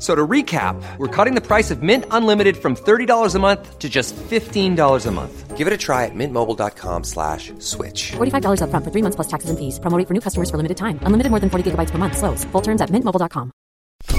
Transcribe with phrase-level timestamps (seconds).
[0.00, 3.78] F- So to recap, we're cutting the price of Mint Unlimited from $30 a month
[3.80, 5.56] to just $15 a month.
[5.58, 8.12] Give it a try at mintmobile.com slash switch.
[8.12, 9.78] $45 upfront for three months plus taxes and fees.
[9.78, 10.98] Promoting for new customers for limited time.
[11.02, 12.16] Unlimited more than 40 gigabytes per month.
[12.16, 12.44] Slows.
[12.52, 13.52] Full terms at mintmobile.com.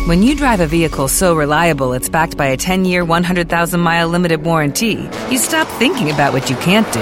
[0.05, 4.07] When you drive a vehicle so reliable it's backed by a 10 year, 100,000 mile
[4.07, 7.01] limited warranty, you stop thinking about what you can't do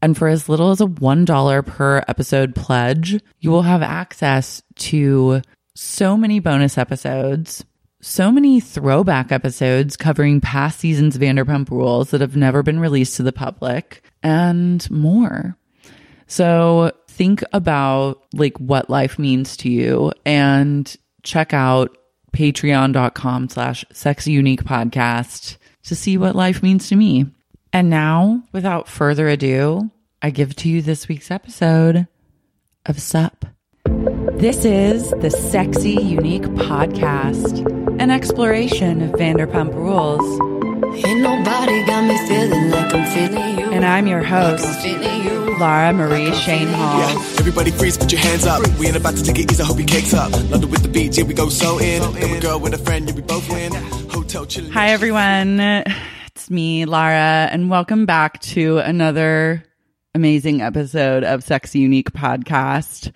[0.00, 5.42] And for as little as a $1 per episode pledge, you will have access to
[5.74, 7.64] so many bonus episodes,
[8.00, 13.16] so many throwback episodes covering past seasons of Vanderpump Rules that have never been released
[13.16, 15.56] to the public, and more.
[16.26, 21.96] So think about like what life means to you and check out
[22.32, 27.26] patreon.com slash sexy unique podcast to see what life means to me.
[27.72, 29.90] And now, without further ado,
[30.20, 32.06] I give to you this week's episode
[32.86, 33.46] of SUP.
[34.30, 37.66] This is the Sexy Unique Podcast,
[38.00, 40.22] an exploration of Vanderpump Rules.
[41.04, 43.72] Ain't nobody got me feeling like I'm feeling you.
[43.72, 45.58] And I'm your host, I'm you.
[45.58, 47.00] Lara Marie Shane Hall.
[47.00, 48.62] Yeah, everybody freeze, put your hands up.
[48.78, 50.30] We ain't about to take it easy, I hope your cakes up.
[50.30, 52.00] London with the beats, here we go so in.
[52.14, 53.72] Then we go with a friend, yeah, we both win.
[54.08, 54.70] Hotel chilling.
[54.70, 55.58] Hi, everyone.
[56.28, 59.64] It's me, Lara, and welcome back to another
[60.14, 63.12] amazing episode of Sexy Unique Podcast.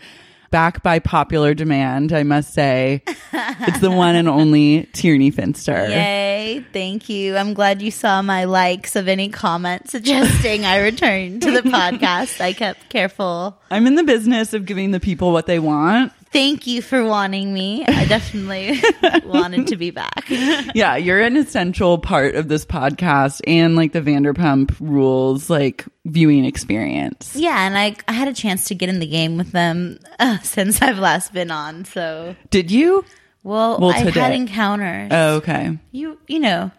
[0.51, 3.03] Back by popular demand, I must say.
[3.33, 5.73] it's the one and only Tierney Finster.
[5.89, 6.65] Yay.
[6.73, 7.37] Thank you.
[7.37, 12.41] I'm glad you saw my likes of any comment suggesting I return to the podcast.
[12.41, 13.59] I kept careful.
[13.71, 16.13] I'm in the business of giving the people what they want.
[16.33, 17.85] Thank you for wanting me.
[17.87, 18.81] I definitely
[19.29, 20.25] wanted to be back.
[20.29, 26.45] yeah, you're an essential part of this podcast and like the Vanderpump Rules like viewing
[26.45, 27.35] experience.
[27.37, 30.39] Yeah, and I I had a chance to get in the game with them uh,
[30.43, 31.85] since I've last been on.
[31.85, 33.05] So Did you?
[33.43, 34.21] well, Well, I today.
[34.21, 35.09] had encounters.
[35.13, 35.79] Oh, okay.
[35.93, 36.71] you you know.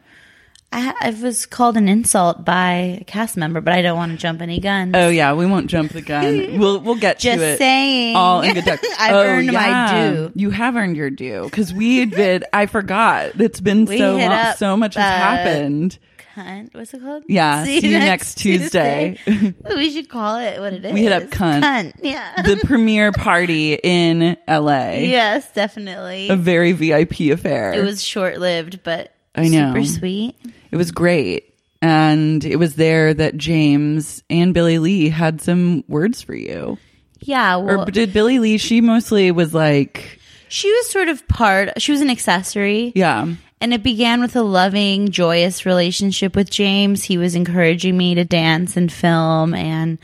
[0.72, 4.18] I, I was called an insult by a cast member, but I don't want to
[4.18, 4.92] jump any guns.
[4.96, 6.28] Oh yeah, we won't jump the gun.
[6.60, 7.58] We'll we'll get Just to it.
[7.58, 8.16] saying.
[8.16, 8.80] All in good time.
[9.00, 10.32] I've oh, earned my due.
[10.36, 12.44] You have earned your due because we did.
[12.52, 13.40] I forgot.
[13.40, 14.22] It's been We so long.
[14.24, 16.00] up, So much has uh, happened.
[16.36, 16.76] Cunt.
[16.76, 17.24] What's it called?
[17.28, 19.18] Yeah, see you next Tuesday.
[19.26, 20.94] we should call it what it is.
[20.94, 21.62] We hit up cunt.
[21.64, 21.94] Cunt.
[22.04, 22.42] Yeah.
[22.44, 24.92] the premiere party in LA.
[24.98, 26.30] yes, definitely.
[26.30, 27.74] A very VIP affair.
[27.74, 29.74] It was short lived, but I know.
[29.74, 30.36] super sweet.
[30.72, 31.54] It was great.
[31.82, 36.78] And it was there that James and Billie Lee had some words for you.
[37.20, 37.58] Yeah.
[37.58, 40.20] Well, or did Billie Lee, she mostly was like,
[40.50, 41.82] she was sort of part.
[41.82, 42.92] She was an accessory.
[42.96, 43.34] yeah.
[43.60, 47.04] And it began with a loving, joyous relationship with James.
[47.04, 49.98] He was encouraging me to dance and film and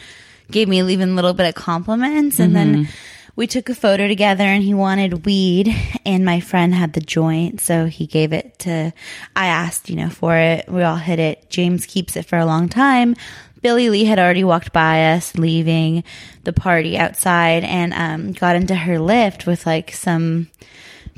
[0.50, 2.40] gave me even a little bit of compliments.
[2.40, 2.92] And then mm-hmm.
[3.36, 5.76] We took a photo together and he wanted weed
[6.06, 7.62] and my friend had the joint.
[7.62, 8.94] So he gave it to,
[9.36, 10.70] I asked, you know, for it.
[10.70, 11.50] We all hit it.
[11.50, 13.16] James keeps it for a long time.
[13.62, 16.04] Billie Lee had already walked by us leaving
[16.44, 20.50] the party outside and um, got into her Lyft with like some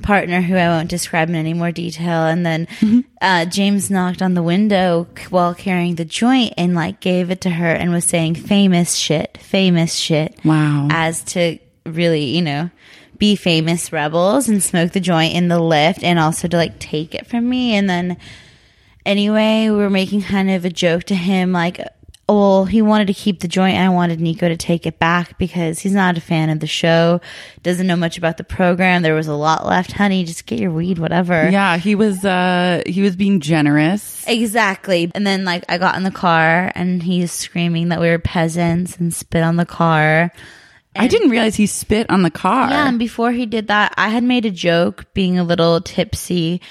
[0.03, 2.25] partner who I won't describe in any more detail.
[2.25, 2.67] And then
[3.21, 7.49] uh, James knocked on the window while carrying the joint and like gave it to
[7.49, 10.37] her and was saying famous shit, famous shit.
[10.45, 10.87] Wow.
[10.91, 12.69] As to really, you know,
[13.17, 17.15] be famous rebels and smoke the joint in the Lyft and also to like take
[17.15, 17.75] it from me.
[17.75, 18.17] And then
[19.05, 21.79] anyway, we were making kind of a joke to him like,
[22.27, 23.75] well, he wanted to keep the joint.
[23.75, 26.67] and I wanted Nico to take it back because he's not a fan of the
[26.67, 27.21] show,
[27.61, 29.03] doesn't know much about the program.
[29.03, 30.23] There was a lot left, honey.
[30.23, 31.47] Just get your weed, whatever.
[31.49, 34.25] Yeah, he was uh he was being generous.
[34.27, 35.11] Exactly.
[35.13, 38.97] And then like I got in the car and he's screaming that we were peasants
[38.97, 40.31] and spit on the car.
[40.95, 42.69] I didn't realize he spit on the car.
[42.69, 46.61] Yeah, and before he did that, I had made a joke being a little tipsy.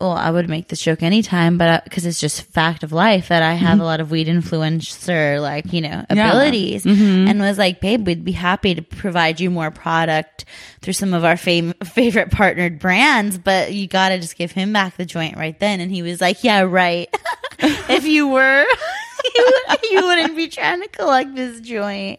[0.00, 3.42] Well, I would make this joke anytime, but because it's just fact of life that
[3.42, 6.16] I have a lot of weed influencer, like, you know, Mm-hmm.
[6.16, 6.28] Yeah.
[6.30, 6.84] abilities.
[6.84, 7.30] Mhm.
[7.30, 10.44] And was like, babe, we'd be happy to provide you more product
[10.82, 14.72] through some of our fam- favorite partnered brands, but you got to just give him
[14.72, 15.80] back the joint right then.
[15.80, 17.08] And he was like, yeah, right.
[17.60, 18.66] if you were,
[19.34, 19.60] you,
[19.92, 22.18] you wouldn't be trying to collect this joint.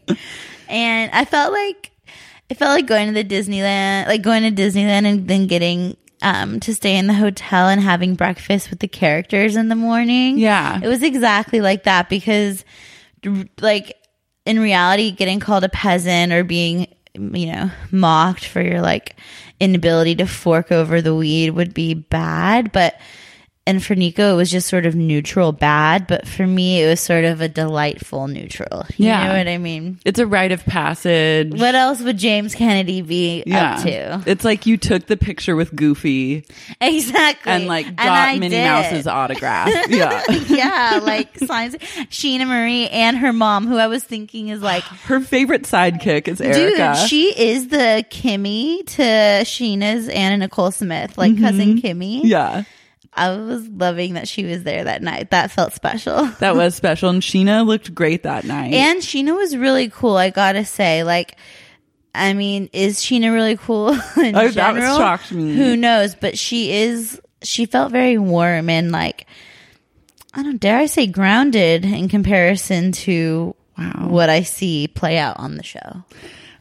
[0.70, 1.92] And I felt like
[2.50, 6.60] it felt like going to the Disneyland, like going to Disneyland and then getting um
[6.62, 10.38] to stay in the hotel and having breakfast with the characters in the morning.
[10.38, 10.80] Yeah.
[10.82, 12.64] It was exactly like that because
[13.60, 13.98] like
[14.46, 19.16] in reality getting called a peasant or being you know mocked for your like
[19.60, 23.00] inability to fork over the weed would be bad, but
[23.68, 27.00] and for Nico, it was just sort of neutral bad, but for me, it was
[27.00, 28.86] sort of a delightful neutral.
[28.98, 29.28] You Yeah.
[29.28, 30.00] know what I mean?
[30.06, 31.52] It's a rite of passage.
[31.60, 33.74] What else would James Kennedy be yeah.
[33.76, 34.24] up to?
[34.30, 36.46] It's like you took the picture with Goofy
[36.80, 37.52] Exactly.
[37.52, 38.66] and like got I Minnie did.
[38.66, 39.70] Mouse's autograph.
[39.90, 40.22] yeah.
[40.48, 41.76] yeah, like signs.
[42.12, 46.40] Scheana Marie and her mom, who I was thinking is like, Her favorite sidekick is
[46.42, 46.96] Erica.
[47.00, 49.02] dude, she is the Kimmy to
[49.44, 52.18] Scheana's Anna Nicole Smith, like cousin Kimmy.
[52.18, 52.28] Mm-hmm.
[52.28, 52.64] yeah.
[53.18, 55.32] I was loving that she was there that night.
[55.32, 56.26] That felt special.
[56.40, 57.10] That was special.
[57.10, 58.74] And Scheana looked great that night.
[58.74, 61.04] And Scheana was really cool, I gotta say.
[61.04, 61.38] Like,
[62.14, 65.56] I mean, is Scheana really cool in Oh, that was shocked me.
[65.56, 66.14] Who knows?
[66.16, 67.22] But she is.
[67.42, 69.28] She felt very warm and like,
[70.34, 74.08] I don't dare I say grounded in comparison to Wow.
[74.10, 76.04] what I see play out on the show.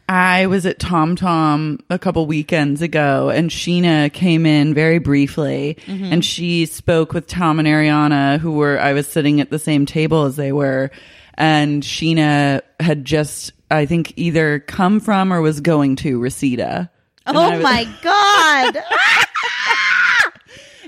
[0.07, 5.77] I was at Tom Tom a couple weekends ago and Scheana came in very briefly
[5.85, 6.05] Mm-hmm.
[6.13, 9.85] and she spoke with Tom and Ariana who were I was sitting at the same
[9.87, 10.91] table as they were
[11.33, 16.91] and Scheana had just I think either come from or was going to Reseda.
[17.25, 18.77] And Oh was- my god,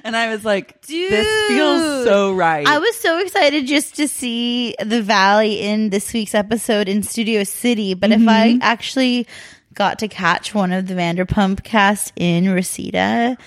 [0.07, 1.11] And I was like, dude!
[1.11, 2.65] this feels so right.
[2.65, 7.43] I was so excited just to see the Valley in this week's episode in Studio
[7.43, 7.93] City.
[7.93, 8.59] But if I Mm-hmm.
[8.61, 9.27] actually
[9.73, 13.37] got to catch one of the Vanderpump cast in Reseda,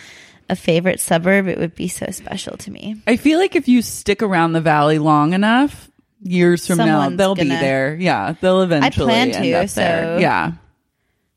[0.50, 3.00] a favorite suburb, it would be so special to me.
[3.06, 5.90] I feel like if you stick around the valley long enough,
[6.22, 7.96] years from now, they'll be gonna- there.
[7.98, 9.68] Yeah, they'll eventually I plan to, up there.
[9.68, 10.52] so- Yeah.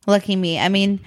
[0.06, 0.60] Lucky me.
[0.60, 1.00] I mean,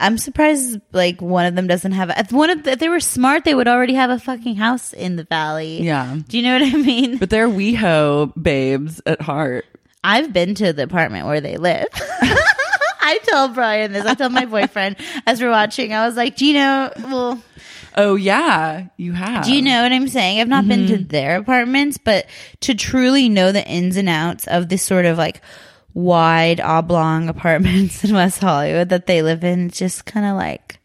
[0.00, 2.10] I'm surprised like one of them doesn't have.
[2.16, 4.92] If one of the, if they were smart, they would already have a fucking house
[4.92, 5.82] in the valley.
[5.82, 6.16] Yeah.
[6.26, 7.18] Do you know what I mean?
[7.18, 9.66] But they're WeHo babes at heart.
[10.02, 11.86] I've been to the apartment where they live.
[11.92, 12.36] I
[13.02, 14.06] I tell Brian this.
[14.06, 15.92] I tell my boyfriend as we're watching.
[15.92, 16.92] I was like, "Do you know?
[16.96, 17.42] Well,
[17.96, 19.44] Oh yeah, you have.
[19.44, 20.40] do you know what I'm saying?
[20.40, 21.08] I've not been to mm-hmm.
[21.08, 22.26] their apartments, but
[22.60, 25.42] to truly know the ins and outs of this sort of like
[25.94, 30.78] wide oblong apartments in West Hollywood that they live in, it's just kind of like."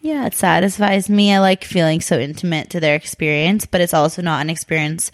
[0.00, 1.32] Yeah, it satisfies me.
[1.32, 5.10] I like feeling so intimate to their experience, but it's also not an experience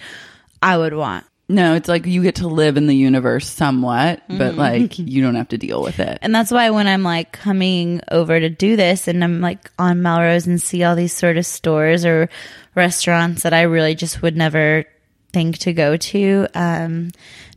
[0.62, 1.25] I would want.
[1.49, 4.57] No, it's like you get to live in the universe somewhat, but Mhm.
[4.57, 6.19] like you don't have to deal with it.
[6.23, 10.02] And that's why when I'm like coming over to do this and I'm like on
[10.02, 12.28] Melrose and see all these sort of stores or
[12.76, 14.85] restaurants that I really just would never
[15.32, 17.10] think to go to, um,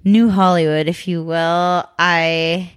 [0.04, 2.72] New Hollywood, if you will, I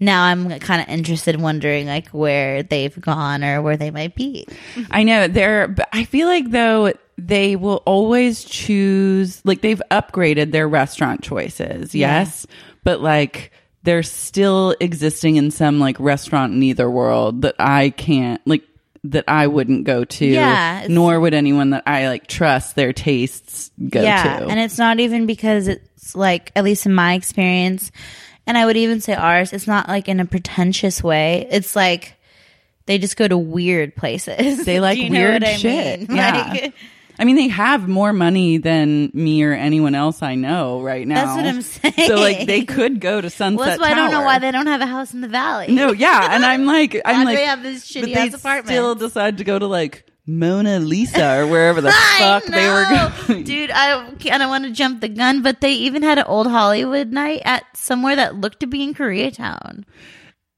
[0.00, 4.14] now I'm kind of interested in wondering like where they've gone or where they might
[4.16, 4.46] be.
[4.90, 10.50] I know they're, but I feel like though they will always choose, like they've upgraded
[10.50, 12.20] their restaurant choices, Yeah.
[12.20, 12.46] yes,
[12.82, 13.52] but like
[13.84, 18.62] they're still existing in some like restaurant neither world that I can't, like,
[19.04, 23.70] that I wouldn't go to, Yeah, nor would anyone that I like trust their tastes
[23.88, 24.46] go yeah, to.
[24.46, 27.90] and it's not even because it's like at least in my experience,
[28.46, 29.52] and I would even say ours.
[29.52, 31.46] It's not like in a pretentious way.
[31.50, 32.14] It's like
[32.86, 34.64] they just go to weird places.
[34.64, 36.08] they like Do you know weird what I shit.
[36.08, 36.08] mean?
[36.16, 36.48] Yeah.
[36.52, 36.74] Like,
[37.22, 41.24] I mean, they have more money than me or anyone else I know right now.
[41.24, 42.08] That's what I'm saying.
[42.08, 44.50] So, like, they could go to Sunset well, that's why I don't know why they
[44.50, 45.68] don't have a house in the valley.
[45.68, 48.66] No, yeah, and I'm like, I'm like, they have this shitty ass apartment?
[48.66, 53.44] still decide to go to like Mona Lisa or wherever the fuck they were going.
[53.44, 56.48] Dude, I, kind don't want to jump the gun, but they even had an old
[56.48, 59.84] Hollywood night at somewhere that looked to be in Koreatown.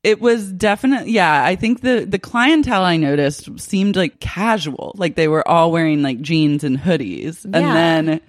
[0.05, 1.43] It was definitely, yeah.
[1.45, 6.03] I think the the clientele I noticed seemed like casual, like they were all wearing
[6.03, 7.73] like jeans and hoodies, and Yeah.
[7.75, 8.21] then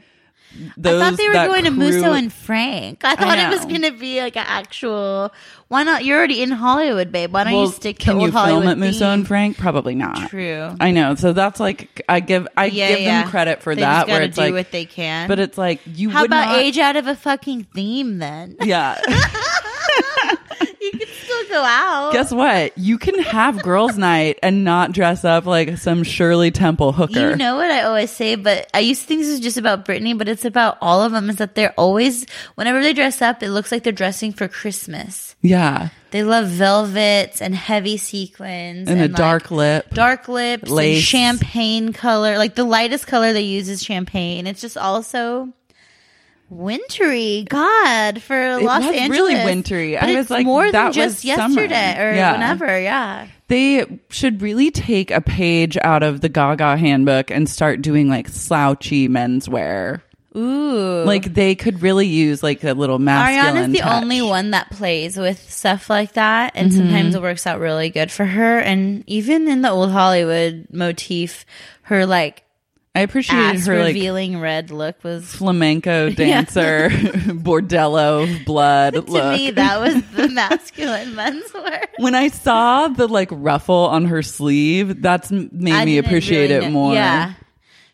[0.77, 3.03] those I thought they were going to crew- Musso and Frank.
[3.03, 5.34] I thought it was going to be like an actual.
[5.67, 6.05] Why not?
[6.05, 7.34] You're already in Hollywood, babe.
[7.34, 9.27] Why don't Well, you stick to can old you Hollywood film at Musso and?
[9.27, 9.58] Frank?
[9.58, 10.29] Probably not.
[10.29, 10.74] True.
[10.79, 11.15] I know.
[11.15, 13.22] So that's like I give I Yeah, give yeah.
[13.24, 14.08] them credit for They that.
[14.08, 15.27] where it's do like what they can.
[15.27, 16.10] but it's like you.
[16.10, 18.55] How about not, age out of a fucking theme then?
[18.63, 18.98] Yeah.
[21.25, 22.13] still go out.
[22.13, 22.77] Guess what?
[22.77, 27.32] You can have girls' night and not dress up like some Shirley Temple hooker.
[27.32, 29.86] You know what I always say, but I used to think this was just about
[29.86, 31.29] Britney, but it's about all of them.
[31.29, 35.36] Is that they're always, whenever they dress up, it looks like they're dressing for Christmas.
[35.41, 35.89] Yeah.
[36.12, 39.89] They love velvets and heavy sequins And a like, dark lip.
[39.94, 41.03] dark lips, and Lace.
[41.03, 42.38] champagne color.
[42.38, 44.48] Like the lightest color they use is champagne.
[44.48, 45.51] It's just also
[46.49, 47.45] wintry.
[47.49, 49.93] God, for It Los was Angeles, really wintry.
[49.95, 51.61] But I was it's like, more that than just was summer.
[51.61, 52.31] yesterday or Yeah.
[52.33, 52.79] whenever.
[52.79, 53.27] Yeah.
[53.47, 58.27] They should really take a page out of the Gaga handbook and start doing like
[58.27, 60.01] slouchy menswear.
[60.35, 61.03] Ooh.
[61.05, 63.55] Like they could really use like a little masculine.
[63.67, 64.03] Ariana's the touch.
[64.03, 66.75] only one that plays with stuff like that, and Mhm.
[66.75, 68.59] sometimes it works out really good for her.
[68.59, 71.45] And even in the old Hollywood motif,
[71.83, 72.43] her like
[72.95, 76.13] I appreciated her like revealing red look was flamenco Yeah.
[76.15, 76.89] dancer,
[77.49, 79.33] bordello blood to look.
[79.37, 81.85] me that was the masculine menswear.
[81.97, 86.65] when I saw the like ruffle on her sleeve, that's made I me appreciate really
[86.65, 86.93] it know- more.
[86.93, 87.33] Yeah,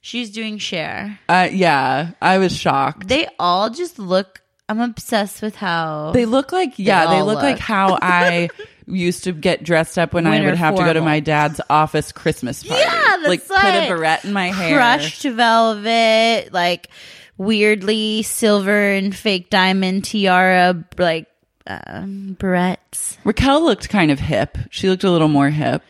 [0.01, 1.19] she's doing share.
[1.27, 3.07] Uh, yeah, I was shocked.
[3.07, 4.37] They all just look.
[4.69, 8.47] I'm obsessed with how They look like yeah, they, all look, like how I
[8.91, 12.11] used to get dressed up when I would have to go to my dad's office
[12.11, 12.81] Christmas party.
[12.81, 14.77] Yeah, that's like put a barrette in my hair.
[14.77, 16.89] crushed velvet, like
[17.37, 21.27] weirdly silver and fake diamond tiara, like
[21.67, 23.17] um, barrettes.
[23.23, 24.57] Raquel looked kind of hip.
[24.69, 25.83] She looked a little more hip.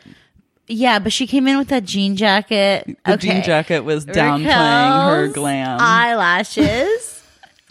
[0.67, 2.86] Yeah, but she came in with that jean jacket.
[3.05, 3.34] The okay.
[3.34, 5.79] jean jacket was downplaying her glam.
[5.81, 7.10] Eyelashes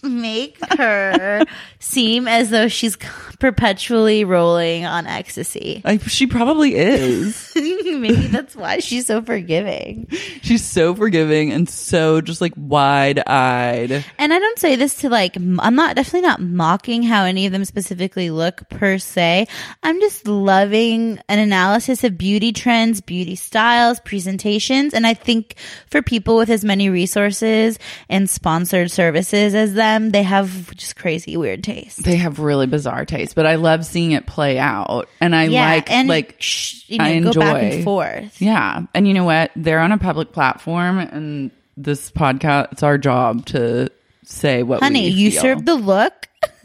[0.02, 1.44] make her
[1.78, 2.96] seem as though she's
[3.38, 5.82] perpetually rolling on ecstasy.
[5.86, 7.52] I, she probably is.
[7.56, 10.08] Maybe that's why she's so forgiving.
[10.42, 14.04] She's so forgiving and so just like wide eyed.
[14.18, 17.52] And I don't say this to like, I'm not definitely not mocking how any of
[17.52, 19.46] them specifically look per se.
[19.82, 24.94] I'm just loving an analysis of beauty trends, beauty styles, presentations.
[24.94, 25.56] And I think
[25.88, 27.78] for people with as many resources
[28.08, 31.98] and sponsored services as them, they have just crazy weird tastes.
[32.02, 35.08] They have really bizarre tastes, but I love seeing it play out.
[35.20, 38.40] And I Yeah, like and, like sh- you know, I go enjoy back and forth.
[38.42, 38.82] Yeah.
[38.94, 39.50] And you know what?
[39.56, 43.88] They're on a public platform and this podcast it's our job to
[44.24, 45.40] say what Honey, you feel.
[45.42, 46.28] serve the look.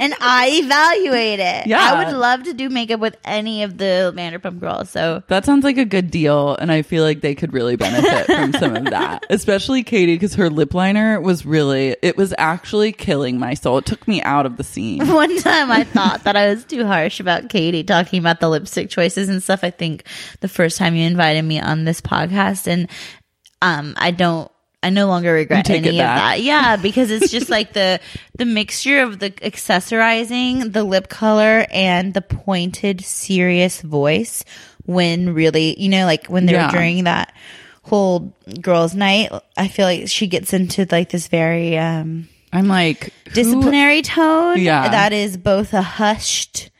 [0.00, 1.66] and I evaluate it.
[1.66, 1.92] Yeah.
[1.92, 4.90] I would love to do makeup with any of the Vanderpump girls.
[4.90, 8.26] So That sounds like a good deal, and I feel like they could really benefit
[8.26, 12.92] from some of that, especially Katie, because her lip liner was really, it was actually
[12.92, 13.78] killing my soul.
[13.78, 15.06] It took me out of the scene.
[15.12, 18.90] one time I thought that I was too harsh about Katie talking about the lipstick
[18.90, 19.60] choices and stuff.
[19.62, 20.04] I think
[20.40, 22.88] the first time you invited me on this podcast and
[23.62, 24.51] um I don't
[24.82, 26.16] I no longer regret any of back.
[26.36, 26.42] that.
[26.42, 28.00] Yeah, because it's just like the
[28.36, 34.44] the mixture of the accessorizing, the lip color and the pointed serious voice
[34.84, 36.70] when really, you know, like when they're Yeah.
[36.72, 37.32] during that
[37.84, 43.12] whole girls night, I feel like she gets into like this very um I'm like,
[43.26, 44.88] who- disciplinary tone Yeah.
[44.88, 46.70] that is both a hushed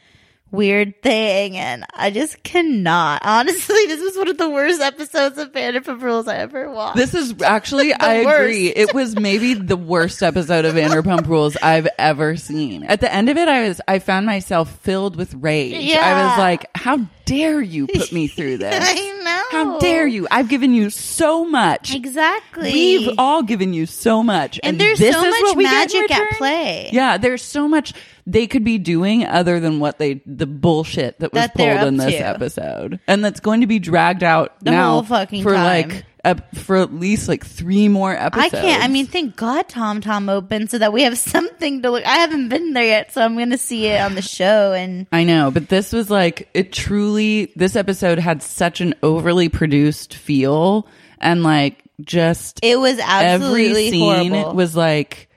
[0.52, 3.22] weird thing and I just cannot.
[3.24, 6.96] Honestly, this was one of the worst episodes of Vanderpump Rules I ever watched.
[6.96, 8.68] This is actually, I agree.
[8.68, 12.84] It was maybe the worst episode of Vanderpump Rules I've ever seen.
[12.84, 15.82] At the end of it, I was, I found myself filled with rage.
[15.82, 16.00] Yeah.
[16.04, 18.74] I was like, how dare you put me through this?
[18.78, 19.42] I know.
[19.50, 20.28] How dare you?
[20.30, 21.94] I've given you so much.
[21.94, 22.72] Exactly.
[22.72, 24.60] We've all given you so much.
[24.62, 26.90] and there's this so is much magic at play.
[26.92, 27.94] Yeah, there's so much
[28.26, 31.96] they could be doing other than what they the bullshit that was That pulled in
[31.96, 32.26] this to.
[32.26, 35.88] episode, and that's going to be dragged out The now whole fucking for time.
[35.88, 36.04] like
[36.54, 38.54] for at least like three more episodes.
[38.54, 38.84] I can't.
[38.84, 42.04] I mean, thank God Tom Tom opened so that we have something to look.
[42.06, 44.72] I haven't been there yet, so I'm going to see it on the show.
[44.72, 47.52] And I know, but this was like it truly.
[47.56, 50.86] This episode had such an overly produced feel,
[51.18, 54.54] and like just it was absolutely every scene horrible.
[54.54, 55.28] was like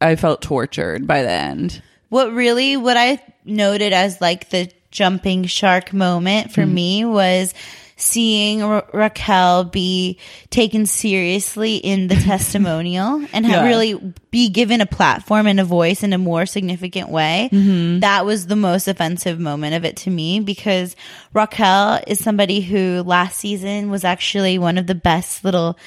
[0.00, 1.82] I felt tortured by the end.
[2.08, 6.74] what really what I noted as like the jumping shark moment for Mm-hmm.
[6.74, 7.52] me was
[7.96, 10.18] seeing Ra- Raquel be
[10.50, 13.64] taken seriously in the testimonial and Yeah.
[13.64, 13.94] really
[14.32, 17.48] be given a platform and a voice in a more significant way.
[17.52, 18.00] Mm-hmm.
[18.00, 20.96] That was the most offensive moment of it to me because
[21.32, 25.78] Raquel is somebody who last season was actually one of the best little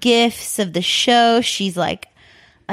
[0.00, 1.40] gifts of the show.
[1.40, 2.06] She's like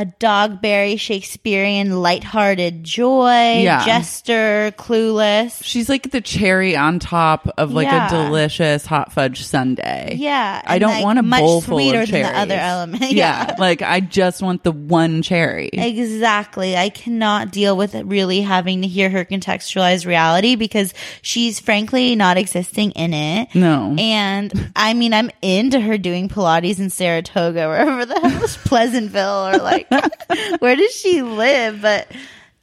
[0.02, 3.84] a Dogberry Shakespearean lighthearted joy, Yeah.
[3.86, 5.62] jester, clueless.
[5.64, 8.08] She's like the cherry on top of like Yeah.
[8.08, 10.16] a delicious hot fudge sundae.
[10.16, 13.02] Yeah, I don't like, want a much bowl full sweeter of than the other element.
[13.12, 13.48] Yeah.
[13.50, 13.56] Yeah.
[13.60, 15.70] like I just want the one cherry.
[15.74, 16.78] Exactly.
[16.78, 22.16] I cannot deal with it really having to hear her contextualize reality because she's frankly
[22.16, 23.50] not existing in it.
[23.54, 23.96] No.
[24.00, 28.58] And I mean, I'm into her doing Pilates in Saratoga, or wherever the hell is
[28.66, 29.89] Pleasantville or like,
[30.60, 31.82] where does she live?
[31.82, 32.12] But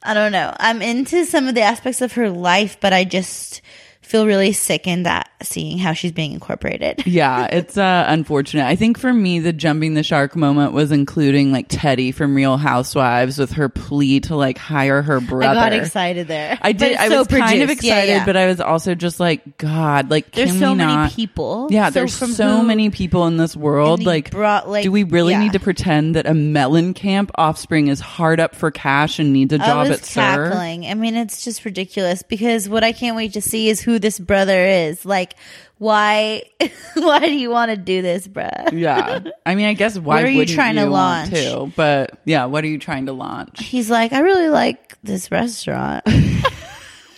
[0.03, 0.53] I don't know.
[0.57, 3.61] I'm into some of the aspects of her life, but I just
[4.07, 7.03] feel really sickened at seeing how she's being incorporated.
[7.05, 8.65] yeah, it's uh, unfortunate.
[8.65, 12.57] I think for me, the jumping the shark moment was including like Teddi from Real
[12.57, 15.59] Housewives with her plea to like hire her brother.
[15.59, 16.57] I got excited there.
[16.61, 16.97] I did.
[16.97, 17.83] I so was kind of produced.
[17.83, 18.25] Yeah, excited, yeah.
[18.25, 21.67] but I was also just like, God, like, There's so we many people.
[21.69, 24.03] Yeah, So there's so many people in this world.
[24.03, 25.43] Like, brought, like- do we really yeah.
[25.43, 29.57] need to pretend that a Mellencamp offspring is hard up for cash and needs a
[29.57, 30.49] job was at Sir?
[30.49, 30.85] cackling.
[30.85, 34.19] I mean, it's just ridiculous because what I can't wait to see is who this
[34.19, 35.05] brother is.
[35.05, 35.35] Like,
[35.77, 36.43] why?
[36.95, 38.71] why do you want to do this, bruh?
[38.71, 41.43] Yeah, I mean, I guess why What are you wouldn't trying to want launch?
[41.43, 41.71] to?
[41.75, 43.61] But yeah, what are you trying to launch?
[43.63, 46.03] He's like, I really like this restaurant.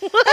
[0.00, 0.26] what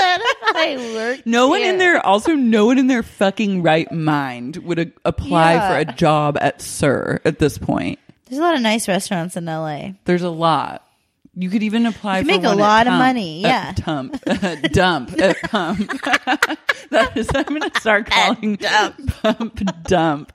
[0.55, 1.25] I work?
[1.25, 1.77] No one in here?
[1.77, 5.69] their also no one in their fucking right mind would a- apply Yeah.
[5.69, 7.99] for a job at Sir at this point.
[8.25, 9.89] There's a lot of nice restaurants in LA.
[10.05, 10.86] There's a lot.
[11.39, 13.71] You could even apply You for make a lot of Tump- money, yeah.
[13.73, 15.79] Dump, at Pump.
[16.89, 19.15] that is, I'm going to start calling Dump.
[19.21, 20.31] Pump Dump.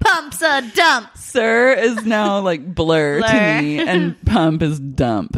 [0.00, 1.16] Pumps a dump.
[1.16, 3.28] Sir is now like blur, Blur.
[3.28, 5.36] to me, and Pump is Dump.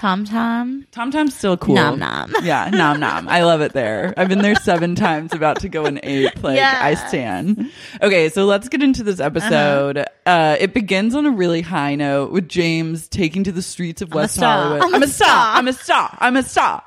[0.00, 0.86] Tom Tom.
[0.92, 1.74] Tom Tom's still cool.
[1.74, 2.32] Nom nom.
[2.42, 3.28] Yeah, nom nom.
[3.28, 4.14] I love it there.
[4.16, 6.42] I've been there seven times, about to go an eighth.
[6.42, 6.78] Like Yes.
[6.80, 7.70] I stand.
[8.00, 9.98] Okay, so let's get into this episode.
[9.98, 10.56] uh Uh-huh.
[10.58, 14.16] it begins on a really high note with James taking to the streets of a
[14.16, 14.40] West.
[14.40, 14.82] Hollywood.
[14.82, 15.56] I'm I'm a star.
[15.56, 16.16] I'm a star.
[16.18, 16.82] I'm a star.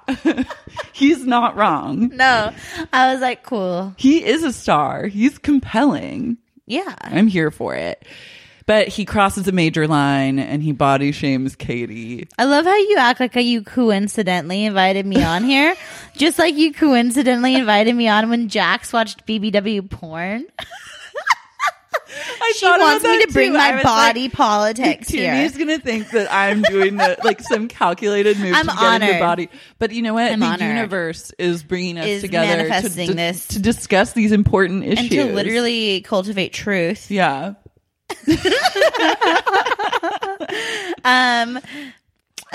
[0.93, 2.09] He's not wrong.
[2.15, 2.51] No,
[2.91, 3.93] I was like, cool.
[3.97, 5.05] He is a star.
[5.05, 6.37] He's compelling.
[6.65, 6.95] Yeah.
[7.01, 8.05] I'm here for it.
[8.65, 12.27] But he crosses a major line and he body shames Katie.
[12.37, 15.75] I love how you act like you coincidentally invited me on here,
[16.17, 20.45] just like you coincidentally invited me on when Jax watched BBW porn.
[22.15, 23.57] I She wants me to bring too.
[23.57, 25.33] My body like, politics here.
[25.33, 29.19] Timmy's gonna think that I'm doing the like some calculated move I'm to get into
[29.19, 29.49] body.
[29.79, 30.31] But you know what?
[30.31, 30.61] I'm the honored.
[30.67, 33.47] universe is bringing us Is together to- this.
[33.47, 37.09] to discuss these important issues and to literally cultivate truth.
[37.09, 37.53] Yeah.
[41.05, 41.59] Um,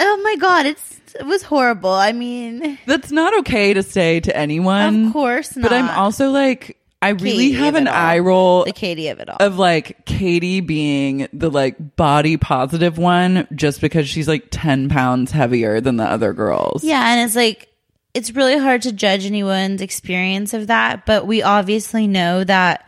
[0.00, 1.90] Oh my god, it's it was horrible.
[1.90, 5.06] I mean, That's not okay to say to anyone.
[5.06, 9.18] Of course But I'm also like, I really have an eye roll the Katie of
[9.18, 9.36] it all.
[9.40, 15.32] of like Katie being the like body positive one just because she's like 10 pounds
[15.32, 16.84] heavier than the other girls.
[16.84, 17.68] Yeah, and it's like
[18.14, 22.87] it's really hard to judge anyone's experience of that, but we obviously know that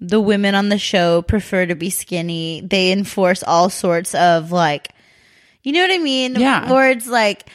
[0.00, 2.62] the women on the show prefer to be skinny.
[2.62, 4.88] They enforce all sorts of like
[5.62, 6.36] you know what I mean?
[6.36, 6.72] Yeah.
[6.72, 7.46] Or it's like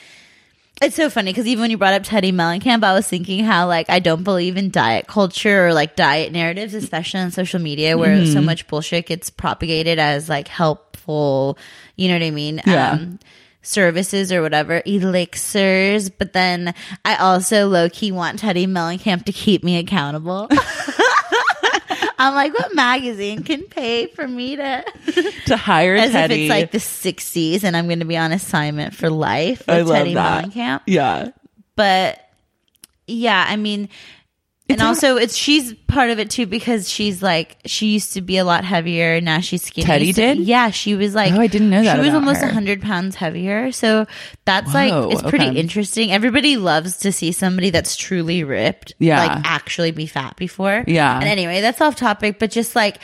[0.81, 3.65] it's so funny because even when you brought up Teddi Mellencamp, I was thinking how
[3.67, 7.97] like I don't believe in diet culture or like diet narratives, especially on social media
[7.97, 8.33] where Mm-hmm.
[8.33, 11.57] so much bullshit gets propagated as like helpful.
[11.95, 12.61] You know what I mean?
[12.65, 12.91] Yeah.
[12.91, 13.19] Um,
[13.61, 16.09] services or whatever elixirs.
[16.11, 20.47] But then I also low key want Teddi Mellencamp to keep me accountable.
[22.17, 24.85] I'm like, what magazine can pay for me to?
[25.47, 26.23] To hire As Teddi.
[26.25, 29.69] if it's like the 60s and I'm going to be on assignment for life with
[29.69, 30.45] I love Teddi that.
[30.45, 31.29] Mellencamp Yeah.
[31.75, 32.19] but
[33.07, 33.89] yeah, I mean,
[34.67, 38.37] and also it's she's part of it too because she's like she used to be
[38.37, 39.85] a lot heavier and now she's skinny.
[39.87, 40.39] Teddi So- did?
[40.39, 40.71] yeah.
[40.71, 42.47] She was like Oh, I didn't know that She was almost her.
[42.47, 44.07] hundred pounds heavier, so
[44.45, 45.59] that's Whoa, like it's pretty okay.
[45.59, 46.11] interesting.
[46.11, 49.23] Everybody loves to see somebody that's truly ripped, Yeah.
[49.23, 50.83] like actually be fat before.
[50.87, 51.15] Yeah.
[51.15, 52.97] And anyway, that's off topic, but just like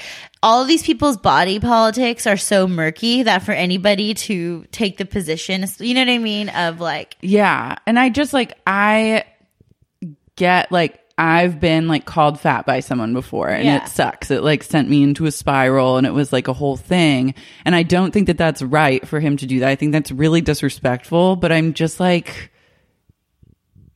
[0.44, 5.06] all of these people's body politics are so murky that for anybody to take the
[5.06, 7.76] position, you know what I mean, of like Yeah.
[7.86, 9.26] And I just like, I
[10.36, 13.84] get like, I've been like called fat by someone before and Yeah.
[13.86, 14.32] it sucks.
[14.32, 17.36] It like sent me into a spiral and it was like a whole thing.
[17.64, 19.70] And I don't think that that's right for him to do that.
[19.70, 22.52] I think that's really disrespectful, but I'm just like,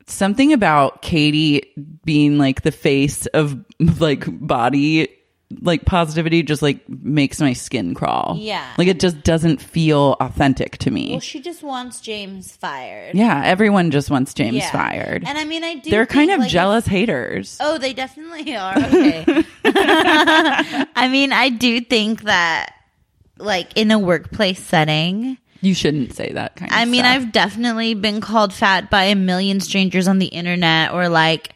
[0.07, 1.63] something about Katie
[2.05, 3.57] being like the face of
[3.99, 5.09] like body
[5.61, 8.35] like positivity just like makes my skin crawl.
[8.39, 8.73] Yeah.
[8.77, 11.11] Like it just doesn't feel authentic to me.
[11.11, 13.15] well, she just wants James fired.
[13.15, 14.71] Yeah, everyone just wants James Yeah.
[14.71, 15.23] fired.
[15.27, 15.89] And I mean, I do.
[15.89, 17.57] They're kind think, of like, jealous haters.
[17.59, 18.77] Oh, they definitely are.
[18.77, 19.43] Okay.
[19.65, 22.73] I mean, I do think that,
[23.37, 27.15] like, in a workplace setting, You shouldn't say that kind of I mean, stuff.
[27.15, 31.53] I've definitely been called fat by a million strangers on the internet or, like,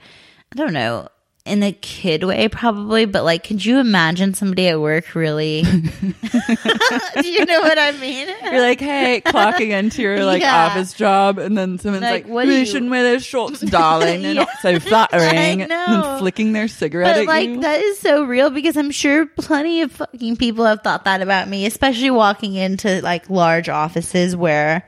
[0.51, 1.07] I don't know,
[1.49, 5.63] in a kid way, probably, but, like, could you imagine somebody at work really.
[7.21, 8.27] do you know what I mean?
[8.43, 10.67] You're like, hey, clocking into your like Yeah.
[10.67, 14.21] office job, and then someone's Like, like, what "You shouldn't wear those shorts, darling.
[14.21, 17.62] They're not so flattering." And flicking their cigarette But at like you.
[17.62, 21.47] that is so real because I'm sure plenty of fucking people have thought that about
[21.47, 24.85] me, especially walking into like large offices where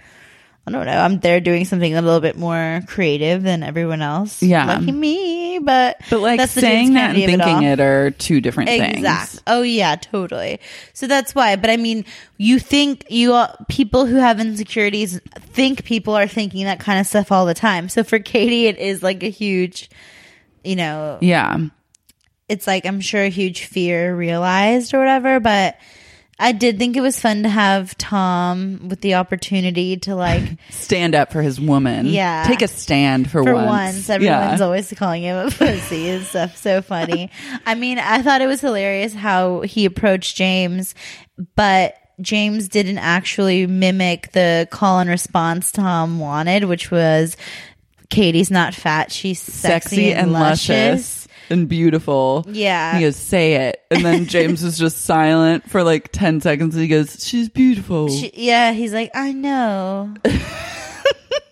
[0.68, 4.44] I don't know, I'm there doing something a little bit more creative than everyone else.
[4.44, 4.66] Yeah.
[4.68, 8.12] Lucky me, but but like that's the saying that and of it thinking it, are
[8.12, 8.94] two different Exact.
[8.94, 9.06] things.
[9.06, 9.40] Exactly.
[9.48, 10.60] Oh yeah, totally.
[10.94, 11.56] So that's why.
[11.56, 12.06] But I mean,
[12.38, 17.08] you think you uh, people who have insecurities think people are thinking that kind of
[17.08, 17.90] stuff all the time.
[17.90, 19.90] So for Katie, it is like a huge,
[20.64, 21.58] you know, Yeah.
[22.50, 25.78] it's like I'm sure a huge fear realized or whatever, but
[26.42, 31.14] I did think it was fun to have Tom with the opportunity to like Stand
[31.14, 32.08] up for his woman.
[32.08, 32.46] Yeah.
[32.48, 33.68] Take a stand for, for once.
[33.68, 34.66] once, everyone's yeah.
[34.66, 36.58] always calling him a pussy and stuff.
[36.58, 37.30] So funny.
[37.68, 40.96] I mean, I thought it was hilarious how he approached James,
[41.56, 47.38] but James didn't actually mimic the call and response Tom wanted, which was
[48.10, 50.70] Katie's not fat, she's sexy, sexy and, and luscious.
[50.70, 51.21] luscious
[51.52, 52.46] and beautiful.
[52.50, 52.96] Yeah.
[52.96, 53.82] He goes, say it.
[53.92, 56.76] And then James is just silent for like 10 seconds.
[56.76, 58.10] And he goes, she's beautiful.
[58.10, 60.16] She, yeah, he's like, I know.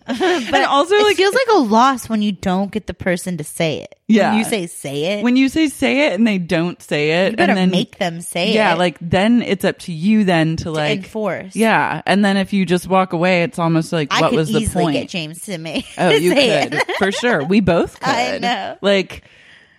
[0.10, 3.44] and also, it like, feels like a loss when you don't get the person to
[3.44, 3.96] say it.
[4.08, 4.32] Yeah.
[4.32, 5.24] When you say say it.
[5.24, 8.00] when you say say it and they don't say it, you better and then make
[8.00, 8.72] them say yeah, it.
[8.72, 8.74] Yeah.
[8.76, 11.56] Like then it's up to you then to like enforce.
[11.56, 14.68] Yeah, and then if you just walk away, it's almost like I what was the
[14.68, 14.94] point?
[14.94, 15.86] get James to me.
[15.98, 16.92] Oh, you could it.
[16.98, 17.44] for sure.
[17.44, 18.10] We both could.
[18.10, 18.78] I know.
[18.82, 19.24] Like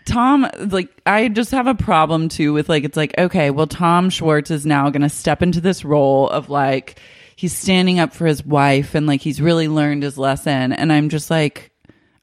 [0.06, 4.10] Tom, like I just have a problem too with like it's like okay, well Tom
[4.10, 6.98] Schwartz is now going to step into this role of like
[7.36, 11.08] he's standing up for his wife and like he's really learned his lesson, and I'm
[11.08, 11.70] just like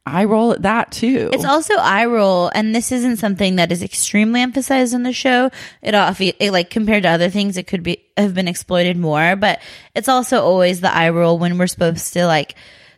[0.08, 1.30] I roll at that too.
[1.34, 5.52] It's also eye roll, and this isn't something that is extremely emphasized on the show.
[5.82, 9.36] It, off- it like compared to other things, it could be have been exploited more.
[9.36, 9.60] But
[9.96, 12.56] it's also always the eye roll when we're supposed to like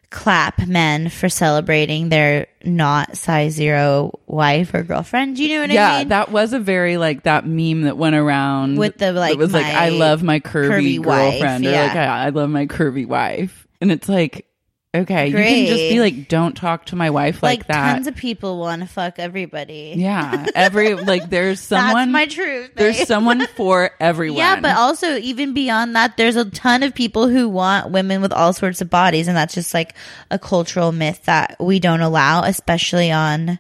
[0.10, 5.36] clap men for celebrating their not size zero wife or girlfriend.
[5.36, 6.10] Do you know what yeah, I mean?
[6.10, 9.38] Yeah, that was a very like that meme that went around With the, like, It
[9.38, 11.96] was like I love my curvy, curvy wife, girlfriend or like.
[11.96, 14.46] I, I love my curvy wife, and it's like
[14.92, 17.94] Okay, you can just be like, don't talk to my wife like, Like, that.
[17.94, 19.94] tons of people want to fuck everybody.
[19.96, 21.94] yeah, every like there's someone.
[21.94, 22.72] That's my truth.
[22.74, 24.38] There's someone for everyone.
[24.40, 28.34] Yeah, but also even beyond that, there's a ton of people who want women with
[28.34, 29.94] all sorts of bodies, and that's just like
[30.32, 33.60] a cultural myth that we don't allow, especially on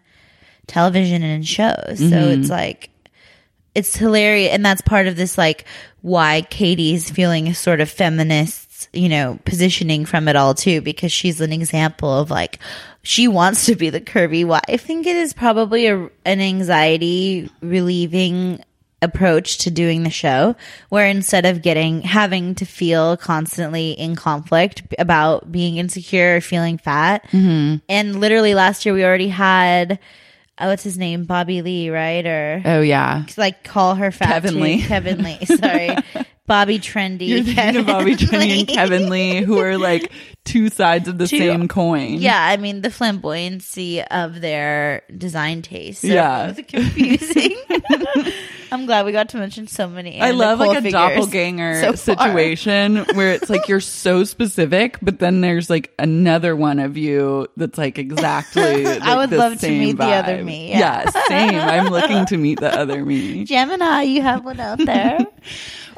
[0.65, 1.99] television and in shows.
[1.99, 2.39] So Mhm.
[2.39, 2.89] it's like
[3.75, 5.65] it's hilarious, and that's part of this like
[6.01, 11.41] why Katie's feeling sort of feminist, you know, positioning from it all too, because she's
[11.41, 12.59] an example of like
[13.03, 14.61] she wants to be the curvy wife.
[14.67, 18.63] I think it is probably a, an anxiety relieving
[19.01, 20.53] approach to doing the show
[20.89, 26.77] where instead of getting having to feel constantly in conflict about being insecure or feeling
[26.77, 27.79] fat Mhm.
[27.87, 29.99] and literally last year we already had
[30.59, 33.23] oh, what's his name bobby lee right or Oh yeah.
[33.37, 34.59] like call her fat Kevin too.
[34.59, 34.81] Lee.
[34.81, 35.95] kevin lee sorry
[36.49, 40.11] bobby trendy You're thinking Kevin of Bobby Trendy and Kevin Lee, who are like
[40.45, 42.15] two sides of the Two- same coin.
[42.15, 46.47] yeah i mean the flamboyancy of their design taste so Yeah.
[46.49, 47.55] it was confusing
[48.71, 52.97] i'm glad we got to mention so many I love like a doppelganger so situation
[53.13, 57.77] where it's like you're so specific, but then there's like another one of you that's
[57.77, 58.83] like exactly.
[58.89, 61.03] Like, I would love to meet the other me, Yeah.
[61.05, 61.23] yeah.
[61.27, 61.59] same.
[61.59, 63.43] I'm looking to meet the other me.
[63.45, 65.19] gemini you have one out there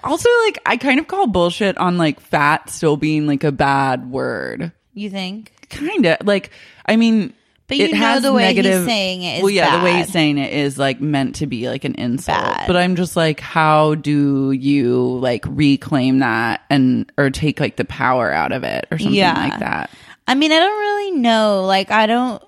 [0.04, 4.10] Also, like I kind of call bullshit on like fat still being like a bad
[4.12, 4.72] word.
[4.94, 6.52] you think Kind of like
[6.86, 7.34] I mean.
[7.68, 9.94] But you it know the way he's negative, saying it is well, yeah, the way
[9.96, 10.12] he's bad.
[10.14, 12.38] saying it is like meant to be like an insult.
[12.38, 12.68] Bad.
[12.68, 17.86] But I'm just like, how do you like reclaim that and or take like the
[17.86, 19.34] power out of it or something Yeah.
[19.34, 19.90] like that?
[20.28, 21.64] I mean, I don't really know.
[21.66, 22.44] Like, I don't.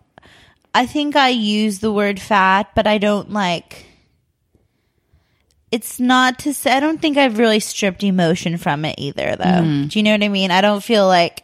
[0.75, 3.85] I think I use the word fat, but I don't like.
[5.73, 6.71] It's not to say.
[6.71, 9.43] I don't think I've really stripped emotion from it either, though.
[9.65, 9.89] Mhm.
[9.89, 10.51] Do you know what I mean?
[10.51, 11.43] I don't feel like.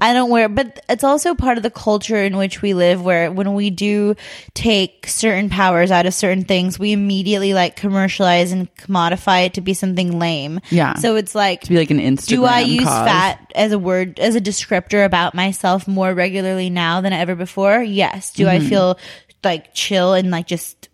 [0.00, 3.30] I don't wear, but it's also part of the culture in which we live where
[3.30, 4.16] when we do
[4.52, 9.60] take certain powers out of certain things, we immediately like commercialize and commodify it to
[9.60, 10.58] be something lame.
[10.70, 10.94] Yeah.
[10.94, 12.26] So it's like, To be like an Instagram.
[12.28, 13.06] do I use cause.
[13.06, 17.80] fat as a word as a descriptor about myself more regularly now than ever before?
[17.80, 18.32] Yes.
[18.32, 18.68] Do I Mhm.
[18.68, 18.98] feel
[19.44, 20.88] like chill and like just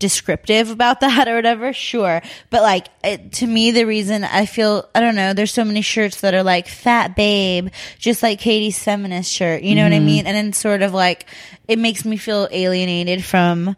[0.00, 1.72] descriptive about that or whatever?
[1.72, 2.20] Sure.
[2.50, 5.82] But like it, to me the reason I feel I don't know, there's so many
[5.82, 7.68] shirts that are like fat babe,
[8.00, 9.62] just like Katie's feminist shirt.
[9.62, 10.04] You know what I Mhm.
[10.04, 10.26] mean?
[10.26, 11.26] And then sort of like
[11.68, 13.76] it makes me feel alienated from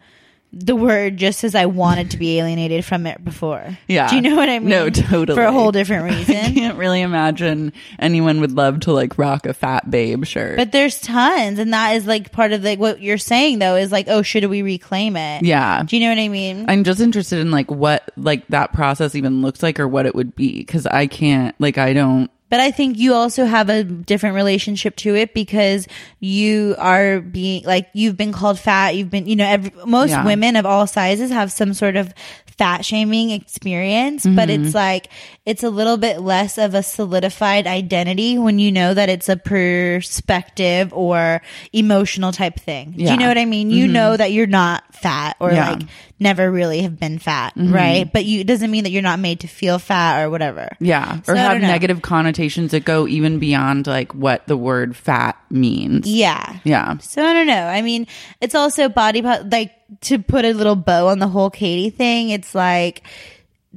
[0.55, 3.79] the word just as I wanted to be alienated from it before.
[3.89, 4.09] Yeah.
[4.09, 4.69] Do you know what I mean?
[4.69, 5.35] No, totally.
[5.35, 6.55] For a whole different I reason.
[6.55, 10.59] can't really imagine anyone would love to like rock a fat babe shirt.
[10.59, 13.91] But there's tons, and that is like part of like what you're saying though is
[13.91, 15.43] like, oh, should we reclaim it?
[15.45, 15.83] yeah.
[15.85, 16.67] Do you know what I mean?
[16.69, 20.15] I'm just interested in like what like that process even looks like or what it
[20.15, 23.83] would be because I can't like I don't But I think you also have a
[23.83, 25.89] different relationship to it because
[26.21, 28.95] you are being like you've been called fat.
[28.95, 30.23] You've been, you know, every, most Yeah.
[30.27, 32.13] women of all sizes have some sort of
[32.59, 34.67] fat shaming experience, but Mhm.
[34.67, 35.09] it's like
[35.47, 39.37] it's a little bit less of a solidified identity when you know that it's a
[39.37, 41.41] perspective or
[41.73, 42.95] emotional type thing.
[42.97, 43.71] Do you know what I mean?
[43.71, 43.91] You Mhm.
[43.93, 45.71] know that you're not fat or Yeah.
[45.73, 45.83] like
[46.21, 47.73] never really have been fat, Mhm.
[47.75, 48.13] right?
[48.13, 50.69] But you it doesn't mean that you're not made to feel fat or whatever.
[50.81, 55.37] yeah So or have negative connotations that go even beyond like what the word fat
[55.51, 56.07] means.
[56.07, 56.55] Yeah.
[56.65, 56.99] Yeah.
[57.01, 57.67] So I don't know.
[57.67, 58.07] I mean,
[58.41, 62.31] it's also body po- like to put a little bow on the whole Katie thing.
[62.31, 63.03] It's like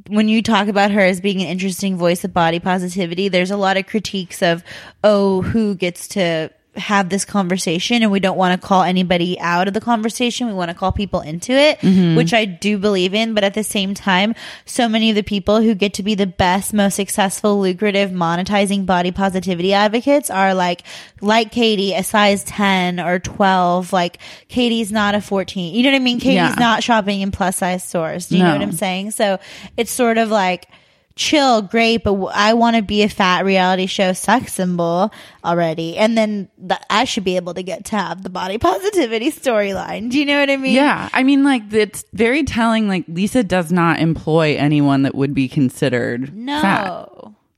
[0.08, 3.58] when you talk about her as being an interesting voice of body positivity, there's a
[3.58, 4.64] lot of critiques of
[5.04, 9.68] oh, who gets to have this conversation and we don't want to call anybody out
[9.68, 10.48] of the conversation.
[10.48, 12.16] We want to call people into it, Mhm.
[12.16, 13.34] which I do believe in.
[13.34, 14.36] But at the same time,
[14.66, 18.86] so many of the people who get to be the best, most successful, lucrative, monetizing
[18.86, 20.84] body positivity advocates are like,
[21.22, 23.94] like Katie, a size 10 or 12.
[23.94, 24.18] Like
[24.50, 25.74] Katie's not a 14.
[25.76, 26.20] You know what I mean?
[26.20, 26.56] Katie's Yeah.
[26.58, 28.28] not shopping in plus size stores.
[28.28, 29.12] Do you know what I'm saying?
[29.12, 29.40] So
[29.78, 30.68] it's sort of like,
[31.16, 35.12] chill, great, but I want to be a fat reality show sex symbol
[35.44, 35.98] already.
[35.98, 40.10] And then th- I should be able to get to have the body positivity storyline.
[40.12, 40.74] Do you know what I mean?
[40.76, 42.88] Yeah, I mean, like it's very telling.
[42.88, 46.62] Like Lisa does not employ anyone that would be considered No.
[46.62, 47.10] fat.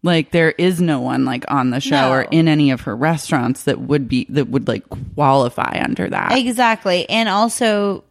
[0.04, 2.12] Like there is no one like on the show No.
[2.12, 4.84] or in any of her restaurants that would be that would like
[5.16, 6.38] qualify under that.
[6.38, 7.10] Exactly.
[7.10, 8.04] And also,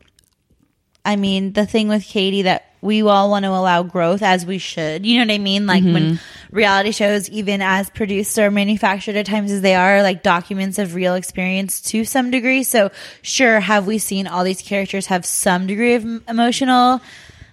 [1.04, 4.58] I mean, the thing with Katie that we all want to allow growth as we
[4.58, 5.04] should.
[5.06, 5.66] You know what I mean?
[5.66, 6.20] Like when Mhm.
[6.52, 10.94] reality shows, even as produced or manufactured at times as they are, like documents of
[10.94, 12.62] real experience to some degree.
[12.62, 12.90] So,
[13.22, 17.00] sure, have we seen all these characters have some degree of emotional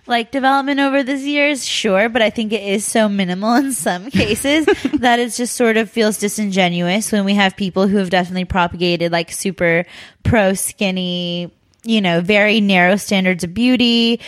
[0.05, 4.11] like development over these years, sure, but I think it is so minimal in some
[4.11, 4.65] cases
[4.99, 9.13] that it just sort of feels disingenuous when we have people who have definitely propagated
[9.13, 9.85] like super
[10.23, 11.53] pro skinny,
[11.85, 14.19] you know, very narrow standards of beauty.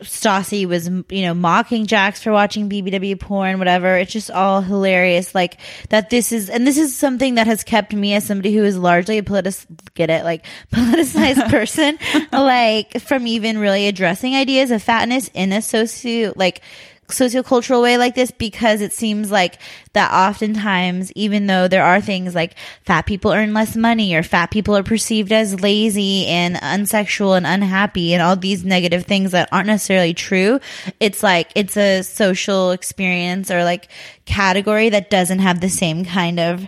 [0.00, 3.96] Stassi was, you know, mocking Jax for watching BBW porn, whatever.
[3.96, 5.34] It's just all hilarious.
[5.34, 8.64] Like that this is, and this is something that has kept me as somebody who
[8.64, 9.54] is largely a politic,
[9.94, 11.98] get it, like politicized person,
[12.32, 16.62] like from even really addressing ideas of fatness in a socio, like,
[17.08, 19.58] sociocultural way like this because it seems like
[19.92, 24.50] that oftentimes even though there are things like fat people earn less money or fat
[24.50, 29.48] people are perceived as lazy and unsexual and unhappy and all these negative things that
[29.52, 30.58] aren't necessarily true
[30.98, 33.88] it's like it's a social experience or like
[34.24, 36.66] category that doesn't have the same kind of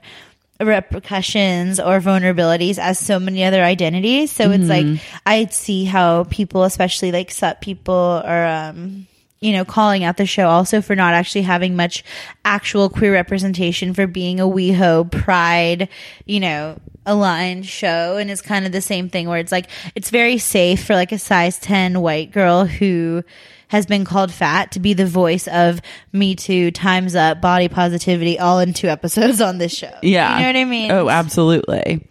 [0.60, 4.68] repercussions or vulnerabilities as so many other identities so it's Mhm.
[4.94, 9.06] like i see how people especially like sut people or um
[9.40, 12.04] you know, calling out the show also for not actually having much
[12.44, 15.88] actual queer representation for being a WeHo pride,
[16.26, 18.16] you know, aligned show.
[18.16, 21.12] And it's kind of the same thing where it's like, it's very safe for like
[21.12, 23.22] a size 10 white girl who
[23.68, 25.80] has been called fat to be the voice of
[26.12, 29.92] Me Too, Time's Up, body positivity, all in two episodes on this show.
[30.02, 30.34] Yeah.
[30.36, 30.90] You know what I mean?
[30.90, 32.06] Oh, absolutely.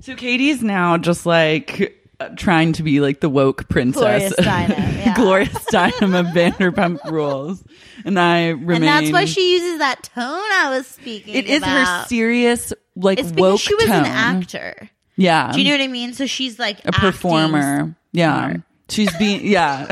[0.00, 1.96] So Katie's now just like
[2.36, 4.00] trying to be like the woke princess.
[4.00, 4.68] Gloria Steinem,
[5.04, 5.14] yeah.
[5.14, 7.62] Gloria Steinem of Vanderpump Rules.
[8.04, 8.76] And I remain.
[8.76, 13.18] And that's why she uses that tone I was speaking It is her serious, like,
[13.18, 14.00] It's because woke she was tone.
[14.00, 14.90] an actor.
[15.16, 15.52] Yeah.
[15.52, 16.12] Do you know what I mean?
[16.12, 17.94] So she's like a performer.
[18.12, 18.56] Yeah.
[18.88, 19.86] She's being, yeah.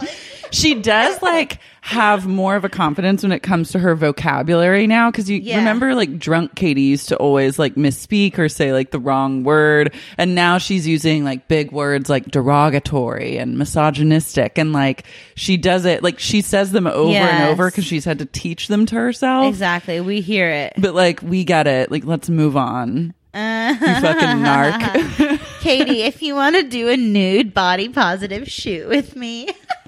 [0.50, 5.08] she does like have more of a confidence when it comes to her vocabulary now.
[5.12, 5.58] Cause you Yeah.
[5.58, 9.94] remember like drunk Katie used to always like misspeak or say like the wrong word.
[10.18, 14.58] And now she's using like big words like derogatory and misogynistic.
[14.58, 15.04] And like
[15.36, 18.66] she does it, like she says them over and over because she's had to teach
[18.66, 19.46] them to herself.
[19.46, 20.00] Exactly.
[20.00, 20.72] We hear it.
[20.76, 21.92] But like we get it.
[21.92, 23.14] Like let's move on.
[23.32, 25.60] Uh, You fucking narc.
[25.60, 29.48] Katie, if you want to do a nude body positive shoot with me,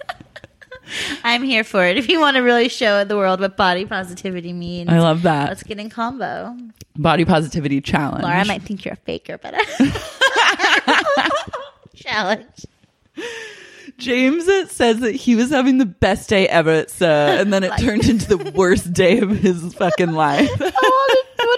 [1.24, 1.96] I'm here for it.
[1.98, 5.48] If you want to really show the world what body positivity means, I love that.
[5.48, 6.56] Let's get in combo.
[6.96, 8.22] Body positivity challenge.
[8.22, 9.54] Laura, I might think you're a faker, but
[11.94, 12.66] challenge.
[13.98, 17.72] James says that he was having the best day ever at SUR, and then it
[17.80, 20.48] turned into the worst day of his fucking life.
[20.60, 21.57] Oh, what did, what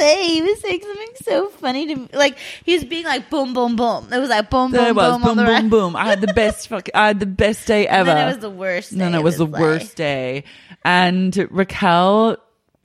[0.00, 0.26] say?
[0.34, 2.08] He was saying something so funny to me.
[2.12, 4.12] Like he was being like boom, boom, boom.
[4.12, 5.96] It was like boom, boom, was, boom, on boom, boom, boom.
[5.96, 6.88] I had the best fuck.
[6.94, 8.10] I had the best day ever.
[8.10, 8.96] And then it was the worst.
[8.98, 9.60] Then day it was the life.
[9.60, 10.44] worst day,
[10.84, 12.36] and Raquel,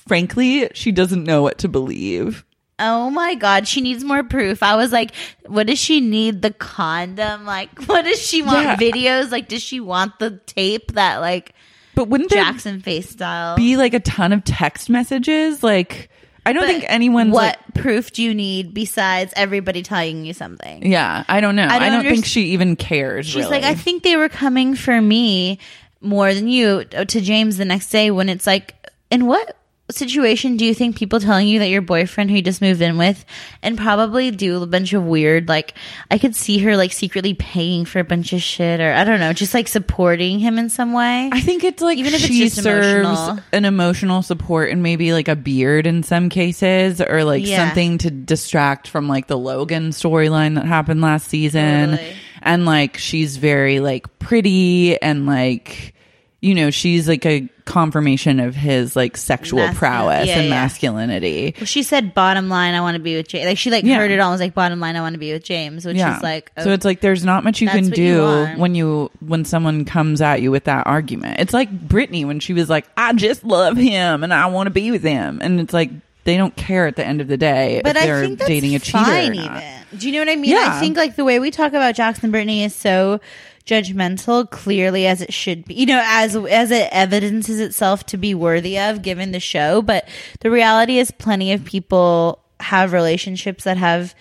[0.07, 2.45] frankly, she doesn't know what to believe.
[2.77, 4.61] Oh my god, she needs more proof.
[4.61, 5.11] I was like,
[5.47, 7.45] what does she need the condom?
[7.45, 8.75] Like, what does she want Yeah.
[8.75, 9.31] videos?
[9.31, 11.53] Like, does she want the tape that like
[11.95, 13.55] But wouldn't Jackson face style?
[13.55, 15.63] be like a ton of text messages?
[15.63, 16.09] Like,
[16.45, 17.31] I don't But think anyone.
[17.31, 20.85] what like, proof do you need besides everybody telling you something?
[20.85, 21.63] yeah, I don't know.
[21.65, 23.25] I I don't don't, think she even cares.
[23.25, 23.49] She's really.
[23.49, 25.57] like, I think they were coming for me
[26.01, 28.75] more than you uh, to James the next day when it's like,
[29.09, 29.57] in what
[29.91, 32.97] situation do you think people telling you that your boyfriend who you just moved in
[32.97, 33.23] with
[33.61, 35.73] and probably do a bunch of weird, like,
[36.09, 39.19] I could see her like secretly paying for a bunch of shit or I don't
[39.19, 41.29] know, just like supporting him in some way.
[41.31, 43.39] I think it's like Even if it's she just serves emotional.
[43.51, 47.67] an emotional support and maybe like a beard in some cases or like Yeah.
[47.67, 51.91] something to distract from like the Logan storyline that happened last season.
[51.91, 52.15] Totally.
[52.41, 55.94] And like she's very like pretty and like
[56.45, 60.49] you know, she's like a confirmation of his like sexual Masculine- prowess yeah, and yeah.
[60.51, 61.55] masculinity.
[61.57, 63.45] Well, she said, bottom line, I want to be with James.
[63.47, 63.97] Like, she like Yeah.
[63.97, 65.97] heard it all and was like, bottom line, I want to be with James, which
[65.97, 69.09] is like, so it's like there's not much you can what you do when you
[69.19, 71.39] when someone comes at you with that argument.
[71.39, 74.71] It's like Brittany when she was like, "I just love him and I want to
[74.71, 75.89] be with him," and it's like
[76.25, 78.47] they don't care at the end of the day but if I they're think that's
[78.47, 78.97] dating a cheater.
[79.03, 79.31] fine.
[79.31, 79.63] or not.
[79.63, 80.51] Even do you know what I mean?
[80.51, 80.65] Yeah.
[80.75, 83.19] I think like the way we talk about Jackson Brittany is so
[83.65, 85.73] judgmental, clearly as it should be.
[85.75, 89.81] You know, as as it evidences itself to be worthy of, given the show.
[89.81, 90.07] But
[90.41, 94.15] the reality is, plenty of people have relationships that have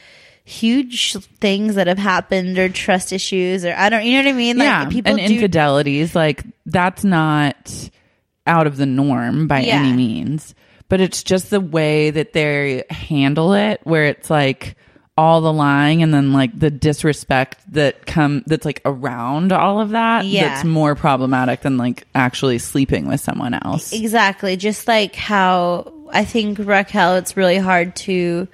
[0.45, 4.37] huge things that have happened or trust issues or I don't you know what I
[4.37, 7.91] mean like yeah, people and do infidelities like that's not
[8.47, 9.77] out of the norm by Yeah.
[9.79, 10.55] any means,
[10.91, 14.77] but it's just the way that they handle it, where it's like
[15.17, 19.91] all the lying and then like the disrespect that come that's like around all of
[19.91, 20.49] that Yeah.
[20.49, 23.93] that's more problematic than like actually sleeping with someone else.
[23.93, 24.57] Exactly.
[24.57, 28.49] Just like how I think Raquel, it's really hard to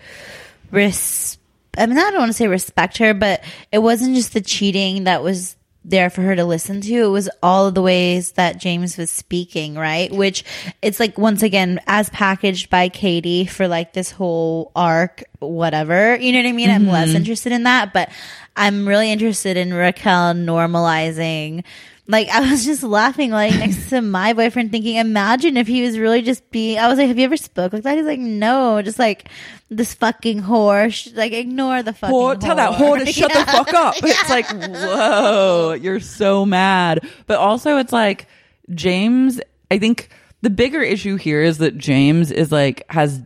[0.70, 1.38] res.
[1.78, 3.42] I mean, I don't want to say respect her, but
[3.72, 6.92] it wasn't just the cheating that was there for her to listen to.
[6.92, 10.12] It was all of the ways that James was speaking, right?
[10.12, 10.44] Which
[10.82, 16.16] it's like once again as packaged by Katie for like this whole arc, whatever.
[16.16, 16.70] You know what I mean?
[16.70, 17.14] I'm less Mhm.
[17.16, 18.10] interested in that, but
[18.56, 21.64] I'm really interested in Raquel normalizing.
[22.10, 25.98] Like I was just laughing like next to my boyfriend thinking, imagine if he was
[25.98, 27.96] really just being I was like, Have you ever spoke like that?
[27.96, 29.28] He's like, No, just like
[29.70, 30.92] this fucking whore.
[30.92, 33.44] Sh- Like ignore the fucking Whore, tell that whore to shut Yeah.
[33.44, 33.94] the fuck up.
[33.98, 37.08] It's like, whoa, you're so mad.
[37.26, 38.26] But also, it's like
[38.74, 39.40] James.
[39.70, 40.08] I think
[40.42, 43.20] the bigger issue here is that James is like has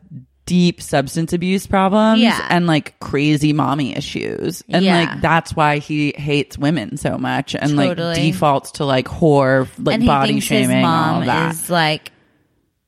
[0.47, 2.47] deep substance abuse problems Yeah.
[2.51, 4.99] and like crazy mommy issues, and Yeah.
[5.01, 10.05] like that's why he hates women so much and like defaults to like whore, like
[10.05, 11.53] body shaming, his all mom of that.
[11.53, 12.13] is like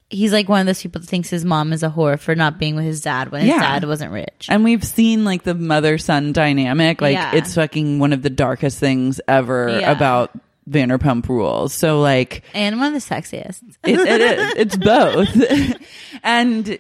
[0.08, 2.58] he's like one of those people that thinks his mom is a whore for not
[2.60, 3.58] being with his dad when his Yeah.
[3.58, 4.46] dad wasn't rich.
[4.48, 7.00] And we've seen like the mother son dynamic.
[7.00, 7.34] Like Yeah.
[7.34, 9.90] it's fucking one of the darkest things ever Yeah.
[9.90, 10.30] about
[10.70, 11.72] Vanderpump Rules.
[11.74, 13.62] So like And one of the sexiest.
[13.84, 14.52] it, it is.
[14.56, 15.76] It's both.
[16.22, 16.78] and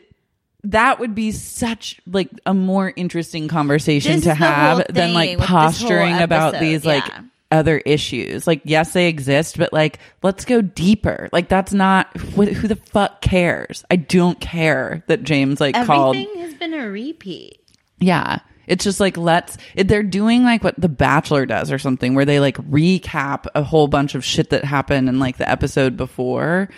[0.70, 4.86] that would be such like a more interesting conversation This to is the whole have
[4.88, 7.04] than like posturing about these like
[7.50, 8.46] other issues.
[8.46, 11.28] Like yes, they exist, but like let's go deeper.
[11.32, 13.84] Like that's not wh- who the fuck cares.
[13.90, 17.60] I don't care that James like called Everything has been a repeat.
[17.98, 18.40] yeah.
[18.66, 22.24] It's just like let's it, they're doing like what The Bachelor does or something where
[22.24, 26.68] they like recap a whole bunch of shit that happened in like the episode before.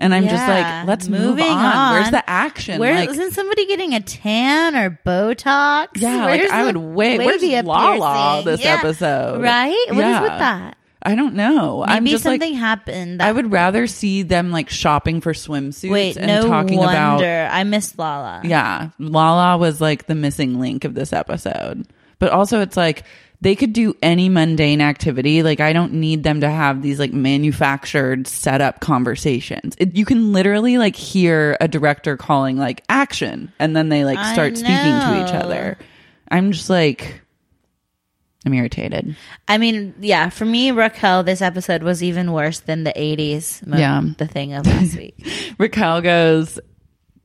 [0.00, 1.76] And I'm just like, let's Moving move on.
[1.76, 1.94] on.
[1.94, 2.78] Where's the action?
[2.78, 5.88] Where like, isn't somebody getting a tan or Botox?
[5.96, 7.18] yeah, like I would wait.
[7.18, 8.76] Where's Lala this Yeah.
[8.78, 9.42] episode?
[9.42, 9.76] Right?
[9.88, 10.20] What is yeah.
[10.22, 10.76] with that?
[11.02, 11.84] I don't know.
[11.84, 13.22] I'm Maybe just like something happened.
[13.22, 16.94] I would rather see them like shopping for swimsuits Wait, and no talking wonder.
[16.94, 18.42] about I missed Lala.
[18.44, 21.86] Yeah, Lala was like the missing link of this episode.
[22.18, 23.04] But also, it's like
[23.40, 25.42] they could do any mundane activity.
[25.44, 29.76] Like, I don't need them to have these like manufactured setup conversations.
[29.78, 34.18] It, you can literally like hear a director calling like action, and then they like
[34.34, 35.78] start speaking to each other.
[36.30, 37.20] I'm just like,
[38.44, 39.16] I'm irritated.
[39.46, 43.76] I mean, yeah, for me, Raquel, this episode was even worse than the 80s, mo-
[43.78, 44.02] Yeah.
[44.16, 45.26] the thing of last week.
[45.58, 46.58] Raquel goes,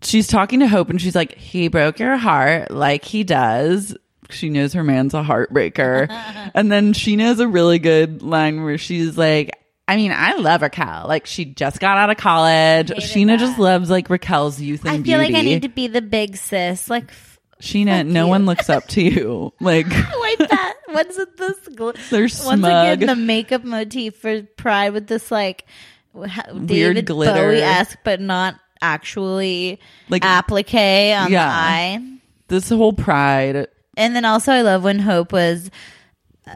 [0.01, 3.95] she's talking to Hope and she's like, he broke your heart like he does.
[4.33, 6.07] She knows her man's a heartbreaker.
[6.53, 9.51] and then she knows a really good line where she's like,
[9.87, 11.05] I mean, I love Raquel.
[11.07, 12.89] Like she just got out of college.
[12.89, 15.13] Scheana just loves like Raquel's youth and beauty.
[15.13, 15.33] I feel beauty.
[15.33, 16.89] like I need to be the big sis.
[16.89, 19.53] Like, f- Scheana, no one looks up to you.
[19.59, 20.73] Like like that.
[20.87, 21.57] What's with this?
[21.69, 22.93] Gl- They're Once smug.
[22.93, 25.65] again, the makeup motif for Pride with this like
[26.13, 27.33] wh- Weird David glitter.
[27.33, 29.79] Bowie esque, but not actually
[30.09, 31.45] Like- like applique on Yeah.
[31.47, 31.99] the eye.
[32.47, 33.67] this whole pride.
[33.95, 35.69] And then also, I love when Hope was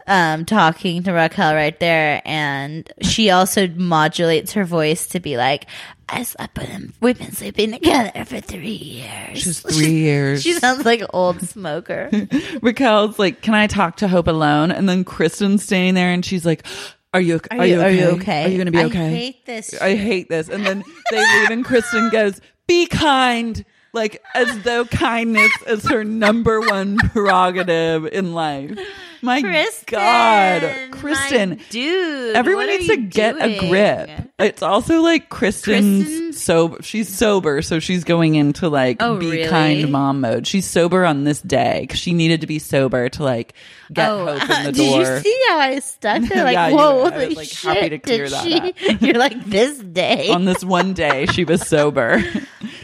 [0.05, 5.65] um talking to Raquel right there, and she also modulates her voice to be like,
[6.09, 6.93] "I slept with him.
[6.99, 10.43] We've been sleeping together for three years." Just three years.
[10.43, 12.09] She sounds like an old smoker.
[12.61, 16.45] Raquel's like, "Can I talk to Hope alone?" And then Kristen's standing there, and she's
[16.45, 16.65] like,
[17.13, 17.39] "Are you?
[17.51, 17.75] Are, Are you?
[17.79, 17.85] okay?
[17.85, 18.45] are you okay?
[18.45, 19.07] Are you going to be okay?
[19.07, 20.49] I hate this I hate this.
[20.49, 23.63] And then they leave, and Kristen goes, "Be kind."
[23.93, 28.77] Like as though kindness is her number one prerogative in life.
[29.23, 29.41] My
[29.87, 34.09] God, Kristen, dude, Everyone needs to you get a grip.
[34.37, 36.83] It's also like Kristen's Kristen's- sober.
[36.83, 39.49] She's sober, so she's going into like Oh, be really?
[39.49, 40.45] kind mom mode.
[40.45, 43.53] She's sober on this day because she needed to be sober to like
[43.91, 45.03] get Oh, hope in the door.
[45.03, 46.43] did you see how I stuck there?
[46.43, 47.75] Like, Yeah, whoa, was, like, shit!
[47.75, 48.97] happy to clear did that she?
[49.05, 50.29] You're like this day.
[50.29, 52.23] on this one day, she was sober,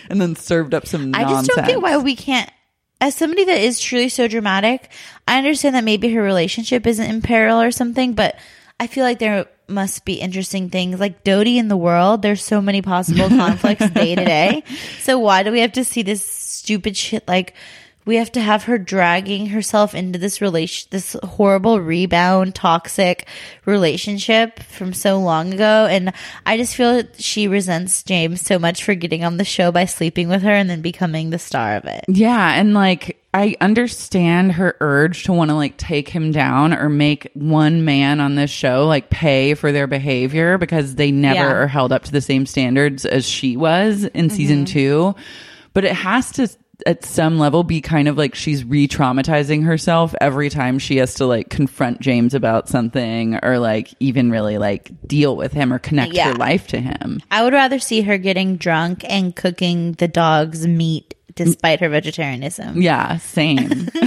[0.09, 1.47] and then served up some I nonsense.
[1.47, 2.49] just don't get why we can't.
[3.01, 4.89] As somebody that is truly so dramatic,
[5.27, 8.37] I understand that maybe her relationship isn't in peril or something, but
[8.79, 12.21] I feel like there must be interesting things like Dodie in the world.
[12.21, 14.63] There's so many possible conflicts day to day.
[15.01, 17.27] So why do we have to see this stupid shit?
[17.27, 17.55] Like
[18.05, 23.27] we have to have her dragging herself into this relation, this horrible rebound, toxic
[23.65, 25.87] relationship from so long ago.
[25.89, 26.13] And
[26.45, 29.85] I just feel that she resents James so much for getting on the show by
[29.85, 32.03] sleeping with her and then becoming the star of it.
[32.07, 36.87] Yeah, and like I understand her urge to want to like take him down or
[36.89, 41.51] make one man on this show like pay for their behavior because they never Yeah.
[41.53, 44.67] are held up to the same standards as she was in season Mhm.
[44.67, 45.15] 2.
[45.73, 46.47] But it has to
[46.85, 51.25] at some level be kind of like she's re-traumatizing herself every time she has to
[51.25, 56.13] like confront James about something or like even really like deal with him or connect
[56.13, 56.29] Yeah.
[56.29, 57.21] her life to him.
[57.31, 62.81] I would rather see her getting drunk and cooking the dog's meat despite her vegetarianism.
[62.81, 63.89] Yeah, same.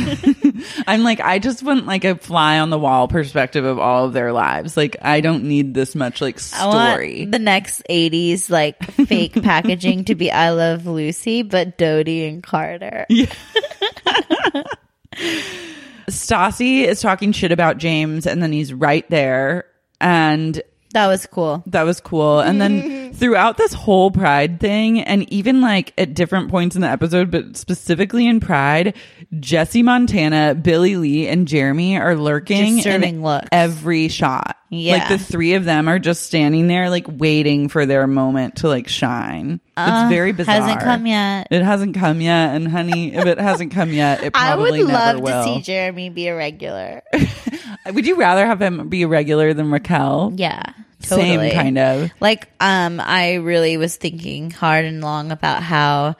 [0.87, 4.13] I'm like, I just want like a fly on the wall perspective of all of
[4.13, 4.77] their lives.
[4.77, 7.25] Like, I don't need this much like story.
[7.27, 13.07] the next 80s like fake packaging to be I Love Lucy, but Dodie and Carter.
[16.09, 19.67] Stassi is talking shit about James, and then he's right there,
[20.01, 20.61] and
[20.93, 21.63] That was cool.
[21.67, 22.41] that was cool.
[22.41, 26.89] And then throughout this whole Pride thing, and even like at different points in the
[26.89, 28.97] episode, but specifically in Pride,
[29.39, 33.49] Jesse Montana, Billie Lee, and Jeremy are lurking in looks.
[33.53, 34.57] every shot.
[34.69, 34.97] Yeah.
[34.97, 38.69] like the three of them are just standing there, like waiting for their moment to
[38.69, 39.61] like shine.
[39.77, 40.61] Uh, it's very bizarre.
[40.61, 41.49] hasn't come yet.
[41.51, 44.91] It hasn't come yet, and honey, if it hasn't come yet, it probably will.
[44.97, 45.45] I would love will.
[45.45, 47.03] to see Jeremy be a regular.
[47.93, 50.33] Would you rather have him be a regular than Raquel?
[50.35, 50.63] Yeah.
[51.03, 51.51] Totally.
[51.51, 52.11] Same kind of.
[52.21, 56.17] Like, um, I really was thinking hard and long about how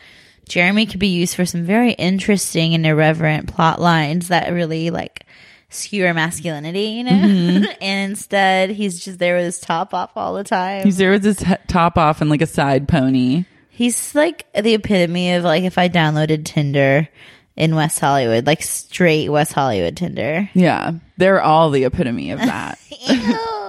[0.49, 5.27] Jeremy could be used for some very interesting and irreverent plot lines that really like
[5.71, 7.11] skewer masculinity, you know?
[7.11, 7.65] Mm-hmm.
[7.81, 10.85] and instead, he's just there with his top off all the time.
[10.85, 13.45] He's there with his he- top off and like a side pony.
[13.71, 17.09] He's like the epitome of like if I downloaded Tinder
[17.57, 20.49] in West Hollywood, like straight West Hollywood Tinder.
[20.55, 22.79] Yeah, they're all the epitome of that.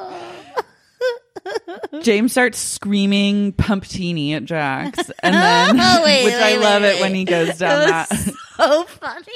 [2.01, 6.97] James starts screaming pumptini at Jax, and then Oh, wait, which I wait, love wait,
[6.97, 8.09] it when he goes down that.
[8.09, 9.33] so funny.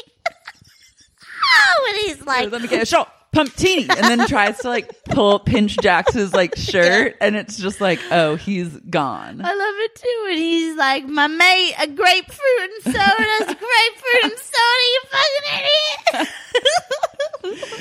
[1.86, 3.14] when he's like, Let me get a shot.
[3.34, 7.98] Pumptini, and then tries to like pull pinch Jax's like shirt, and it's just like,
[8.12, 9.40] oh, he's gone.
[9.42, 10.26] I love it too.
[10.32, 16.26] And he's like, my mate, a grapefruit and soda's grapefruit and soda, you fucking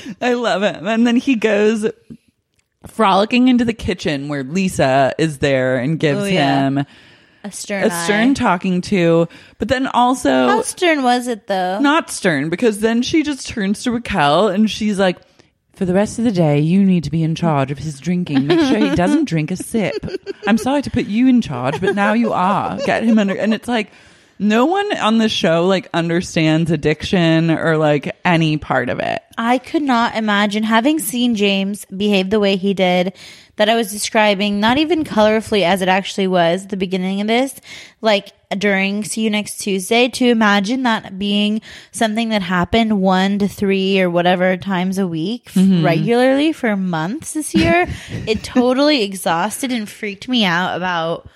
[0.05, 0.15] idiot.
[0.21, 0.77] I love it.
[0.77, 1.85] And then he goes
[2.87, 6.67] frolicking into the kitchen where Lisa is there and gives Oh, yeah.
[6.67, 6.85] him
[7.43, 9.27] A stern a stern talking to,
[9.59, 11.79] but then also How stern was it though?
[11.79, 15.17] not stern because then she just turns to Raquel and she's like,
[15.73, 18.45] for the rest of the day, you need to be in charge of his drinking.
[18.45, 19.93] Make sure he doesn't drink a sip.
[20.45, 22.77] I'm sorry to put you in charge, but now you are.
[22.85, 23.35] Get him under.
[23.35, 23.89] And it's like,
[24.41, 29.21] no one on the show like understands addiction or like any part of it.
[29.37, 33.13] I could not imagine having seen James behave the way he did
[33.57, 37.61] that I was describing, not even colorfully as it actually was the beginning of this,
[38.01, 41.61] like during See You Next Tuesday, to imagine that being
[41.91, 45.85] something that happened one to three or whatever times a week Mm-hmm.
[45.85, 51.29] regularly for months this year, it totally exhausted and freaked me out about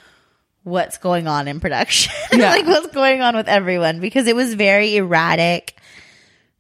[0.66, 2.12] what's going on in production.
[2.34, 2.50] Yeah.
[2.50, 5.78] like what's going on with everyone because it was very erratic.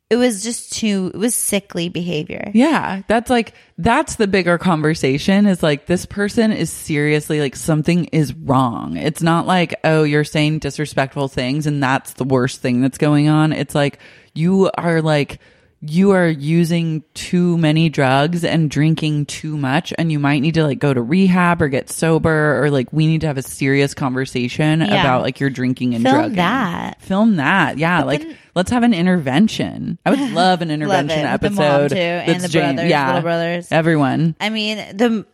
[0.10, 2.52] It was just too it was sickly behavior.
[2.54, 8.06] Yeah, that's like that's the bigger conversation is like this person is seriously like something
[8.06, 8.96] is wrong.
[8.96, 13.28] It's not like oh you're saying disrespectful things and that's the worst thing that's going
[13.28, 13.52] on.
[13.52, 14.00] It's like
[14.34, 15.40] you are like
[15.82, 20.64] you are using too many drugs and drinking too much and you might need to
[20.64, 23.94] like go to rehab or get sober or like we need to have a serious
[23.94, 25.02] conversation Yeah.
[25.02, 26.36] about like your drinking and Film drugging.
[26.38, 27.02] that.
[27.02, 27.78] Film that.
[27.78, 30.00] Yeah, But like then- let's have an intervention.
[30.06, 32.90] I would love an intervention it, with the episode mom, too, and the Jane- brothers,
[32.90, 33.72] yeah, little brothers.
[33.72, 34.36] everyone.
[34.40, 35.26] I mean, the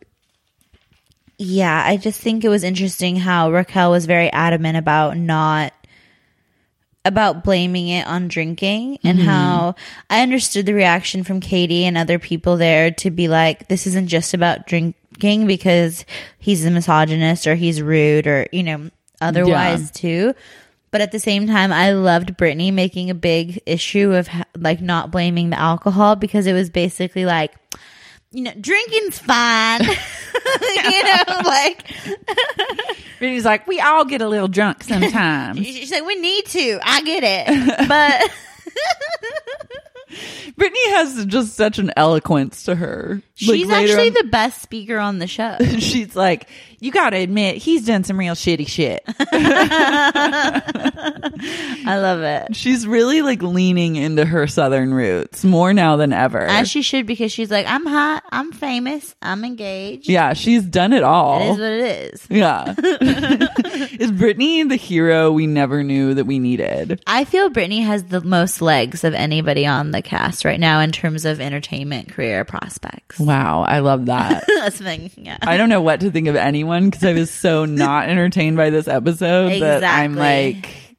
[1.38, 5.72] yeah, I just think it was interesting how Raquel was very adamant about not
[7.04, 9.28] about blaming it on drinking and Mm-hmm.
[9.28, 9.74] how
[10.08, 14.08] I understood the reaction from Katie and other people there to be like this isn't
[14.08, 16.04] just about drinking because
[16.38, 18.90] he's a misogynist or he's rude or you know
[19.20, 20.34] otherwise too.
[20.92, 25.10] But at the same time, I loved Brittany making a big issue of like not
[25.10, 27.54] blaming the alcohol because it was basically like,
[28.32, 29.82] you know, drinking's fine.
[29.84, 31.84] you know, like
[33.18, 35.58] Brittany's like, we all get a little drunk sometimes.
[35.66, 36.78] she's like, we need to.
[36.82, 38.30] I get it, but
[40.56, 43.22] Brittany has just such an eloquence to her.
[43.34, 45.56] She's later actually on- the best speaker on the show.
[45.78, 46.48] She's like,
[46.82, 49.04] you got to admit, he's done some real shitty shit.
[51.86, 52.56] I love it.
[52.56, 56.40] She's really like leaning into her southern roots more now than ever.
[56.40, 60.08] As she should because she's like, I'm hot, I'm famous, I'm engaged.
[60.08, 61.40] yeah, she's done it all.
[61.40, 62.26] It is what it is.
[62.32, 62.74] Yeah.
[64.00, 67.00] is Brittany the hero we never knew that we needed?
[67.06, 70.90] I feel Brittany has the most legs of anybody on the cast right now in
[70.90, 73.20] terms of entertainment career prospects.
[73.20, 74.44] Wow, I love that.
[74.48, 75.10] That's the thing.
[75.16, 75.38] Yeah.
[75.42, 78.70] I don't know what to think of anyone because I was so not entertained by
[78.70, 80.62] this episode that I'm Exactly.
[80.62, 80.96] like,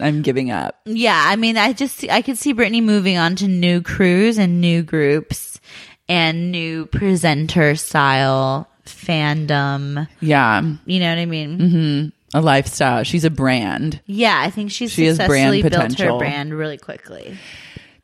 [0.00, 0.80] I'm giving up.
[0.84, 4.60] Yeah, I mean, I just I could see Brittany moving on to new crews and
[4.60, 5.60] new groups
[6.08, 10.08] and new presenter style fandom.
[10.20, 10.62] Yeah.
[10.86, 11.58] You know what I mean?
[11.58, 12.38] Mm-hmm.
[12.38, 13.04] a lifestyle.
[13.04, 14.00] She's a brand.
[14.06, 16.18] Yeah, I think she's She has brand successfully built her potential.
[16.18, 17.36] brand really quickly.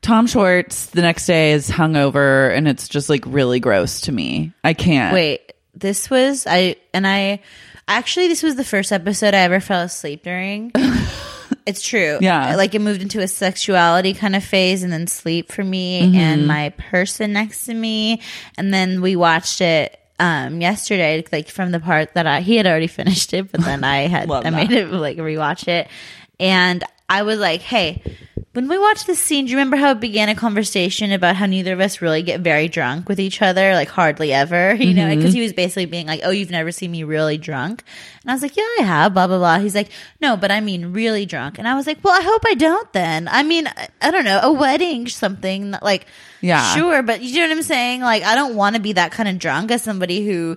[0.00, 4.52] Tom Schwartz the next day is hungover and it's just like really gross to me.
[4.62, 5.12] I can't.
[5.12, 5.47] Wait,
[5.78, 7.40] this was I and I
[7.86, 10.72] actually this was the first episode I ever fell asleep during.
[11.66, 12.18] it's true.
[12.20, 12.56] Yeah.
[12.56, 16.14] Like it moved into a sexuality kind of phase and then sleep for me Mhm.
[16.16, 18.22] and my person next to me
[18.56, 22.66] and then we watched it um yesterday like from the part that I he had
[22.66, 24.78] already finished it but then I had I made that.
[24.78, 25.88] it like rewatch it
[26.40, 28.02] and I was like, "Hey,
[28.58, 31.46] when we watched this scene, do you remember how it began a conversation about how
[31.46, 35.14] neither of us really get very drunk with each other, like hardly ever, you know?
[35.14, 35.44] Because he mm-hmm.
[35.44, 37.84] was basically being like, "Oh, you've never seen me really drunk,"
[38.22, 39.58] and I was like, "Yeah, I have." Blah blah blah.
[39.58, 39.90] He's like,
[40.20, 42.92] "No, but I mean really drunk," and I was like, "Well, I hope I don't
[42.92, 43.28] then.
[43.28, 46.06] I mean, I, I don't know, a wedding, something like."
[46.40, 46.74] Yeah.
[46.76, 48.00] Sure, but you know what I'm saying?
[48.00, 50.56] Like, I don't want to be that kind of drunk as somebody who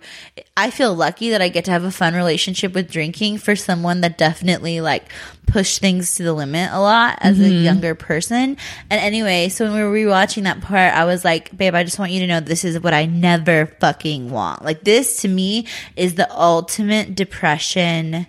[0.55, 4.01] I feel lucky that I get to have a fun relationship with drinking for someone
[4.01, 5.05] that definitely like
[5.47, 7.63] pushed things to the limit a lot as a Mhm.
[7.63, 8.57] younger person.
[8.89, 11.97] And anyway, so when we were rewatching that part, I was like, babe, I just
[11.99, 14.63] want you to know this is what I never fucking want.
[14.63, 15.65] Like, this to me
[15.97, 18.27] is the ultimate depression.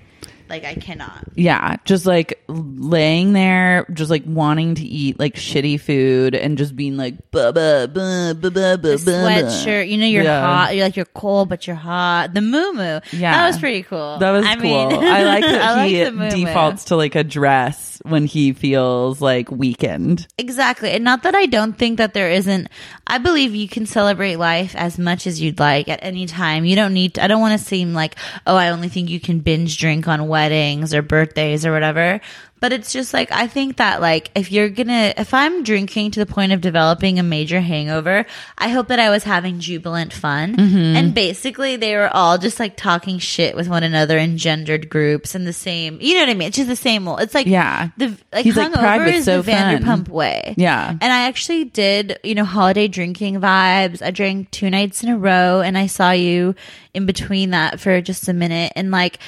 [0.53, 1.25] Like, I cannot.
[1.35, 6.77] Yeah, just like laying there, just like wanting to eat like shitty food and just
[6.77, 9.29] being like, buh, buh, buh, buh, buh, buh, The buh, buh.
[9.31, 10.43] sweatshirt, you know, you're Yeah.
[10.47, 10.77] hot.
[10.77, 12.35] You're like you're cold, but you're hot.
[12.35, 13.33] The moo moo, Yeah.
[13.33, 14.19] that was pretty cool.
[14.19, 14.63] That was I cool.
[14.91, 19.23] mean- I like that I he like defaults to like a dress when he feels
[19.23, 20.27] like weakened.
[20.37, 20.91] Exactly.
[20.91, 22.69] And not that I don't think that there isn't,
[23.13, 26.65] I believe you can celebrate life as much as you'd like at any time.
[26.65, 29.41] You don't need, I don't want to seem like, oh, I only think you can
[29.41, 32.23] binge drink on weddings or birthdays or whatever.
[32.63, 36.21] But it's just like, I think that like, if you're gonna, if I'm drinking to
[36.21, 38.25] the point of developing a major hangover,
[38.57, 40.55] I hope that I was having jubilant fun.
[40.57, 40.95] Mhm.
[40.95, 45.35] And basically they were all just like talking shit with one another in gendered groups
[45.35, 46.47] and the same, you know what I mean?
[46.49, 47.89] It's just the same old, it's like, Yeah.
[47.97, 50.15] the, like He's hungover was is so the Vanderpump fun.
[50.15, 50.55] way.
[50.57, 50.89] Yeah.
[50.89, 54.03] And I actually did, you know, holiday drinking vibes.
[54.03, 56.55] I drank two nights in a row and I saw you
[56.95, 58.73] in between that for just a minute.
[58.77, 59.19] And like,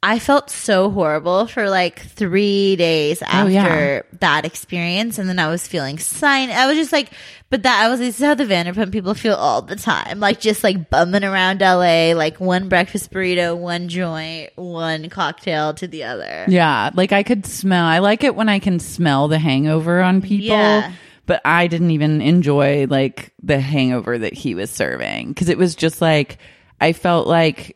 [0.00, 4.02] I felt so horrible for like three days after Oh, yeah.
[4.20, 5.18] that experience.
[5.18, 6.50] And then I was feeling sign.
[6.50, 7.10] I was just like,
[7.50, 10.20] but that I was, this is how the Vanderpump people feel all the time.
[10.20, 15.88] Like just like bumming around LA, like one breakfast burrito, one joint, one cocktail to
[15.88, 16.44] the other.
[16.46, 17.84] Yeah, like I could smell.
[17.84, 20.46] I like it when I can smell the hangover on people.
[20.46, 20.92] Yeah.
[21.26, 25.74] But I didn't even enjoy like the hangover that he was serving because it was
[25.74, 26.38] just like
[26.80, 27.74] I felt like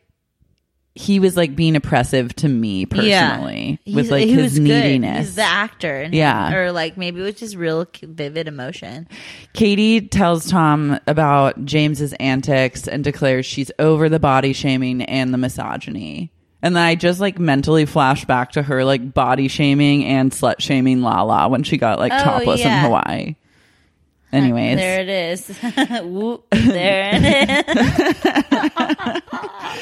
[0.95, 4.65] he was like being oppressive to me personally He's- with like he his was good.
[4.69, 5.27] neediness.
[5.29, 6.03] He's the actor.
[6.03, 6.13] him.
[6.15, 6.55] Yeah.
[6.55, 9.09] Or like maybe it was just real vivid emotion.
[9.55, 15.39] Katie tells Tom about James's antics and declares she's over the body shaming and the
[15.39, 16.31] misogyny.
[16.65, 20.61] And then I just like mentally flash back to her like body shaming and slut
[20.61, 22.79] shaming Lala when she got like Oh, topless yeah.
[22.79, 23.35] in Hawaii.
[24.33, 25.49] Uh, Anyways, There it is.
[26.05, 29.23] Whoop, there it is.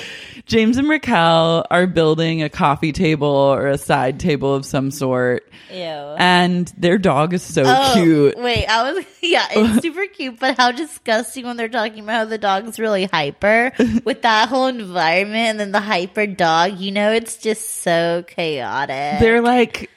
[0.46, 5.48] James and Raquel are building a coffee table or a side table of some sort.
[5.70, 5.76] Ew.
[5.78, 8.36] And their dog is so Oh, cute.
[8.36, 12.24] Wait, I was yeah, it's super cute, but how disgusting when they're talking about how
[12.24, 13.70] the dog's really hyper
[14.04, 16.78] with that whole environment and then the hyper dog.
[16.80, 19.20] You know, it's just so chaotic.
[19.20, 19.88] They're like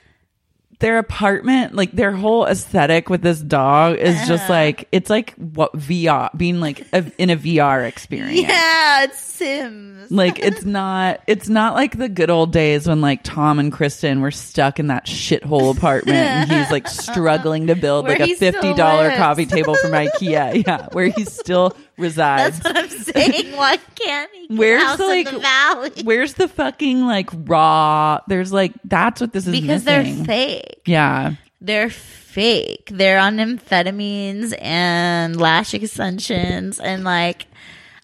[0.84, 4.54] their apartment, like their whole aesthetic with this dog is just Uh-huh.
[4.54, 8.42] like it's like what VR being like a, in a VR experience.
[8.42, 10.12] yeah, it's Sims.
[10.12, 14.20] Like it's not it's not like the good old days when like Tom and Kristen
[14.22, 18.36] were stuck in that shithole apartment and he's like struggling to build Where like a
[18.36, 20.66] fifty dollar coffee table from IKEA.
[20.68, 22.60] Yeah, where he still resides.
[22.60, 23.52] That's what I'm saying.
[23.58, 29.22] Why can't he Where's the, like the where's the fucking like raw there's like that's
[29.22, 30.24] what this is Because missing.
[30.24, 30.82] they're fake.
[30.86, 31.36] Yeah.
[31.62, 32.90] They're fake.
[32.92, 37.46] They're on amphetamines and lash extensions and like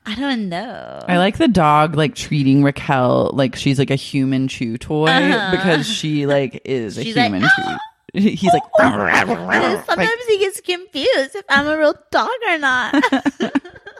[0.05, 1.03] I don't know.
[1.07, 5.51] I like the dog like treating Raquel like she's like a human chew toy Uh-huh.
[5.51, 7.75] because she like is a She's like, human chew.
[8.13, 13.03] He's like, Sometimes he gets confused if I'm a real dog or not.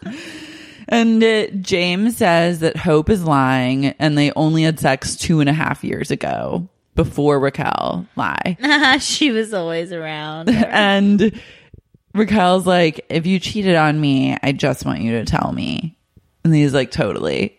[0.88, 5.49] and uh, James says that Hope is lying and they only had sex two and
[5.49, 8.97] a half years ago before Raquel lie.
[9.01, 10.49] she was always around.
[10.49, 11.39] and
[12.14, 15.97] Raquel's like, if you cheated on me, I just want you to tell me.
[16.43, 17.59] And he's like, totally.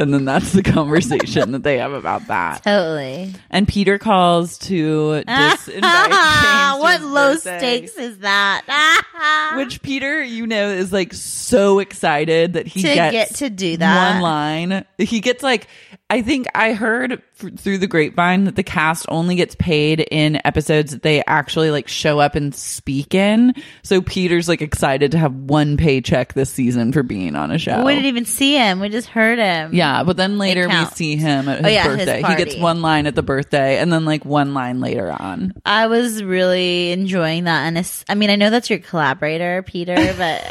[0.00, 2.62] And then that's the conversation that they have about that.
[2.64, 3.32] Totally.
[3.50, 5.64] And Peter calls to disinvite James.
[6.74, 7.58] to what his low birthday.
[7.86, 9.52] stakes is that?
[9.56, 13.76] Which Peter, you know, is like so excited that he To gets get to do
[13.76, 14.14] that.
[14.14, 14.84] one line.
[14.98, 15.68] He gets like,
[16.10, 20.38] I think I heard f- through the grapevine that the cast only gets paid in
[20.44, 23.54] episodes that they actually like show up and speak in.
[23.82, 27.82] So Peter's like excited to have one paycheck this season for being on a show.
[27.84, 28.80] We didn't even see him.
[28.80, 29.74] We just heard him.
[29.74, 32.22] Yeah, but then later we see him at Oh, his yeah, his birthday.
[32.22, 35.54] he gets one line at the birthday and then like one line later on.
[35.64, 37.62] I was really enjoying that.
[37.66, 40.42] And I mean, I know that's your collaborator, Peter, but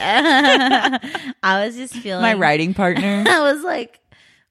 [1.43, 3.23] I was just feeling My writing partner.
[3.29, 3.99] I was like,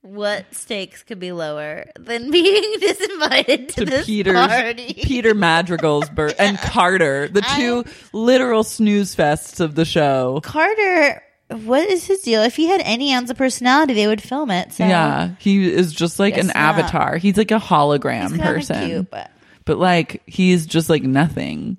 [0.02, 4.94] what stakes could be lower than being disinvited to, to this Peter's party?
[5.02, 10.40] Peter Madrigal's birth and Carter, the two literal snooze fests of the show.
[10.42, 12.42] Carter, what is his deal?
[12.42, 14.72] If he had any ounce of personality, they would film it.
[14.72, 16.56] So Yeah, he is just like Guess an not.
[16.56, 17.16] avatar.
[17.18, 18.86] He's like a hologram person.
[18.88, 19.30] cute, but-
[19.64, 21.76] but like he's just like nothing.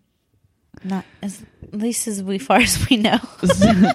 [0.85, 3.19] not as at least as we far as we know.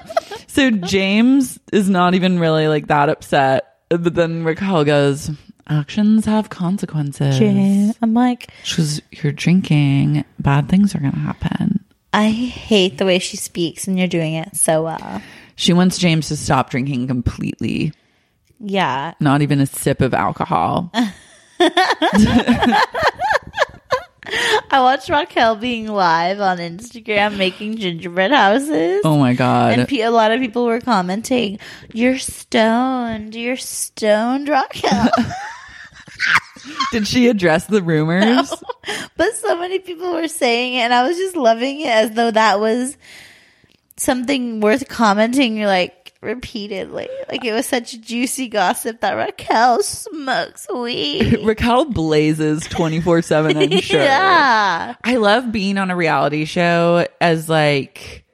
[0.48, 3.77] So James is not even really like that upset.
[3.88, 5.30] But then Raquel goes,
[5.66, 7.38] actions have consequences.
[7.38, 11.84] Jane, I'm like, Because you're drinking, bad things are going to happen.
[12.12, 15.22] I hate the way she speaks, and you're doing it so well.
[15.56, 17.92] She wants James to stop drinking completely,
[18.60, 20.92] Yeah, not even a sip of alcohol.
[24.70, 29.00] I watched Raquel being live on Instagram making gingerbread houses.
[29.04, 29.78] Oh my God.
[29.78, 31.58] And pe- a lot of people were commenting,
[31.92, 33.34] "You're stoned.
[33.34, 35.10] You're stoned, Raquel."
[36.92, 38.52] Did she address the rumors?
[39.16, 42.30] but so many people were saying it, and I was just loving it as though
[42.30, 42.96] that was
[43.96, 45.56] something worth commenting.
[45.56, 51.38] You're like repeatedly, like it was such juicy gossip that Raquel smokes weed.
[51.44, 54.00] Raquel blazes 24 7, I'm sure.
[54.00, 54.94] Yeah.
[55.04, 58.24] I love being on a reality show as like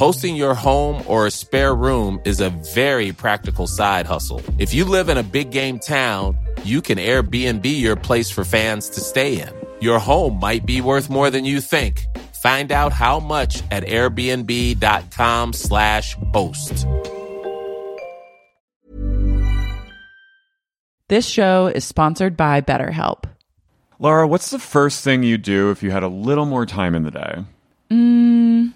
[0.01, 4.41] Hosting your home or a spare room is a very practical side hustle.
[4.57, 8.89] If you live in a big game town, you can Airbnb your place for fans
[8.91, 9.51] to stay in.
[9.83, 12.07] Your home might be worth more than you think.
[12.43, 16.87] Find out how much at airbnb.com slash host.
[21.09, 23.25] This show is sponsored by BetterHelp.
[23.99, 27.03] Laura, what's the first thing you do if you had a little more time in
[27.03, 27.45] the day?
[27.91, 28.73] Mm,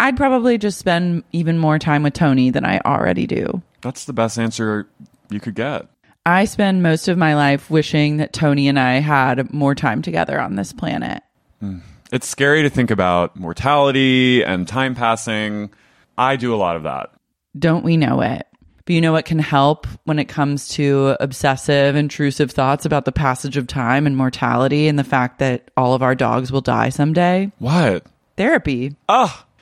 [0.00, 3.62] I'd probably just spend even more time with Tony than I already do.
[3.80, 4.88] That's the best answer
[5.30, 5.86] you could get.
[6.24, 10.40] I spend most of my life wishing that Tony and I had more time together
[10.40, 11.22] on this planet.
[12.12, 15.70] It's scary to think about mortality and time passing.
[16.16, 17.10] I do a lot of that.
[17.58, 18.46] Don't we know it?
[18.84, 23.12] But you know what can help when it comes to obsessive, intrusive thoughts about the
[23.12, 26.88] passage of time and mortality and the fact that all of our dogs will die
[26.88, 27.52] someday?
[27.58, 28.06] What?
[28.36, 28.96] Therapy.
[29.08, 29.44] Ah,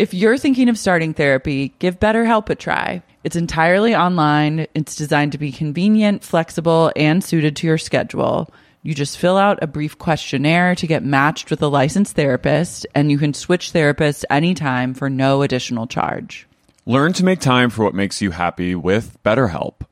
[0.00, 3.02] If you're thinking of starting therapy, give BetterHelp a try.
[3.22, 4.66] It's entirely online.
[4.74, 8.50] It's designed to be convenient, flexible, and suited to your schedule.
[8.82, 13.10] You just fill out a brief questionnaire to get matched with a licensed therapist, and
[13.10, 16.48] you can switch therapists anytime for no additional charge.
[16.86, 19.82] Learn to make time for what makes you happy with BetterHelp.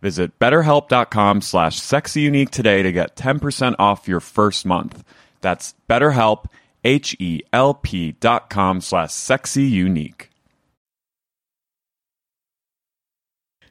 [0.00, 5.04] Visit betterhelp.com slash sexyunique today to get 10% off your first month.
[5.42, 6.46] That's betterhelp,
[6.84, 10.30] H-E-L-P dot com slash sexy unique.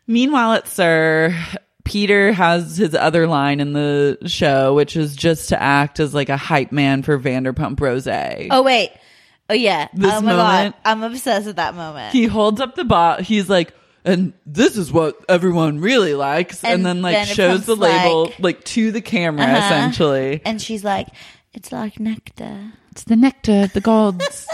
[0.06, 1.34] Meanwhile, at SUR,
[1.84, 6.30] Peter has his other line in the show, which is just to act as like
[6.30, 8.08] a hype man for Vanderpump Rose.
[8.52, 8.92] Oh wait.
[9.50, 9.88] Oh yeah.
[9.94, 10.82] This oh my moment- god.
[10.86, 12.14] I'm obsessed with that moment.
[12.14, 13.22] He holds up the bot.
[13.22, 13.74] He's like,
[14.06, 18.26] and this is what everyone really likes, and, And then like Vanderpump's shows the label
[18.26, 19.58] like- like to the camera Uh-huh.
[19.58, 20.42] essentially.
[20.46, 21.08] And she's like,
[21.54, 22.72] it's like nectar.
[22.98, 24.48] It's the nectar of the gods.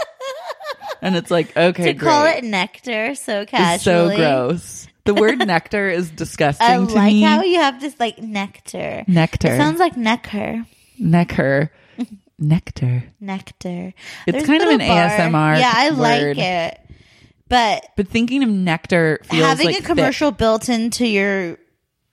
[1.00, 3.74] and it's like, okay, to call it nectar so casually.
[3.74, 4.88] It's so gross.
[5.04, 7.22] The word nectar is disgusting I to like me.
[7.22, 9.02] how you have this like nectar.
[9.06, 9.48] Nectar.
[9.54, 10.66] It sounds like necker.
[10.98, 11.70] Nectar.
[12.38, 13.04] nectar.
[13.18, 13.94] Nectar.
[14.26, 15.98] It's There's kind of an bar- ASMR Yeah, I word.
[16.36, 16.80] like it.
[17.48, 19.86] But But thinking of nectar feels having like a thick.
[19.86, 21.56] commercial built into your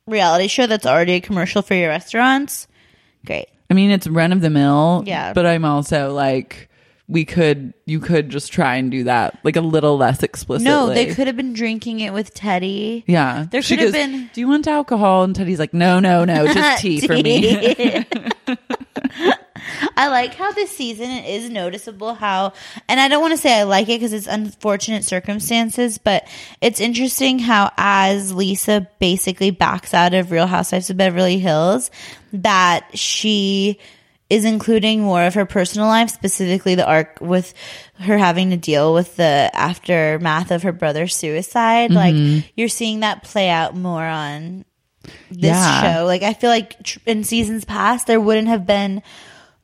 [0.07, 2.67] reality show that's already a commercial for your restaurants,
[3.25, 3.49] great.
[3.71, 5.03] I mean, it's run of the mill.
[5.05, 5.31] Yeah.
[5.31, 6.69] But I'm also like,
[7.07, 10.69] we could, you could just try and do that like a little less explicitly.
[10.69, 13.05] No, they could have been drinking it with Teddi.
[13.07, 13.45] Yeah.
[13.49, 15.23] There She could have goes, been Do you want alcohol?
[15.23, 18.05] And Teddi's like, no, no, no, just tea for me.
[19.97, 22.53] I like how this season it is noticeable how,
[22.87, 26.27] and I don't want to say I like it because it's unfortunate circumstances, but
[26.61, 31.91] it's interesting how as Lisa basically backs out of Real Housewives of Beverly Hills,
[32.33, 33.79] that she
[34.29, 37.53] is including more of her personal life, specifically the arc with
[37.99, 41.91] her having to deal with the aftermath of her brother's suicide.
[41.91, 41.95] Mhm.
[41.95, 44.63] Like you're seeing that play out more on
[45.29, 45.95] this Yeah.
[45.95, 46.05] show.
[46.05, 49.01] Like I feel like tr- in seasons past there wouldn't have been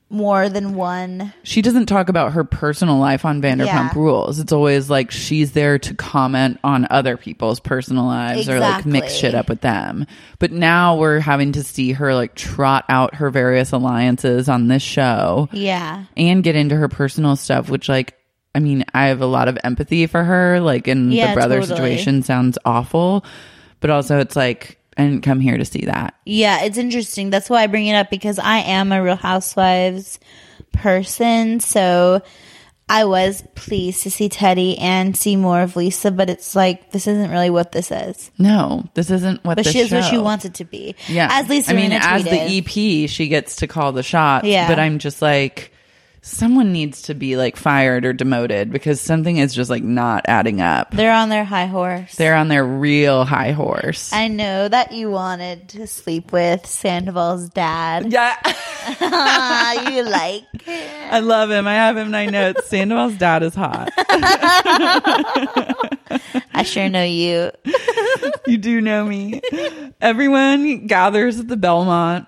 [0.09, 1.33] more than one.
[1.43, 3.91] she doesn't talk about her personal life on Vanderpump Yeah.
[3.93, 4.39] Rules.
[4.39, 9.13] It's always like she's there to comment on other people's personal lives or like mix
[9.13, 10.05] shit up with them.
[10.39, 14.81] But now we're having to see her like trot out her various alliances on this
[14.83, 15.49] show.
[15.51, 16.05] Yeah.
[16.15, 18.13] And get into her personal stuff, which like
[18.55, 20.59] I mean, I have a lot of empathy for her.
[20.61, 21.75] Like in Yeah, the brother totally.
[21.75, 23.25] situation sounds awful.
[23.81, 26.15] But also it's like I didn't come here to see that.
[26.25, 27.29] Yeah, it's interesting.
[27.29, 30.19] That's why I bring it up because I am a Real Housewives
[30.71, 31.59] person.
[31.59, 32.21] So
[32.89, 37.05] I was pleased to see Teddi and see more of Lisa, but it's like this
[37.05, 38.31] isn't really what this is.
[38.37, 40.95] No, this isn't what but she is what she wants it to be.
[41.07, 41.27] Yeah.
[41.29, 41.71] as Lisa.
[41.71, 42.65] I mean, Rinna as tweeted.
[42.65, 44.47] the EP, she gets to call the shots.
[44.47, 44.67] Yeah.
[44.67, 45.73] But I'm just like,
[46.27, 50.61] someone needs to be like fired or demoted because something is just like not adding
[50.61, 50.91] up.
[50.91, 52.15] they're on their high horse.
[52.15, 54.11] They're on their real high horse.
[54.13, 58.11] I know that you wanted to sleep with Sandoval's dad.
[58.11, 58.35] Yeah.
[59.89, 61.67] you like I love him.
[61.67, 62.67] I have him in my notes.
[62.67, 63.91] Sandoval's dad is hot.
[66.53, 67.51] I sure know you.
[68.45, 69.41] you do know me.
[70.01, 72.27] Everyone gathers at the Belmont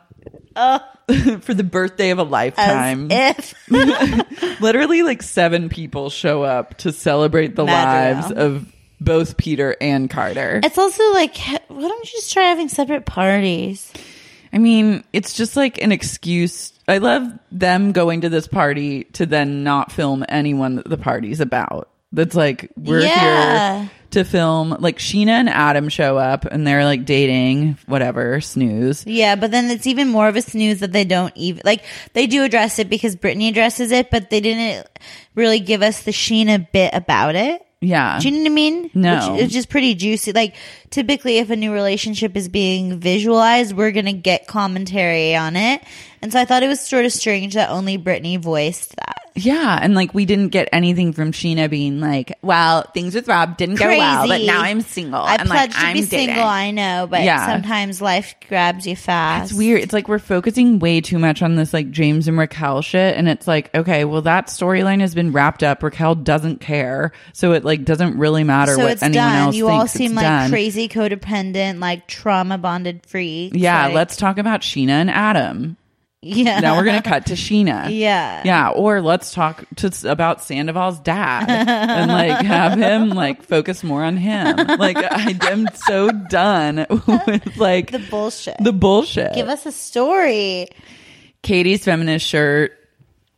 [0.56, 0.80] Oh,
[1.42, 3.08] for the birthday of a lifetime.
[3.12, 3.54] if
[4.62, 10.60] Literally, like seven people show up to celebrate the lives of both Peter and Carter.
[10.64, 13.92] it's also like, why don't you just try having separate parties?
[14.52, 16.74] I mean, it's just like an excuse.
[16.88, 21.40] I love them going to this party to then not film anyone that the party's
[21.40, 21.90] about.
[22.12, 23.82] That's like, we're Yeah.
[23.82, 24.76] here to film.
[24.80, 29.06] Like, Scheana and Adam show up and they're like dating, whatever, snooze.
[29.06, 31.84] Yeah, but then it's even more of a snooze that they don't even like.
[32.14, 34.88] They do address it because Brittany addresses it, but they didn't
[35.36, 37.62] really give us the Scheana bit about it.
[37.82, 38.20] Yeah.
[38.20, 38.90] Do you know what I mean?
[38.94, 39.34] No.
[39.34, 40.34] Which is just pretty juicy.
[40.34, 40.54] Like
[40.90, 45.82] typically if a new relationship is being visualized, we're gonna get commentary on it.
[46.22, 49.16] And so I thought it was sort of strange that only Brittany voiced that.
[49.36, 53.56] Yeah, and like we didn't get anything from Scheana being like, "Well, things with Rob
[53.56, 56.28] didn't go well, but now I'm single." I and like pledged to I'm be dating.
[56.28, 57.46] single, I know, but Yeah.
[57.46, 59.52] sometimes life grabs you fast.
[59.52, 59.82] It's weird.
[59.82, 63.30] It's like we're focusing way too much on this like James and Raquel shit, and
[63.30, 65.84] it's like, okay, well that storyline has been wrapped up.
[65.84, 69.36] Raquel doesn't care, so it like doesn't really matter so what it's anyone done.
[69.38, 69.80] else You thinks.
[69.82, 70.50] all seem it's like done.
[70.50, 73.56] crazy codependent, like trauma bonded freaks.
[73.56, 75.78] Yeah, like- let's talk about Scheana and Adam.
[76.22, 76.60] Yeah.
[76.60, 77.88] Now we're gonna cut to Scheana.
[77.98, 78.42] Yeah.
[78.44, 84.04] Yeah, or let's talk to about Sandoval's dad and like have him like focus more
[84.04, 84.56] on him.
[84.78, 88.58] Like I am so done with like the bullshit.
[88.62, 89.34] the bullshit.
[89.34, 90.68] Give us a story,
[91.42, 92.74] Katie's feminist shirt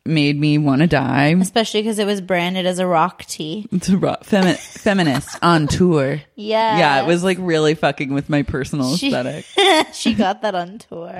[0.03, 1.35] made me want to die.
[1.39, 3.67] especially because it was branded as a rock tee.
[3.71, 6.19] It's a rock, femi- feminist on tour.
[6.35, 6.77] Yeah.
[6.79, 9.45] Yeah, it was like really fucking with my personal She- aesthetic.
[9.93, 11.13] she got that on tour.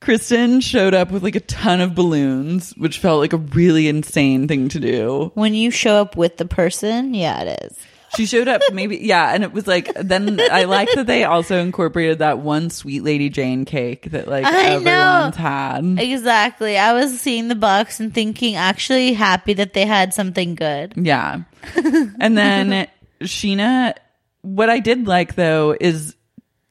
[0.00, 4.46] Kristen showed up with like a ton of balloons, which felt like a really insane
[4.48, 5.32] thing to do.
[5.34, 7.78] When you show up with the person, yeah, it is.
[8.16, 11.58] She showed up maybe yeah, and it was like then I like that they also
[11.58, 15.42] incorporated that one sweet lady Jane cake that like I everyone's know.
[15.42, 15.84] had.
[15.98, 16.78] Exactly.
[16.78, 20.94] I was seeing the box and thinking, actually happy that they had something good.
[20.96, 21.42] Yeah.
[21.74, 22.88] and then
[23.20, 23.94] Scheana,
[24.42, 26.15] what I did like though is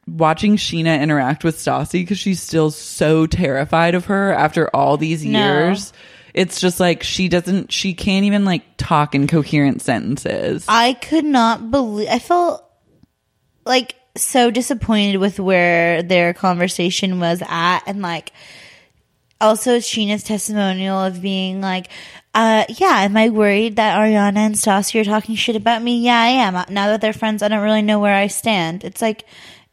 [0.07, 5.25] watching Scheana interact with Stassi because she's still so terrified of her after all these
[5.25, 5.39] No.
[5.39, 5.93] years.
[6.33, 10.65] It's just like she doesn't, she can't even like talk in coherent sentences.
[10.67, 12.09] I could not believe.
[12.09, 12.63] I felt
[13.65, 18.31] like so disappointed with where their conversation was at, and like
[19.41, 21.87] also Scheana's testimonial of being like,
[22.33, 25.99] uh, "Yeah, am I worried that Ariana and Stassi are talking shit about me?
[25.99, 26.53] Yeah, I am.
[26.69, 29.25] Now that they're friends, I don't really know where I stand." It's like.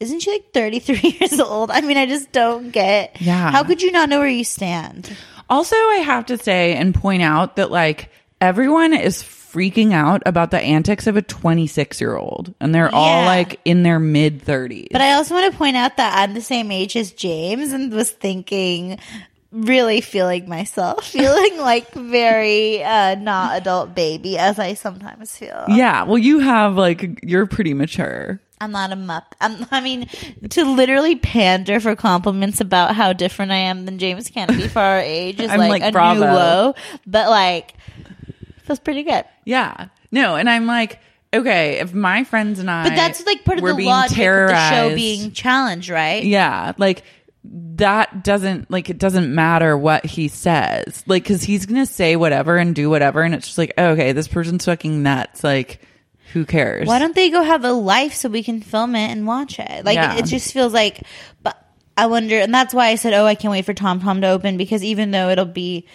[0.03, 1.71] Isn't she like 33 years old?
[1.71, 3.21] I mean, I just don't get.
[3.21, 3.51] Yeah.
[3.51, 5.17] How could you not know where you stand?
[5.49, 10.51] Also, I have to say and point out that like everyone is freaking out about
[10.51, 14.89] the antics of a 26 year old and they're all like in their mid 30s.
[14.91, 17.93] But I also want to point out that I'm the same age as James and
[17.93, 18.99] was thinking,
[19.53, 25.67] really feeling myself, feeling like very uh, not adult baby as I sometimes feel.
[25.69, 28.41] Yeah, well, you have like you're pretty mature.
[28.63, 29.25] I'm not a mupp.
[29.41, 30.09] I'm, I mean,
[30.51, 35.01] to literally pander for compliments about how different I am than James Kennedy for our
[35.01, 36.21] age is like, like, a bravo.
[36.21, 36.75] new low.
[37.07, 37.75] But like,
[38.63, 39.25] feels pretty good.
[39.45, 41.01] Yeah, no, and I'm like,
[41.35, 44.19] okay, if my friends and I, But that's like part of were the being logic
[44.19, 46.23] of the show being challenged, right?
[46.25, 47.03] yeah, like
[47.45, 52.57] that doesn't like it doesn't matter what he says, like because he's gonna say whatever
[52.57, 55.81] and do whatever, and it's just like, okay, this person's fucking nuts, like.
[56.33, 56.87] Who cares?
[56.89, 59.85] Why don't they go have a life so we can film it and watch it?
[59.85, 60.15] Like Yeah.
[60.15, 61.03] it, it just feels like.
[61.43, 61.57] But
[61.97, 64.29] I wonder, and that's why I said, "Oh, I can't wait for Tom Tom to
[64.29, 65.87] open," because even though it'll be,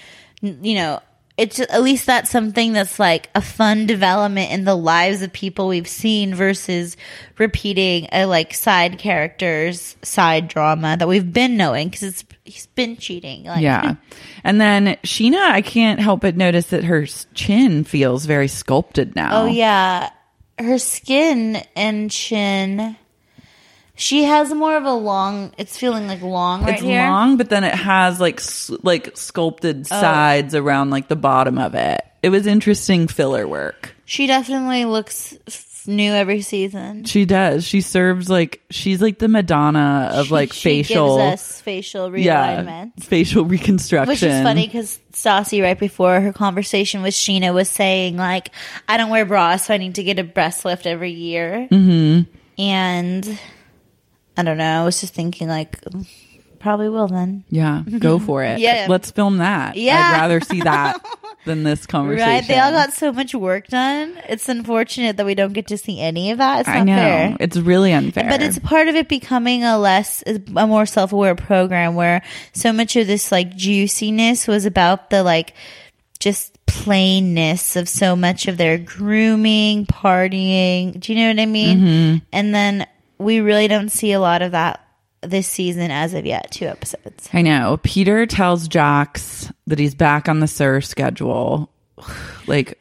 [0.41, 0.99] you know,
[1.37, 5.67] it's at least that's something that's like a fun development in the lives of people
[5.67, 6.97] we've seen versus
[7.37, 12.97] repeating a like side characters side drama that we've been knowing because it's he's been
[12.97, 13.43] cheating.
[13.43, 13.95] Like, yeah.
[14.43, 19.41] And then Scheana, I can't help but notice that her chin feels very sculpted now.
[19.43, 20.09] Oh yeah,
[20.59, 22.95] her skin and chin.
[23.95, 25.53] She has more of a long.
[25.57, 27.01] It's feeling like long right it's here.
[27.07, 29.99] long, but then it has like s- like sculpted Oh.
[29.99, 32.01] sides around like the bottom of it.
[32.21, 33.95] It was interesting filler work.
[34.05, 37.05] She definitely looks f- new every season.
[37.05, 37.63] She does.
[37.63, 42.17] She serves like she's like the Madonna of She- like she facial, gives us facial
[42.17, 43.03] yeah, realignment.
[43.03, 44.09] facial reconstruction.
[44.09, 48.51] Which is funny because Stassi, right before her conversation with Scheana, was saying like,
[48.87, 52.21] "I don't wear bras, so I need to get a breast lift every year." hmm
[52.57, 53.39] And
[54.35, 54.81] I don't know.
[54.81, 55.79] I was just thinking like,
[56.67, 57.45] probably will then.
[57.49, 58.59] Yeah, go for it.
[58.59, 58.87] Yeah.
[58.89, 59.77] let's film that.
[59.77, 59.95] Yeah.
[60.15, 60.99] I'd rather see that
[61.45, 62.27] than this conversation.
[62.29, 62.45] Right?
[62.45, 64.19] They all got so much work done.
[64.27, 66.59] It's unfortunate that we don't get to see any of that.
[66.59, 67.37] It's not I know fair.
[67.39, 68.27] it's really unfair.
[68.29, 72.73] But it's part of it becoming a less, a more self aware program where so
[72.73, 75.53] much of this like juiciness was about the like
[76.19, 80.99] just plainness of so much of their grooming, partying.
[80.99, 81.79] Do you know what I mean?
[81.79, 82.21] Mhm.
[82.33, 82.87] And then
[83.17, 84.81] we really don't see a lot of that
[85.21, 87.29] this season as of yet, two episodes.
[87.33, 87.79] I know.
[87.83, 91.69] Peter tells Jax that he's back on the SUR schedule.
[92.47, 92.79] Like,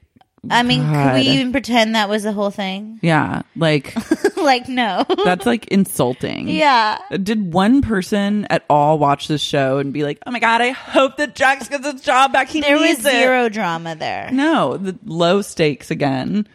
[0.49, 1.14] I mean, could God.
[1.16, 3.01] we even pretend that was the whole thing?
[3.03, 3.93] yeah, like
[4.37, 5.05] like, no.
[5.24, 6.47] that's like insulting.
[6.49, 6.99] Yeah.
[7.20, 10.70] Did one person at all watch this show and be like, "Oh my god, I
[10.70, 12.47] hope that Jax gets his job back.
[12.49, 14.30] He There was it." zero drama there.
[14.32, 16.47] No, the low stakes again.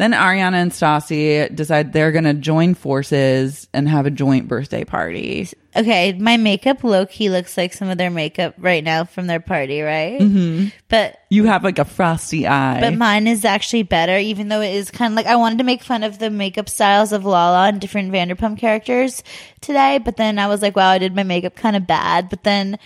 [0.00, 4.82] Then Ariana and Stassi decide they're going to join forces and have a joint birthday
[4.82, 5.46] party.
[5.76, 9.40] Okay, my makeup low key looks like some of their makeup right now from their
[9.40, 10.18] party, right?
[10.18, 12.80] hmm But You have like a frosty eye.
[12.80, 15.64] but mine is actually better, even though it is kind of like I wanted to
[15.64, 19.22] make fun of the makeup styles of Lala and different Vanderpump characters
[19.60, 22.42] today, but then I was like, wow, I did my makeup kind of bad, but
[22.42, 22.78] then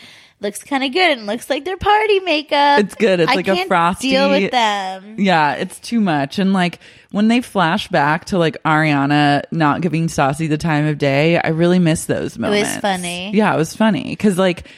[0.45, 2.79] looks kind of good and looks like their party makeup.
[2.79, 3.19] It's good.
[3.19, 4.11] It's I like a can't frosty.
[4.11, 5.17] Deal with them.
[5.19, 6.39] Yeah, it's too much.
[6.39, 6.79] And like
[7.11, 11.49] when they flash back to like Ariana not giving Stassi the time of day, I
[11.49, 12.71] really miss those moments.
[12.71, 13.33] It was funny.
[13.35, 14.69] Yeah, it was funny because like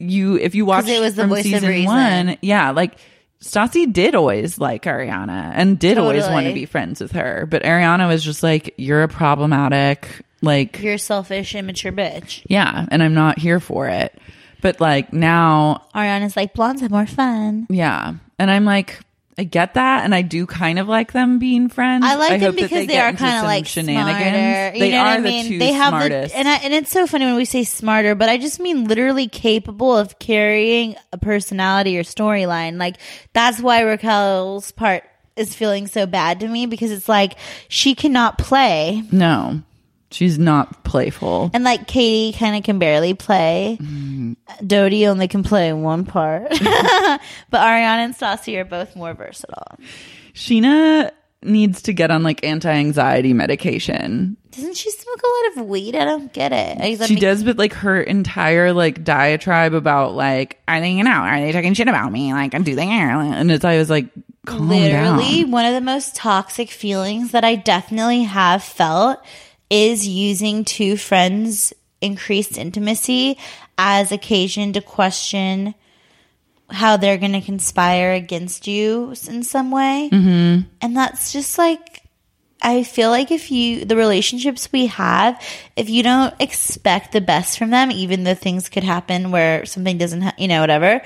[0.00, 2.96] you, if you watch it was the from season one, yeah, like
[3.42, 7.62] Stassi did always like Ariana and did always want to be friends with her, but
[7.62, 10.08] Ariana was just like, "You're a problematic."
[10.42, 12.42] Like You're a selfish, immature bitch.
[12.48, 14.18] yeah, and I'm not here for it.
[14.62, 17.66] But like now, Ariana's like blondes have more fun.
[17.70, 19.00] yeah, and I'm like,
[19.38, 22.04] I get that, and I do kind of like them being friends.
[22.04, 24.20] I like them hope that because they, get are into kind of some like shenanigans.
[24.20, 24.76] smarter.
[24.76, 25.48] You They know are what I the mean?
[25.48, 26.34] two they have smartest.
[26.34, 28.84] the and I, and it's so funny when we say smarter, but I just mean
[28.84, 32.78] literally capable of carrying a personality or storyline.
[32.78, 32.96] Like
[33.32, 35.04] that's why Raquel's part
[35.36, 37.36] is feeling so bad to me because it's like
[37.68, 39.02] she cannot play.
[39.10, 39.62] no,
[40.10, 41.50] she's not playful.
[41.54, 43.78] And like Katie kind of can barely play.
[43.80, 44.66] Mm-hmm.
[44.66, 46.48] Dodie only can play one part.
[46.50, 49.78] but Ariana and Stassi are both more versatile.
[50.34, 51.10] Scheana
[51.42, 54.36] needs to get on like anti-anxiety medication.
[54.50, 55.94] Doesn't she smoke a lot of weed?
[55.94, 57.06] I don't get it.
[57.06, 61.10] She make- does, but like her entire like diatribe about like, are they, you know,
[61.10, 62.32] are they talking shit about me?
[62.32, 62.88] Like, do they?
[62.88, 64.08] And it's I was like,
[64.46, 65.50] calm literally down.
[65.50, 69.20] one of the most toxic feelings that I definitely have felt
[69.70, 73.38] is using two friends' increased intimacy
[73.78, 75.74] as occasion to question
[76.68, 80.08] how they're going to conspire against you in some way.
[80.12, 80.68] Mm-hmm.
[80.80, 82.02] And that's just like,
[82.62, 85.40] I feel like if you, the relationships we have,
[85.76, 89.98] if you don't expect the best from them, even though things could happen where something
[89.98, 91.00] doesn't, ha- you know, whatever,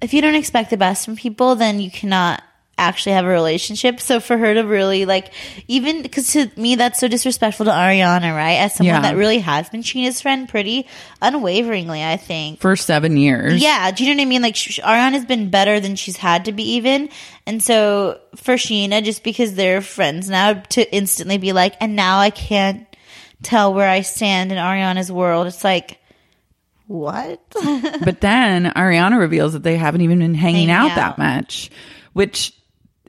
[0.00, 2.42] if you don't expect the best from people, then you cannot
[2.80, 4.00] actually have a relationship.
[4.00, 5.32] So for her to really like,
[5.68, 8.54] even because to me, that's so disrespectful to Ariana, right?
[8.58, 9.02] As someone Yeah.
[9.02, 10.86] that really has been Scheana's friend pretty
[11.22, 12.60] unwaveringly, I think.
[12.60, 13.62] For seven years.
[13.62, 14.42] Yeah, do you know what I mean?
[14.42, 17.08] Like Sh- Ariana's been better than she's had to be, even.
[17.46, 22.18] And so for Scheana, just because they're friends now, to instantly be like, and now
[22.18, 22.86] I can't
[23.42, 25.46] tell where I stand in Ariana's world.
[25.46, 25.98] It's like,
[26.86, 27.40] what?
[28.04, 30.96] but then Ariana reveals that they haven't even been hanging Hanging out, out.
[30.96, 31.70] that much,
[32.12, 32.52] which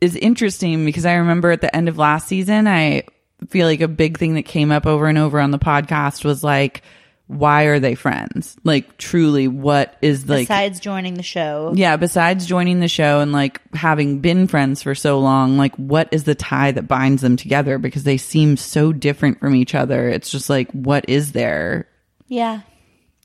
[0.02, 3.04] is interesting because I remember at the end of last season, I
[3.50, 6.44] feel like a big thing that came up over and over on the podcast was
[6.44, 6.82] like,
[7.28, 8.58] why are they friends?
[8.66, 13.32] Like, truly, what is like, Besides joining the show, yeah, besides joining the show and
[13.32, 17.38] like having been friends for so long, like, what is the tie that binds them
[17.38, 17.78] together?
[17.78, 20.10] Because they seem so different from each other.
[20.10, 21.88] It's just like, what is there?
[22.28, 22.62] yeah.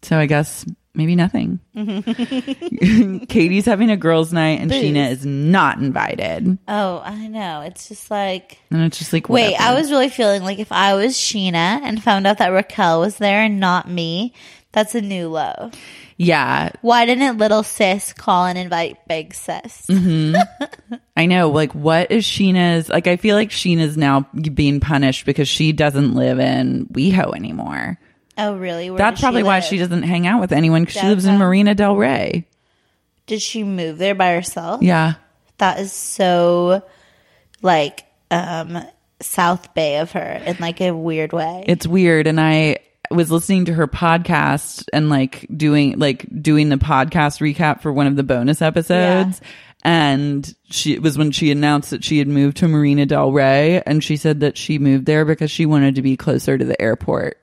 [0.03, 0.65] So I guess
[0.97, 1.61] maybe nothing.
[3.29, 4.83] Katie's having a girls' night and Booze.
[4.83, 6.59] Scheana is not invited.
[6.67, 7.61] Oh, I know.
[7.61, 9.63] It's just like, And it's just like, wait, whatever.
[9.63, 13.19] I was really feeling like if I was Scheana and found out that Raquel was
[13.19, 14.33] there and not me,
[14.73, 15.71] that's a new low.
[16.19, 16.71] Yeah.
[16.81, 19.87] Why didn't little sis call and invite big sis?
[19.89, 20.35] hmm
[21.17, 21.51] I know.
[21.51, 22.89] Like, what is Scheana's?
[22.89, 27.99] Like, I feel like Scheana's now being punished because she doesn't live in WeHo anymore.
[28.39, 28.91] Oh, really?
[28.91, 29.65] Where That's probably why live?
[29.65, 32.47] she doesn't hang out with anyone because she lives in Marina Del Rey.
[33.27, 34.83] Did she move there by herself?
[34.83, 35.15] Yeah.
[35.59, 36.83] That is so
[37.63, 38.85] like um
[39.21, 41.65] South Bay of her in like a weird way.
[41.67, 42.27] It's weird.
[42.27, 42.79] And I
[43.11, 48.07] was listening to her podcast and like doing, like doing the podcast recap for one
[48.07, 49.41] of the bonus episodes.
[49.83, 53.83] And she, it was when she announced that she had moved to Marina Del Rey.
[53.87, 56.81] And she said that she moved there because she wanted to be closer to the
[56.81, 57.39] airport.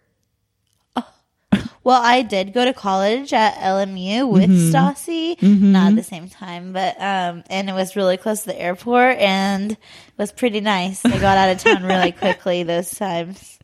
[1.83, 4.71] Well, I did go to college at LMU with Mhm.
[4.71, 5.61] Stassi, Mhm.
[5.61, 9.17] not at the same time, but um and it was really close to the airport
[9.19, 9.77] and it
[10.17, 11.03] was pretty nice.
[11.05, 13.59] I got out of town really quickly those times.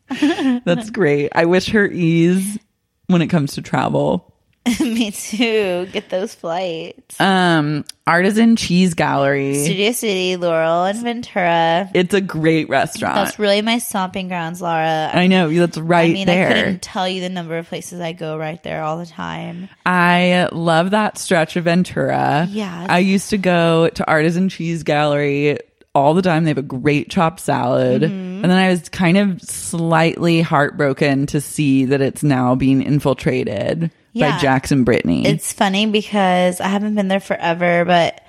[0.64, 1.30] That's great.
[1.34, 2.58] I wish her ease
[3.06, 4.29] when it comes to travel.
[4.80, 5.86] Me too.
[5.90, 7.18] Get those flights.
[7.18, 9.54] Um, Artisan Cheese Gallery.
[9.54, 11.90] Studio City, Laurel and Ventura.
[11.94, 13.14] It's a great restaurant.
[13.14, 15.10] That's really my stomping grounds, Laura.
[15.12, 16.48] I know that's right I mean, there.
[16.50, 19.70] I couldn't tell you the number of places I go right there all the time.
[19.86, 22.46] I love that stretch of Ventura.
[22.50, 22.86] Yes.
[22.90, 25.58] I used to go to Artisan Cheese Gallery
[25.94, 26.44] all the time.
[26.44, 28.02] They have a great chopped salad.
[28.02, 28.42] Mhm.
[28.42, 33.90] And then I was kind of slightly heartbroken to see that it's now being infiltrated
[34.12, 34.32] Yeah.
[34.32, 35.26] by Jackson Brittany.
[35.26, 38.22] It's funny because I haven't been there forever, but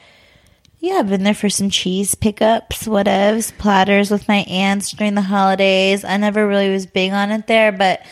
[0.79, 5.21] Yeah, I've been there for some cheese pickups, whatevs, platters with my aunts during the
[5.21, 6.03] holidays.
[6.03, 8.03] I never really was big on it there, but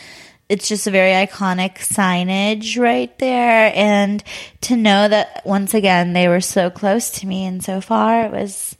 [0.48, 3.72] it's just a very iconic signage right there.
[3.74, 4.22] And
[4.62, 8.32] to know that once again they were so close to me and so far, it
[8.32, 8.76] was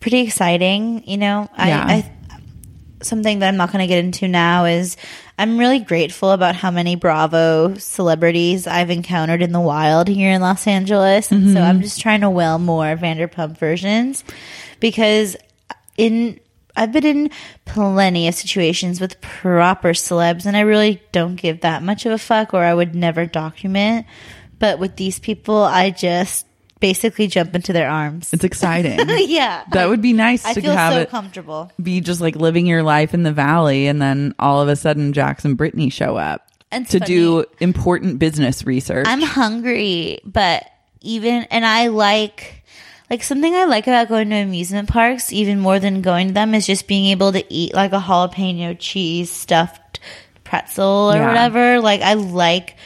[0.00, 1.02] pretty exciting.
[1.06, 1.84] You know, Yeah.
[1.86, 2.12] I, I
[3.02, 4.96] something that I'm not going to get into now is
[5.40, 10.42] I'm really grateful about how many Bravo celebrities I've encountered in the wild here in
[10.42, 11.32] Los Angeles.
[11.32, 11.54] And so.
[11.54, 11.64] Mm-hmm.
[11.64, 14.22] I'm just trying to will more Vanderpump versions
[14.80, 15.36] because
[15.96, 16.38] in
[16.76, 17.30] I've been in
[17.64, 22.18] plenty of situations with proper celebs and I really don't give that much of a
[22.18, 24.06] fuck or I would never document.
[24.58, 26.44] But with these people, I just
[26.80, 28.32] basically jump into their arms.
[28.32, 28.98] It's exciting.
[29.28, 29.64] yeah.
[29.72, 31.70] That would be nice I to feel have so it comfortable.
[31.82, 35.12] be just like living your life in the valley and then all of a sudden
[35.12, 39.06] Jax and Brittany show up And it's to do important business research.
[39.06, 40.64] I'm hungry, but
[41.02, 42.56] even and I like
[43.10, 46.54] like something I like about going to amusement parks even more than going to them
[46.54, 50.00] is just being able to eat like a jalapeno cheese stuffed
[50.44, 51.26] pretzel or Yeah.
[51.28, 51.80] whatever.
[51.80, 52.76] Like I like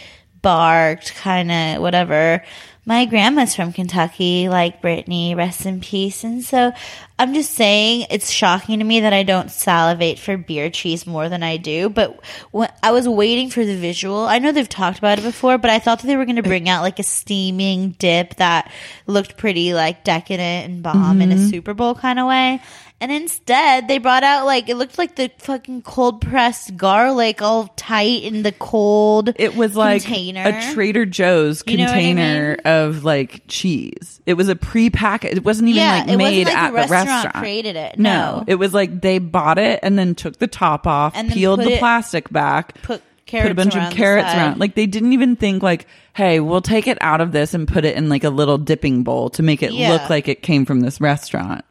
[0.42, 2.42] barked kind of whatever.
[2.86, 6.22] My grandma's from Kentucky, like Brittany, rest in peace.
[6.22, 6.72] And so
[7.18, 11.30] I'm just saying it's shocking to me that I don't salivate for beer cheese more
[11.30, 11.88] than I do.
[11.88, 12.20] But
[12.50, 15.70] when I was waiting for the visual, I know they've talked about it before, but
[15.70, 18.70] I thought that they were going to bring out like a steaming dip that
[19.06, 21.50] looked pretty like decadent and bomb in a Mhm.
[21.50, 22.60] Super Bowl kind of way.
[23.04, 27.66] And instead, they brought out like it looked like the fucking cold pressed garlic, all
[27.76, 29.30] tight in the cold.
[29.36, 30.42] It was like container.
[30.48, 34.22] a Trader Joe's You know what I container of like cheese.
[34.24, 35.36] It was a pre-packaged.
[35.36, 37.34] It wasn't even Yeah, like made like at the restaurant restaurant.
[37.36, 37.98] created it.
[37.98, 38.14] No.
[38.38, 38.44] No.
[38.46, 41.72] it was like they bought it and then took the top off, And peeled the
[41.72, 44.58] it- plastic back, put put a bunch around of carrots around.
[44.60, 47.84] Like they didn't even think like, hey, we'll take it out of this and put
[47.84, 49.90] it in like a little dipping bowl to make it Yeah.
[49.92, 51.66] look like it came from this restaurant.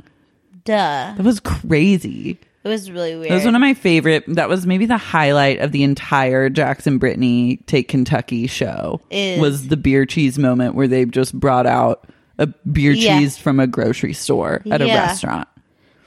[0.66, 1.14] Duh.
[1.18, 2.40] That was crazy.
[2.64, 3.30] It was really weird.
[3.30, 4.24] That was one of my favorite.
[4.28, 9.02] That was maybe the highlight of the entire Jackson Brittany Take Kentucky show.
[9.10, 12.08] Is- was the beer cheese moment where they just brought out
[12.40, 13.20] a beer Yeah.
[13.20, 15.48] cheese from a grocery store at a restaurant.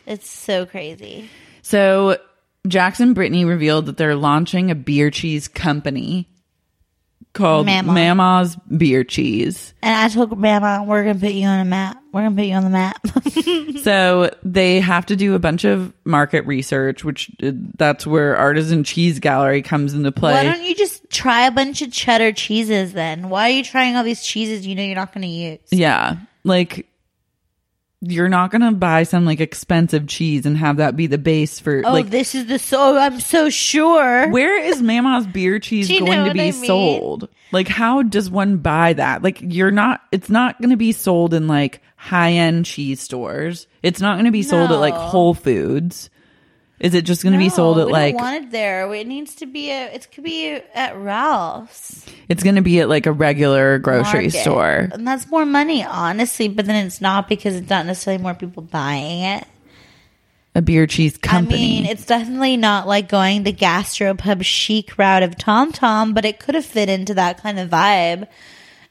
[0.07, 1.29] It's so crazy.
[1.63, 2.17] So
[2.67, 6.29] Jackson Brittany revealed that they're launching a beer cheese company
[7.37, 7.93] called Mama.
[7.93, 9.75] Mama's Beer Cheese.
[9.83, 12.03] And I told Grandma, we're gonna put you on a map.
[12.13, 13.07] We're gonna put you on the map.
[13.83, 18.85] so they have to do a bunch of market research, which uh, that's where Artisan
[18.85, 20.33] Cheese Gallery comes into play.
[20.33, 23.29] Why don't you just try a bunch of cheddar cheeses then?
[23.29, 25.61] Why are you trying all these cheeses you know you're not gonna use?
[25.71, 26.17] Yeah.
[26.43, 26.89] Like
[28.03, 31.83] you're not to buy some like expensive cheese and have that be the base for
[31.85, 34.29] Oh, like this is the so I'm so sure.
[34.31, 36.53] where is Mama's beer cheese going to be I mean?
[36.53, 37.29] sold?
[37.53, 39.23] Like how does one buy that?
[39.23, 43.67] Like you're not it's not to be sold in like high-end cheese stores.
[43.83, 46.11] It's not to be sold at like Whole Foods.
[46.79, 48.93] Is it just going to be sold at we like don't want it there.
[48.93, 49.87] It needs to be a.
[49.95, 54.41] It could be at Ralph's it's going to be at like a regular grocery Market.
[54.41, 54.89] store?
[54.93, 56.49] and that's more money, honestly.
[56.49, 59.45] But then it's not because it's not necessarily more people buying it.
[60.55, 61.57] A beer cheese company.
[61.57, 66.25] I mean, it's definitely not like going the gastropub chic route of Tom Tom, but
[66.25, 68.27] it could have fit into that kind of vibe.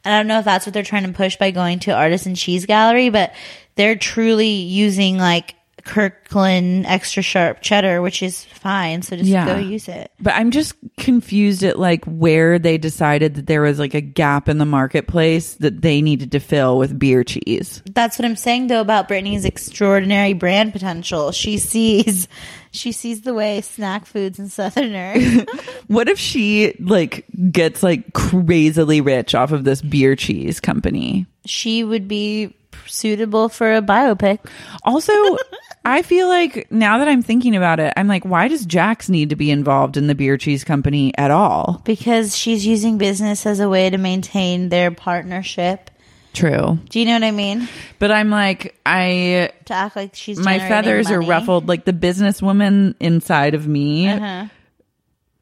[0.03, 2.35] And I don't know if that's what they're trying to push by going to Artisan
[2.35, 3.33] Cheese Gallery, but
[3.73, 5.55] they're truly using like
[5.85, 9.01] Kirkland extra sharp cheddar, which is fine.
[9.01, 9.45] So just Yeah.
[9.45, 10.11] go use it.
[10.19, 14.49] But I'm just confused at like where they decided that there was like a gap
[14.49, 17.81] in the marketplace that they needed to fill with beer cheese.
[17.93, 21.31] That's what I'm saying though about Brittany's extraordinary brand potential.
[21.31, 22.27] She sees,
[22.71, 25.45] she sees the way snack foods and Southerners.
[25.87, 31.27] What if she like gets like crazily rich off of this beer cheese company?
[31.45, 32.55] she would be
[32.87, 34.39] suitable for a biopic.
[34.83, 35.13] Also,
[35.85, 39.29] I feel like now that I'm thinking about it, I'm like, why does Jax need
[39.29, 41.81] to be involved in the beer cheese company at all?
[41.85, 45.91] because she's using business as a way to maintain their partnership.
[46.33, 46.79] True.
[46.89, 47.69] Do you know what I mean?
[47.99, 51.69] But I'm like, I To act like she's my feathers are ruffled.
[51.69, 54.47] Like the businesswoman inside of me Uh-huh.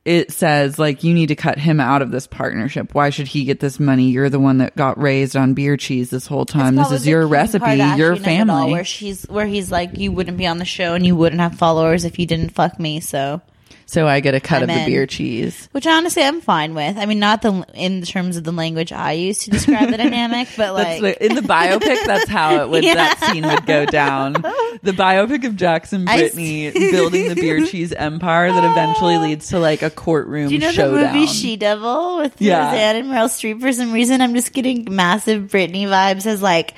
[0.05, 2.93] It says like you need to cut him out of this partnership.
[2.93, 4.09] Why should he get this money?
[4.09, 6.75] You're the one that got raised on beer cheese this whole time.
[6.75, 8.71] This is your recipe, Kardashian your it all, family.
[8.71, 11.55] where she's where he's like, you wouldn't be on the show and you wouldn't have
[11.55, 12.99] followers if you didn't fuck me.
[12.99, 13.41] So,
[13.85, 14.85] so I get a cut I'm of the in.
[14.85, 15.69] beer cheese.
[15.71, 16.97] which honestly, I'm fine with.
[16.97, 20.47] I mean, not the in terms of the language I use to describe the dynamic,
[20.57, 22.03] but like the, in the biopic.
[22.05, 22.83] That's how it would.
[22.83, 22.95] Yeah.
[22.95, 24.33] That scene would go down.
[24.33, 29.81] The biopic of Jackson Brittany building the beer cheese empire that eventually leads to like
[29.81, 31.13] a courtroom Do you know showdown.
[31.13, 32.67] the movie She Devil with Yeah.
[32.71, 33.61] Roseanne and Meryl Streep?
[33.61, 36.73] For some reason, I'm just getting massive Brittany vibes as like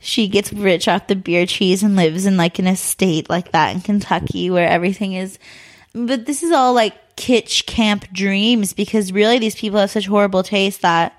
[0.00, 3.74] she gets rich off the beer cheese and lives in like an estate like that
[3.74, 5.38] in Kentucky where everything is.
[5.94, 10.42] But this is all like kitsch camp dreams because really these people have such horrible
[10.42, 11.18] taste that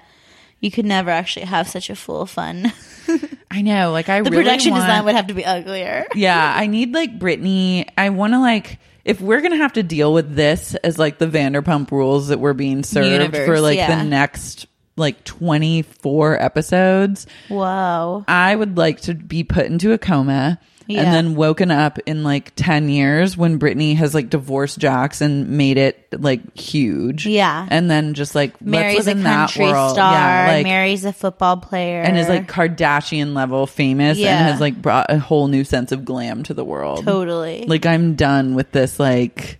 [0.59, 2.71] you could never actually have such a full fun.
[3.51, 3.91] I know.
[3.91, 6.05] Like I the really production want- design would have to be uglier.
[6.15, 7.87] yeah, I need like Brittany.
[7.97, 11.27] I want to like if we're gonna have to deal with this as like the
[11.27, 13.95] Vanderpump Rules that we're being served Universe, for like yeah.
[13.95, 14.65] the next
[14.97, 17.27] like twenty four episodes.
[17.49, 18.25] Wow.
[18.27, 20.59] I would like to be put into a coma.
[20.87, 21.01] Yeah.
[21.01, 25.49] And then woken up in like 10 years when Brittany has like divorced Jax and
[25.49, 27.25] made it like huge.
[27.25, 27.67] Yeah.
[27.69, 30.13] And then just like Marries a in that country star.
[30.13, 32.01] Yeah, like, marries a football player.
[32.01, 34.37] and is like Kardashian level famous Yeah.
[34.37, 37.03] and has like brought a whole new sense of glam to the world.
[37.03, 37.65] Totally.
[37.67, 39.59] Like I'm done with this like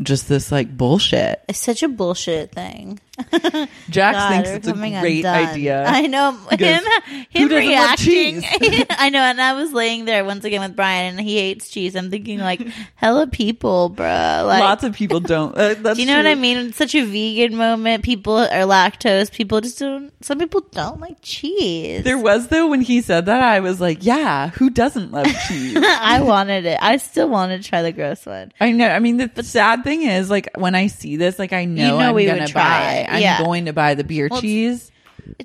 [0.00, 1.42] just this like bullshit.
[1.48, 2.98] It's such a bullshit thing.
[3.90, 5.48] Jax God, thinks it's a great undone.
[5.48, 5.84] idea.
[5.86, 6.82] I know him.
[7.32, 8.40] "Who Him reacting.
[8.42, 11.68] cheese?" I know, and I was laying there once again with Brian, and he hates
[11.68, 11.94] cheese.
[11.94, 14.46] I'm thinking like, hella people, bruh.
[14.46, 15.54] Like, Lots of people don't.
[15.56, 16.26] Uh, that's do you know what.
[16.26, 16.56] I mean?
[16.68, 18.02] It's such a vegan moment.
[18.02, 19.30] People are lactose.
[19.30, 20.10] People just don't.
[20.24, 22.04] Some people don't like cheese.
[22.04, 25.76] There was though when he said that I was like, yeah, who doesn't love cheese?
[25.76, 26.78] I wanted it.
[26.80, 28.52] I still wanted to try the gross one.
[28.60, 28.88] I know.
[28.88, 31.98] I mean, the, the sad thing is, like, when I see this, like, I know,
[31.98, 32.94] know I'm we gonna would try buy.
[32.94, 33.08] it.
[33.12, 33.42] I'm Yeah.
[33.42, 34.90] going to buy the beer Well, it's- cheese,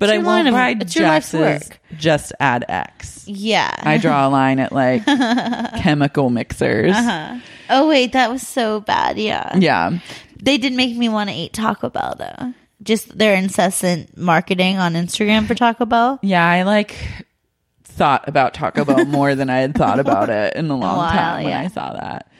[0.00, 1.68] but I your won't of- buy it's your life's Jax's.
[1.68, 1.80] work.
[1.98, 3.24] Just add X.
[3.26, 3.72] Yeah.
[3.78, 6.94] I draw a line at like chemical mixers.
[6.94, 7.38] Uh-huh.
[7.70, 9.18] Oh wait, that was so bad.
[9.18, 9.56] Yeah.
[9.56, 9.98] Yeah.
[10.42, 12.54] They did make me want to eat Taco Bell though.
[12.82, 16.18] Just their incessant marketing on Instagram for Taco Bell.
[16.22, 16.94] Yeah, I like
[17.84, 21.10] thought about Taco Bell more than I had thought about it in a long while,
[21.10, 21.60] time when yeah.
[21.62, 22.30] I saw that.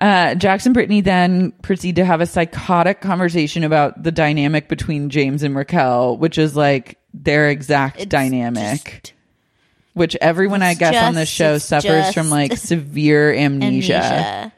[0.00, 5.42] Uh, Jackson Brittany then proceed to have a psychotic conversation about the dynamic between James
[5.42, 9.14] and Raquel, which is like their exact dynamic.
[9.92, 13.94] which everyone I It's guess on this show suffers from like severe amnesia.
[13.96, 14.52] Amnesia.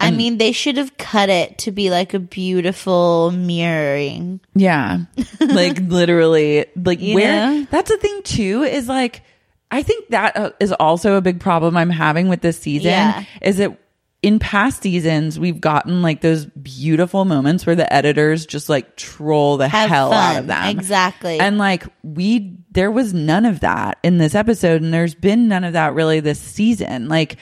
[0.00, 4.38] I mean, they should have cut it to be like a beautiful mirroring.
[4.54, 4.98] Yeah.
[5.40, 7.66] like literally like You where know?
[7.70, 9.22] that's a thing too is like
[9.70, 13.24] I think that uh, also a big problem I'm having with this season Yeah.
[13.40, 13.78] is that
[14.24, 19.58] in past seasons we've gotten like those beautiful moments where the editors just like troll
[19.58, 20.68] the Have hell out of them.
[20.68, 21.38] Exactly.
[21.38, 25.62] And like we there was none of that in this episode and there's been none
[25.62, 27.06] of that really this season.
[27.08, 27.36] Like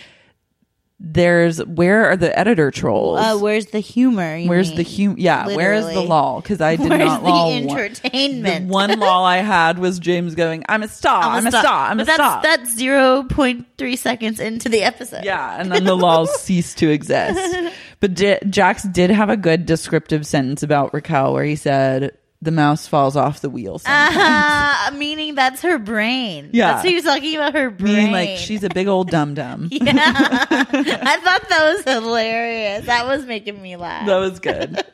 [1.04, 3.18] there's where are the editor trolls?
[3.18, 4.40] Uh, where's the humor?
[4.44, 4.76] Where's mean?
[4.76, 5.16] the humor?
[5.18, 6.08] Yeah, where is the Literally.
[6.08, 6.40] lull?
[6.40, 7.50] Because I did Where's not the lull.
[7.50, 8.68] one- entertainment?
[8.68, 11.22] The one lull I had was James going, "I'm a star.
[11.24, 11.90] I'm, a star.
[11.90, 15.24] I'm but a that's, star." That's zero point three seconds into the episode.
[15.24, 17.72] yeah, and then the lulls ceased to exist.
[17.98, 22.51] But J- Jax did have a good descriptive sentence about Raquel where he said, "The
[22.51, 24.16] mouse falls off the wheel." sometimes."
[24.85, 26.51] Uh, meaning that's her brain.
[26.52, 26.73] Yeah.
[26.73, 27.94] That's what he was talking about her brain.
[27.94, 29.69] Meaning like she's a big old dum dum.
[29.70, 29.93] Yeah.
[29.94, 32.86] I thought that was hilarious.
[32.86, 34.06] That was making me laugh.
[34.06, 34.85] That was good.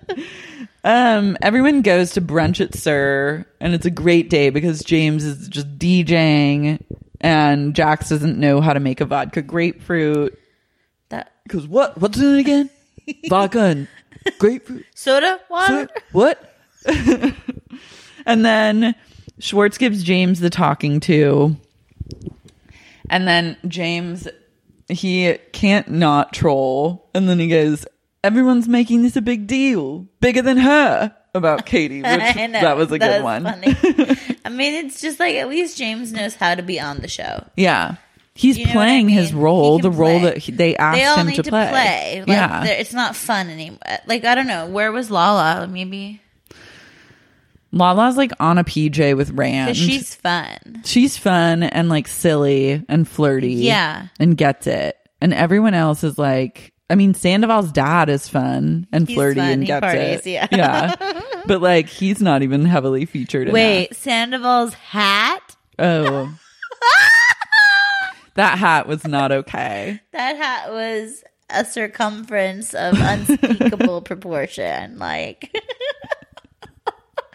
[0.84, 5.48] um, everyone goes to brunch at SUR, and it's a great day because James is
[5.48, 6.82] just DJing,
[7.20, 10.38] and Jax doesn't know how to make a vodka grapefruit.
[11.08, 11.98] That because what?
[11.98, 12.70] What's in it again?
[13.28, 13.88] vodka and
[14.38, 14.84] grapefruit.
[14.94, 15.88] Soda water.
[16.12, 16.47] What?
[18.26, 18.94] and then
[19.38, 21.56] Schwartz gives James the talking to,
[23.10, 24.28] and then James
[24.88, 27.86] he can't not troll, and then he goes,
[28.24, 32.52] "Everyone's making this a big deal, bigger than her." About Katie, which know.
[32.52, 33.46] that was a That good was one.
[34.44, 37.44] I mean, it's just like at least James knows how to be on the show.
[37.54, 37.96] Yeah,
[38.34, 40.96] he's You know what I playing his role, the can role that he, they asked
[40.98, 41.68] they all him need to to play.
[41.68, 42.18] play.
[42.20, 43.78] Like, yeah, it's not fun anymore.
[44.06, 45.66] Like I don't know, where was Lala?
[45.68, 46.22] Maybe
[47.72, 49.76] Lala's like on a PJ with Rand.
[49.76, 50.56] she's fun.
[50.84, 53.52] she's fun and like silly and flirty.
[53.54, 54.06] Yeah.
[54.18, 54.96] And gets it.
[55.20, 59.48] And everyone else is like, I mean, Sandoval's dad is fun and He's flirty fun,
[59.50, 60.26] and he gets parties, it.
[60.26, 60.46] yeah.
[60.50, 61.20] yeah.
[61.46, 65.56] But like, he's not even heavily featured in Wait, Sandoval's hat?
[65.78, 66.32] Oh.
[68.34, 70.00] that hat was not okay.
[70.12, 74.98] That hat was a circumference of unspeakable proportion.
[74.98, 75.54] Like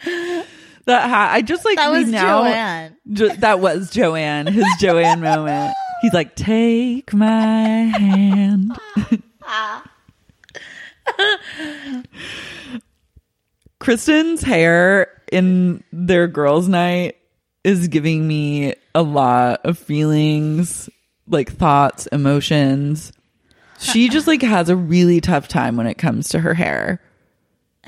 [0.86, 2.96] That hat, I just like That was now, Joanne.
[3.10, 5.72] Jo- that was Joanne, his Joanne moment.
[6.02, 8.78] He's like, take my hand.
[13.78, 17.16] Kristen's hair in their girls' night
[17.64, 20.88] is giving me a lot of feelings,
[21.26, 23.12] like thoughts, emotions.
[23.78, 27.00] She just like has a really tough time when it comes to her hair.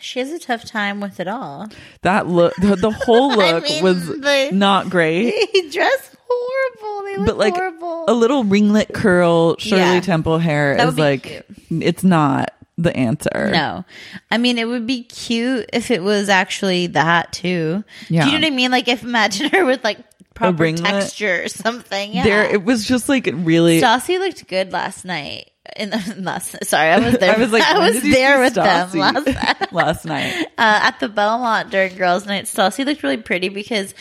[0.01, 1.69] She has a tough time with it all.
[2.03, 5.33] That look, the, the whole I look mean, was the- not great.
[5.53, 7.05] He dressed horrible.
[7.07, 8.05] They look but like horrible.
[8.09, 10.01] a little ringlet curl, Shirley Yeah.
[10.01, 13.51] Temple hair That is like it's not the answer.
[13.53, 13.85] No.
[14.31, 17.85] I mean, it would be cute if it was actually that too.
[18.11, 18.25] Yeah.
[18.25, 18.71] Do you know what I mean?
[18.71, 19.99] Like, if imagine her with like
[20.35, 22.13] proper texture or something.
[22.13, 22.25] Yeah.
[22.25, 23.81] There, it was just like really.
[23.81, 25.51] Stassi looked good last night.
[25.77, 27.35] In the last, sorry, I was there.
[27.37, 30.47] I was like, I was there with them last last night.
[30.59, 32.45] uh, at the Belmont during Girls' Night.
[32.45, 33.95] Stassi looked really pretty because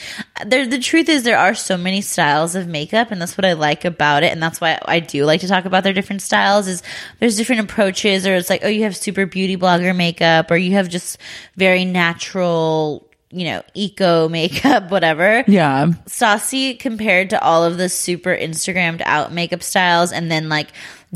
[0.45, 0.67] there.
[0.67, 3.85] The truth is, there are so many styles of makeup, and that's what I like
[3.85, 6.67] about it, and that's why I do like to talk about their different styles.
[6.67, 6.83] Is
[7.19, 10.73] there's different approaches, or it's like, oh, you have super beauty blogger makeup, or you
[10.73, 11.17] have just
[11.55, 13.09] very natural.
[13.31, 15.43] You know, eco makeup, whatever.
[15.45, 15.87] Yeah.
[16.05, 20.69] Stassi compared to all of the super Instagrammed out makeup styles and then like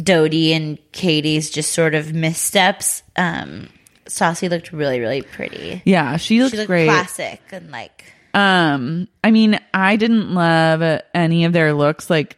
[0.04, 3.04] Dodie and Katie's just sort of missteps.
[3.16, 3.70] Um
[4.06, 5.82] Stassi looked really, really pretty.
[5.86, 6.88] Yeah, she looked she looked great.
[6.88, 12.38] classic and like Um, I mean, I didn't love any of their looks like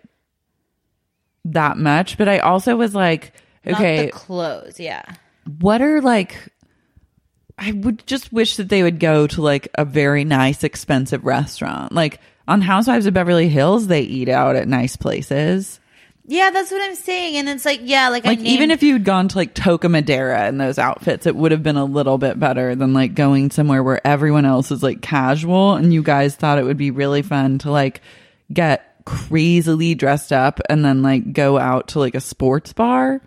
[1.46, 3.34] that much, but I also was like,
[3.66, 5.04] not okay, the clothes, yeah.
[5.60, 6.36] what are like
[7.58, 11.92] I would just wish that they would go to like a very nice expensive restaurant.
[11.92, 15.80] Like on Housewives of Beverly Hills, they eat out at nice places.
[16.32, 17.36] Yeah, that's what I'm saying.
[17.36, 20.48] And it's like, yeah, like, Like I even if you'd gone to like Toca Madera
[20.48, 23.84] in those outfits, it would have been a little bit better than like going somewhere
[23.84, 27.58] where everyone else is like casual and you guys thought it would be really fun
[27.60, 28.02] to like
[28.54, 33.20] get crazily dressed up and then like go out to like a sports bar.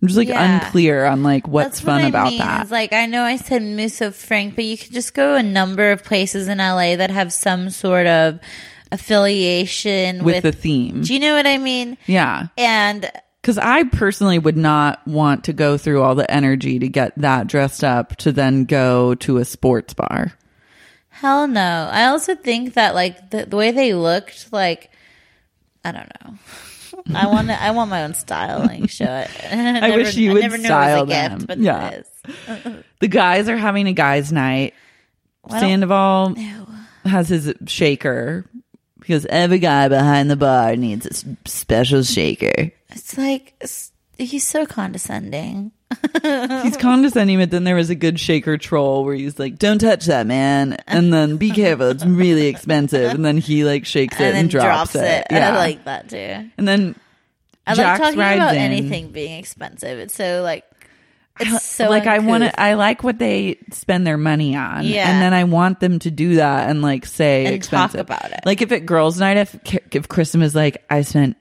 [0.00, 0.60] I'm just like Yeah.
[0.64, 2.38] unclear on like what's That's fun what I about mean.
[2.38, 2.70] that.
[2.72, 6.02] Like I know I said Musso Frank, but you could just go a number of
[6.02, 8.40] places in LA that have some sort of
[8.92, 11.02] affiliation With with, the theme.
[11.02, 11.96] Do you know what I mean?
[12.06, 12.48] Yeah.
[12.56, 13.10] And
[13.42, 17.46] Because I personally would not want to go through all the energy to get that
[17.46, 20.32] dressed up to then go to a sports bar.
[21.08, 21.88] hell no.
[21.92, 24.90] I also think that like the, the way they looked, like
[25.84, 26.34] I don't know.
[27.14, 28.86] I want to, I want my own styling.
[28.88, 29.30] Show it.
[29.52, 31.32] I wish you would I never knew style it was a them.
[31.38, 31.88] gift, but Yeah.
[31.90, 32.74] it is.
[33.00, 34.74] The guys are having a guys' night.
[35.48, 36.34] Don't- Sandoval
[37.04, 38.44] has his shaker
[39.08, 42.70] because every guy behind the bar needs a s- special shaker.
[42.90, 43.54] It's like
[44.18, 45.72] he's so condescending.
[46.62, 50.04] He's condescending, but then there was a good shaker troll where he's like, "Don't touch
[50.04, 53.12] that, man," and then be careful, it's really expensive.
[53.14, 55.26] And then he like shakes it and then drops, it.
[55.30, 55.32] it.
[55.32, 56.50] I like that too.
[56.58, 56.94] And then
[57.66, 58.60] I Jax like talking rides about in.
[58.60, 59.98] anything being expensive.
[59.98, 60.64] It's so like
[61.40, 62.60] it's so like I want to.
[62.60, 65.10] I like what they spend their money on, Yeah.
[65.10, 68.32] and then I want them to do that and like say And talk expensive about
[68.32, 68.40] it.
[68.44, 69.56] Like if at girls' night, if
[69.94, 71.36] if Kristen was like, I spent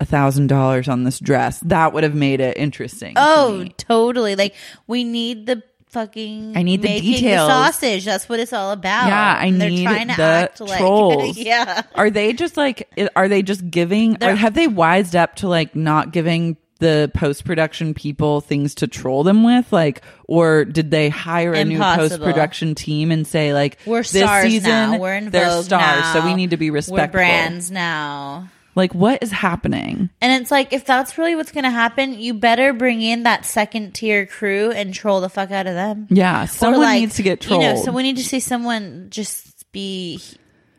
[0.00, 3.14] a thousand dollars on this dress, that would have made it interesting.
[3.16, 4.36] Oh, totally.
[4.36, 4.54] Like
[4.86, 6.54] we need the fucking.
[6.56, 7.48] I need the details.
[7.48, 8.04] sausage.
[8.04, 9.06] That's what it's all about.
[9.06, 11.38] Yeah, I And They're need trying to the act like trolls.
[11.38, 11.82] yeah.
[11.94, 12.88] Are they just like?
[13.16, 14.22] Are they just giving?
[14.22, 18.86] Or have they wised up to like not giving the post production people things to
[18.86, 19.72] troll them with?
[19.72, 24.22] Like, or did they hire a new post production team and say like, We're this
[24.22, 24.98] stars season now.
[24.98, 28.50] We're in they're Vogue stars, so we need to be respectful." We're brands now.
[28.74, 30.10] Like, what is happening?
[30.20, 33.46] And it's like, if that's really what's going to happen, you better bring in that
[33.46, 36.06] second tier crew and troll the fuck out of them.
[36.10, 37.84] Yeah, someone like, needs to get You know, trolled.
[37.86, 40.20] so we need to see someone just be.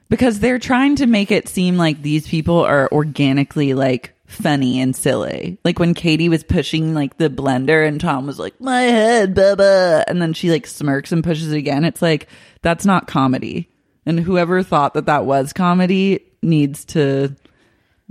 [0.10, 4.96] because they're trying to make it seem like these people are organically like funny and
[4.96, 5.58] silly.
[5.64, 10.04] Like when Katie was pushing like the blender and Tom was like, my head, bubba.
[10.08, 11.84] And then she like smirks and pushes it again.
[11.86, 12.28] It's like,
[12.62, 13.70] that's not comedy.
[14.06, 17.36] And whoever thought that that was comedy needs to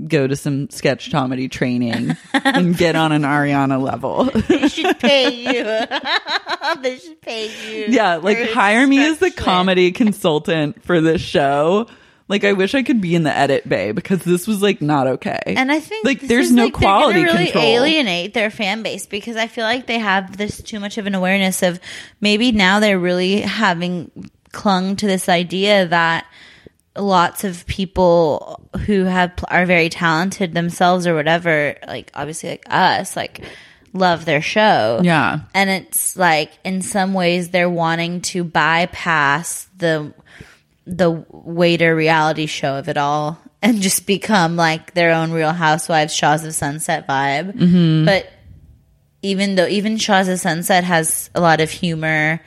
[0.06, 4.30] go to some sketch comedy training and get on an Ariana level.
[4.46, 5.64] They should pay you.
[6.82, 7.86] they should pay you.
[7.88, 11.86] yeah, like hire me as the comedy consultant for this show.
[12.28, 15.06] Like I wish I could be in the edit bay because this was like not
[15.06, 15.40] okay.
[15.46, 17.64] And I think like there's no like, they're quality really control.
[17.64, 21.14] alienate their fan base because I feel like they have this too much of an
[21.14, 21.78] awareness of
[22.20, 24.10] maybe now they're really having
[24.50, 26.26] clung to this idea that
[26.96, 33.14] lots of people who have are very talented themselves or whatever, like obviously like us,
[33.14, 33.44] like
[33.92, 35.00] love their show.
[35.02, 35.40] Yeah.
[35.54, 40.12] And it's like in some ways they're wanting to bypass the
[40.86, 46.14] the waiter reality show of it all and just become like their own real housewives
[46.14, 47.52] Shahs of Sunset vibe.
[47.52, 48.04] Mhm.
[48.04, 48.30] But
[49.22, 52.40] even though even Shahs of Sunset has a lot of humor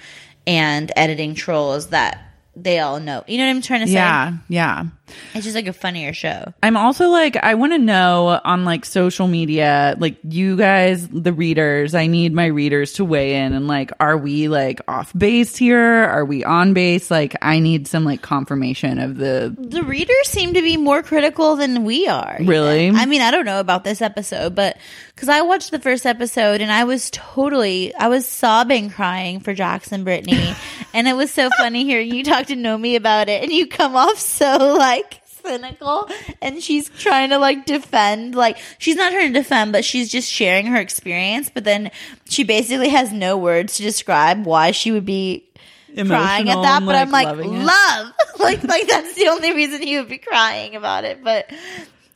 [0.47, 2.21] and editing trolls that
[2.55, 3.23] they all know.
[3.27, 3.93] You know what I'm trying to say?
[3.93, 4.85] Yeah, yeah.
[5.33, 6.53] It's just like a funnier show.
[6.63, 11.33] I'm also like, I want to know on like social media, like you guys, the
[11.33, 15.55] readers, I need my readers to weigh in and like, are we like off base
[15.55, 15.79] here?
[15.79, 17.11] Are we on base?
[17.11, 19.55] Like, I need some like confirmation of the.
[19.57, 22.37] The readers seem to be more critical than we are.
[22.39, 22.89] Really?
[22.89, 24.77] I mean, I don't know about this episode, but
[25.15, 29.53] because I watched the first episode and I was totally, I was sobbing, crying for
[29.53, 30.55] Jackson Brittany,
[30.93, 33.95] and it was so funny hearing you talk to Nomi about it, and you come
[33.95, 34.98] off so like
[35.41, 36.09] cynical
[36.41, 40.29] and she's trying to like defend like she's not trying to defend but she's just
[40.29, 41.91] sharing her experience but then
[42.25, 45.49] she basically has no words to describe why she would be
[45.95, 47.63] crying at that but i'm like, like loving it.
[47.65, 51.51] love like like that's the only reason he would be crying about it but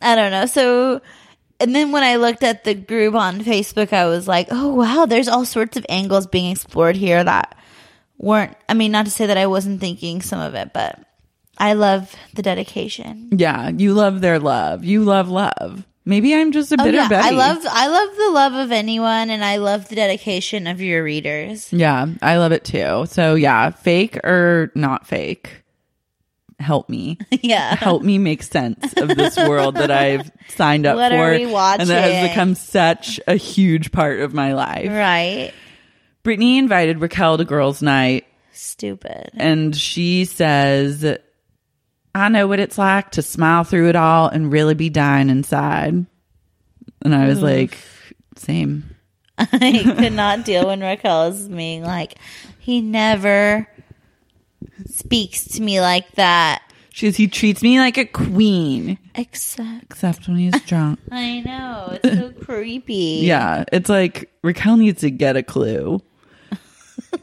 [0.01, 1.01] i don't know so
[1.59, 5.05] and then when i looked at the group on facebook i was like oh wow
[5.05, 7.57] there's all sorts of angles being explored here that
[8.17, 10.99] weren't i mean not to say that i wasn't thinking some of it but
[11.57, 14.83] i love the dedication Yeah, you love their love.
[14.83, 15.85] You love love.
[16.05, 17.07] Maybe I'm just a Oh, bitter yeah.
[17.07, 17.29] Betty.
[17.29, 21.01] I love I love the love of anyone and I love the dedication of your
[21.03, 21.71] readers.
[21.71, 23.05] Yeah, I love it too.
[23.07, 25.63] So yeah, fake or not fake,
[26.59, 27.17] help me.
[27.41, 27.75] Yeah.
[27.75, 32.11] help me make sense of this world that I've signed up What for, and that
[32.11, 34.89] has become such a huge part of my life.
[34.89, 35.53] Right.
[36.23, 39.29] Brittany invited Raquel to girls' night, Stupid.
[39.35, 41.05] and she says,
[42.15, 46.05] "I know what it's like to smile through it all and really be dying inside."
[47.03, 47.43] And I was Oof.
[47.43, 47.77] like,
[48.37, 48.93] "Same."
[49.37, 49.47] I
[49.97, 52.15] could not deal when Raquel is being like,
[52.59, 53.67] he never
[54.85, 56.61] speaks to me like that.
[56.91, 60.99] She says he treats me like a queen, Except except when he's drunk.
[61.11, 61.97] I know.
[62.03, 63.21] It's so creepy.
[63.23, 66.01] Yeah, it's like Raquel needs to get a clue.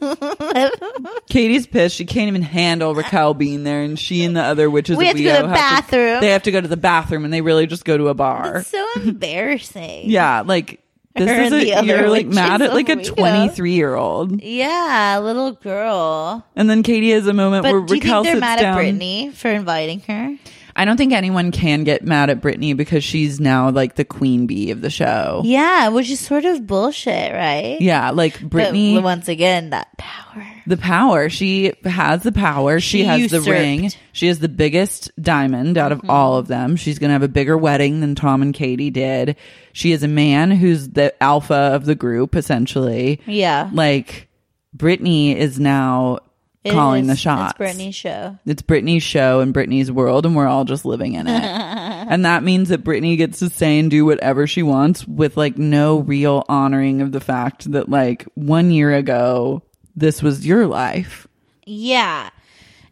[1.29, 1.97] Katie's pissed.
[1.97, 5.17] She can't even handle Raquel being there, and she and the other witches We have
[5.17, 6.21] to go to the bathroom.
[6.21, 8.59] they have to go to the bathroom, and they really just go to a bar.
[8.59, 10.11] It's so embarrassing.
[10.11, 10.81] yeah, like
[11.15, 13.17] this Her is and a, other you're like witches mad at of like a Weo.
[13.17, 16.45] 23 year old, Yeah, little girl.
[16.57, 18.61] and then Katie has a moment But where do you Raquel think they're sits mad
[18.61, 18.73] down.
[18.75, 20.37] at Brittany for inviting her?
[20.77, 24.47] I don't think anyone can get mad at Brittany because she's now like the queen
[24.47, 25.43] bee of the show.
[25.45, 27.79] Yeah, which is sort of bullshit, right?
[27.81, 28.99] Yeah, like But Brittany.
[28.99, 30.47] once again, that power.
[30.67, 31.29] the power.
[31.29, 32.81] She has the power.
[32.81, 33.91] She, She has the ring.
[34.13, 36.11] She has the biggest diamond out of mm-hmm.
[36.11, 36.77] all of them.
[36.77, 39.37] She's going to have a bigger wedding than Tom and Katie did.
[39.73, 43.21] She is a man who's the alpha of the group, essentially.
[43.27, 43.71] Yeah.
[43.73, 44.29] Like,
[44.73, 46.21] Brittany is now
[46.63, 47.53] It calling is- the shots.
[47.53, 48.39] It's Brittany's show.
[48.45, 51.31] It's Brittany's show and Brittany's world, and we're all just living in it.
[51.43, 55.57] and that means that Brittany gets to say and do whatever she wants with like
[55.57, 59.63] no real honoring of the fact that like one year ago,
[59.97, 61.27] this was your life.
[61.65, 62.29] Yeah.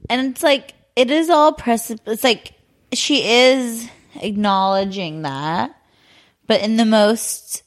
[0.09, 1.99] And it's like, it is all precip.
[2.07, 2.55] It's like,
[2.95, 3.87] she is
[4.17, 5.77] acknowledging that,
[6.47, 7.63] but in the most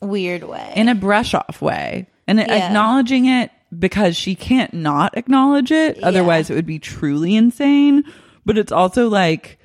[0.00, 0.72] weird way.
[0.76, 2.66] in a brush off way and Yeah.
[2.66, 6.02] acknowledging it because she can't not acknowledge it.
[6.02, 8.04] Otherwise it would be truly insane.
[8.44, 9.58] But it's also like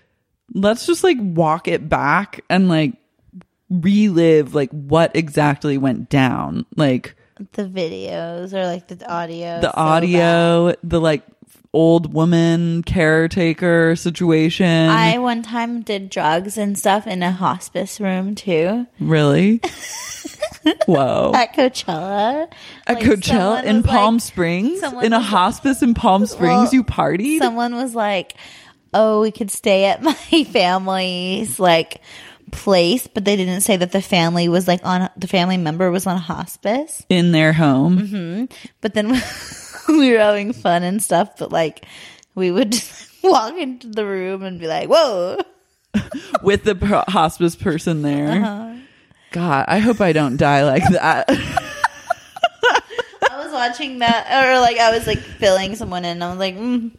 [0.53, 2.93] let's just like walk it back and like
[3.69, 6.65] relive like what exactly went down.
[6.75, 7.15] Like
[7.53, 9.59] the videos or like the audio.
[9.59, 11.23] the audio the like
[11.75, 14.65] old woman caretaker situation.
[14.89, 18.87] I one time did drugs and stuff in a hospice room too.
[18.99, 19.61] really?
[20.87, 21.31] Whoa.
[21.35, 22.47] At Coachella.
[22.87, 24.81] at Like, Coachella in Palm like- Springs?
[24.81, 27.37] in a hospice in Palm Springs Well, you partied?
[27.39, 28.33] Someone was like,
[28.93, 32.01] "Oh, we could stay at my family's like
[32.51, 36.07] place," but they didn't say that the family was like on the family member was
[36.07, 37.05] on hospice.
[37.09, 37.97] in their home?
[38.07, 38.45] Hmm
[38.81, 39.13] But then
[39.87, 41.37] we were having fun and stuff.
[41.37, 41.85] But like,
[42.35, 45.39] we would just walk into the room and be like, "Whoa."
[46.43, 48.41] with the pro- hospice person there.
[48.41, 48.75] Uh-huh.
[49.31, 51.25] God, I hope I don't die like that.
[51.29, 56.11] I was watching that, or like I was like filling someone in.
[56.11, 56.91] And I was like, mm,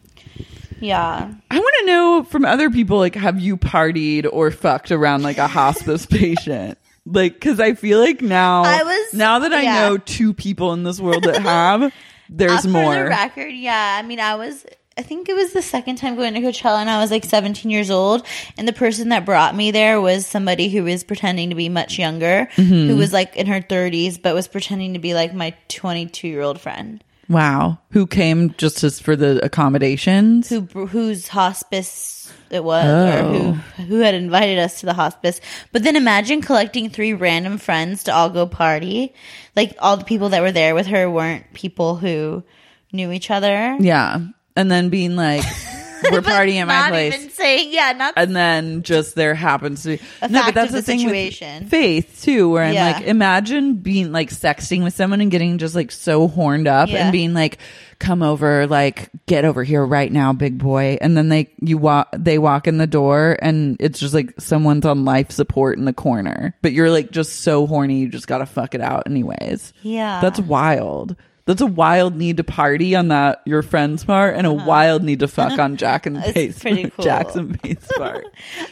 [0.79, 5.23] "Yeah." I want to know from other people, like, have you partied or fucked around
[5.23, 6.77] like a hospice patient?
[7.05, 9.89] Like, because I feel like now, I was- now that I yeah.
[9.89, 11.93] know two people in this world that have,
[12.29, 12.93] there's Uh, more.
[12.93, 13.97] For the record, yeah.
[13.99, 14.65] I mean, I was.
[14.99, 17.69] I think it was the second time going to Coachella, and I was like 17
[17.69, 18.25] years old.
[18.57, 21.99] And the person that brought me there was somebody who was pretending to be much
[21.99, 22.87] younger, Mhm.
[22.87, 26.41] who was like in her 30s, but was pretending to be like my 22 year
[26.41, 30.49] old friend, wow, who came just as for the accommodations?
[30.49, 32.16] who whose hospice
[32.51, 33.33] it was, or Oh.
[33.77, 35.39] who who had invited us to the hospice.
[35.71, 39.13] But then imagine collecting three random friends to all go party.
[39.55, 42.43] Like all the people that were there with her weren't people who
[42.91, 43.75] knew each other.
[43.79, 44.19] Yeah,
[44.55, 45.43] and then being like,
[46.11, 47.33] we're partying at my place.
[47.33, 50.81] saying yeah, not and then just there happens to be no, but that's the, the
[50.83, 51.63] thing situation.
[51.63, 52.91] with faith too, where I'm Yeah.
[52.93, 56.97] like, imagine being like sexting with someone and getting just like so horned up Yeah.
[57.03, 57.57] and being like,
[57.99, 62.09] "Come over, like get over here right now, big boy," and then they you walk
[62.17, 65.93] they walk in the door and it's just like someone's on life support in the
[65.93, 69.73] corner, but you're like just so horny, you just gotta fuck it out anyways.
[69.81, 70.21] Yeah.
[70.21, 71.15] that's wild.
[71.47, 75.21] That's a wild need to party on that your friend's part, and a wild need
[75.21, 76.31] to fuck on Jack and Uh-huh.
[76.33, 77.05] Pace, pretty cool.
[77.05, 78.25] Jackson Pace part.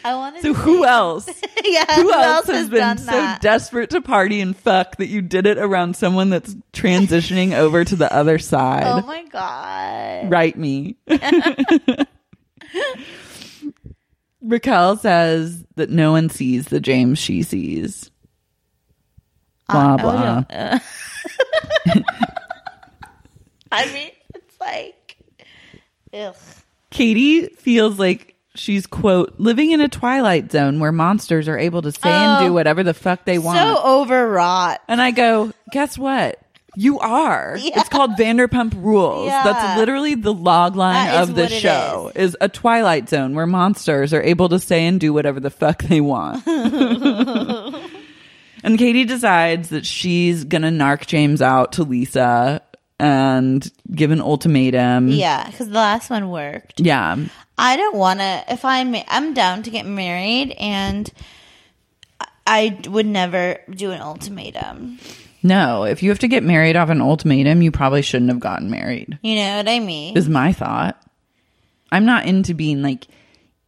[0.03, 1.27] I wanted So to who else?
[1.63, 3.41] yeah, Who else has has been so that?
[3.41, 7.95] desperate to party and fuck that you did it around someone that's transitioning over to
[7.95, 8.83] the other side?
[8.85, 10.29] Oh my god.
[10.29, 10.97] Write me.
[14.41, 18.11] Raquel says that no one sees the James she sees.
[19.69, 20.43] Blah Uh, blah.
[20.43, 20.79] oh, yeah.
[23.75, 25.17] I mean, it's like,
[26.13, 26.35] ugh.
[26.91, 31.91] Katie feels like she's quote living in a twilight zone where monsters are able to
[31.91, 33.57] say and Oh, do whatever the fuck they want.
[33.59, 34.79] So overwrought.
[34.87, 36.39] And I go, guess what?
[36.77, 37.57] You are.
[37.59, 37.79] Yeah.
[37.79, 39.27] It's called Vanderpump Rules.
[39.27, 39.43] Yeah.
[39.43, 42.11] That's literally the log line That is of the show.
[42.15, 42.37] Is.
[42.39, 46.01] a twilight zone where monsters are able to say and do whatever the fuck they
[46.01, 46.45] want.
[48.63, 52.61] and Katie decides that she's gonna narc James out to Lisa
[52.99, 55.09] and give an ultimatum.
[55.09, 56.79] Yeah, because the last one worked.
[56.79, 57.17] Yeah.
[57.57, 58.43] I don't want to.
[58.49, 61.11] If I'm, I'm down to get married, and
[62.19, 64.99] I- I would never do an ultimatum.
[65.43, 68.69] No, if you have to get married off an ultimatum, you probably shouldn't have gotten
[68.71, 69.19] married.
[69.21, 70.17] You know what I mean?
[70.17, 71.01] is my thought.
[71.91, 73.05] I'm not into being like,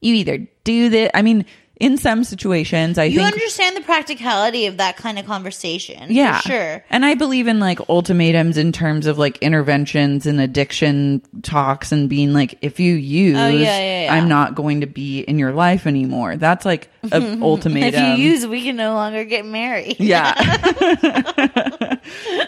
[0.01, 1.11] you either do this.
[1.13, 1.45] I mean,
[1.79, 3.33] in some situations, I you think.
[3.33, 6.11] understand the practicality of that kind of conversation.
[6.11, 6.83] yeah, for sure.
[6.89, 12.09] And I believe in like ultimatums in terms of like interventions and addiction talks and
[12.09, 14.13] being like, if you oh, use, Oh, yeah, yeah, yeah.
[14.13, 16.35] I'm not going to be in your life anymore.
[16.35, 17.87] That's like an ultimatum.
[18.03, 19.97] If you use, we can no longer get married.
[20.07, 20.33] Yeah.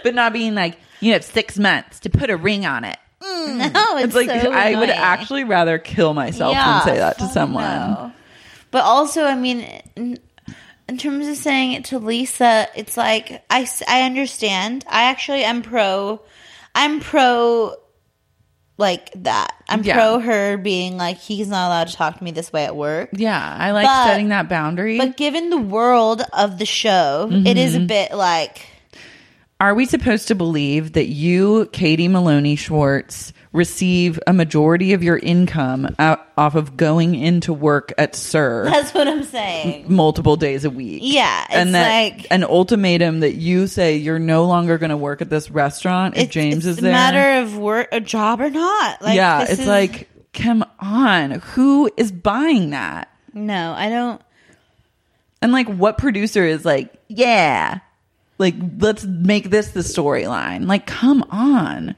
[0.03, 2.97] but not being like, you have six months to put a ring on it.
[3.21, 3.73] Mm, mm.
[3.73, 7.27] No, it's, It's like so I would actually rather kill myself than say that to
[7.27, 7.63] someone.
[7.63, 8.11] no.
[8.71, 9.61] But also, I mean,
[9.95, 10.19] in,
[10.87, 14.85] in terms of saying it to Lisa, it's like I, I understand.
[14.89, 16.21] I actually am pro.
[16.75, 17.75] I'm pro.
[18.77, 19.53] Like that.
[19.67, 19.95] I'm Yeah.
[19.95, 23.09] pro her being like he's not allowed to talk to me this way at work.
[23.11, 24.97] Yeah, I like But- setting that boundary.
[24.97, 27.87] But given the world of the show, it is a Mhm.
[27.87, 28.65] bit like
[29.59, 35.17] Are we supposed to believe that you, Katie Maloney Schwartz, receive a majority of your
[35.17, 39.85] income out, off of going into work at SUR that's what I'm saying.
[39.91, 41.01] multiple days a week?
[41.03, 44.97] Yeah, it's and that like an ultimatum that you say you're no longer going to
[44.97, 46.91] work at this restaurant if James is there?
[46.91, 49.01] it's a matter of work, a job or not.
[49.01, 53.09] Like, yeah, it's is- like, come on, who is buying that?
[53.33, 54.21] no, I don't.
[55.41, 57.79] And like, what producer is like, yeah,
[58.37, 60.67] like let's make this the storyline?
[60.67, 61.95] Like, come on.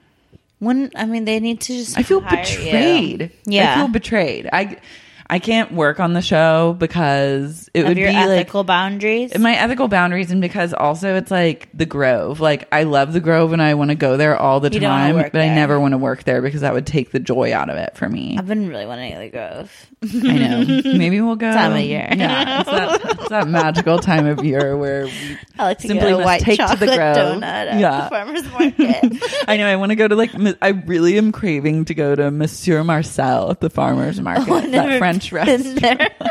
[0.62, 1.98] When I mean, they need to just.
[1.98, 3.22] I feel hire betrayed.
[3.22, 3.30] You.
[3.56, 4.48] Yeah, I feel betrayed.
[4.54, 4.78] I
[5.32, 9.38] I can't work on the show because it Of would your be like ethical boundaries.
[9.40, 12.42] my ethical boundaries and because also it's like the Grove.
[12.42, 15.16] Like I love the Grove and I want to go there all the You time,
[15.16, 17.78] but I never want to work there because that would take the joy out of
[17.78, 18.36] it for me.
[18.38, 19.68] I've been really wanting to go
[20.02, 20.32] to the Grove.
[20.34, 20.82] I know.
[20.98, 22.10] Maybe we'll go Time of year.
[22.14, 26.10] Yeah, it's that, it's that magical time of year where we I like to simply
[26.10, 27.16] get white take to the Grove.
[27.16, 28.02] donut at Yeah.
[28.04, 29.46] the farmer's market.
[29.48, 29.66] I know.
[29.68, 30.32] I want to go to like.
[30.62, 34.50] I really am craving to go to Monsieur Marcel at the farmers oh, market.
[34.50, 35.00] Oh, that never
[35.30, 35.82] French restaurant.
[35.82, 36.10] there.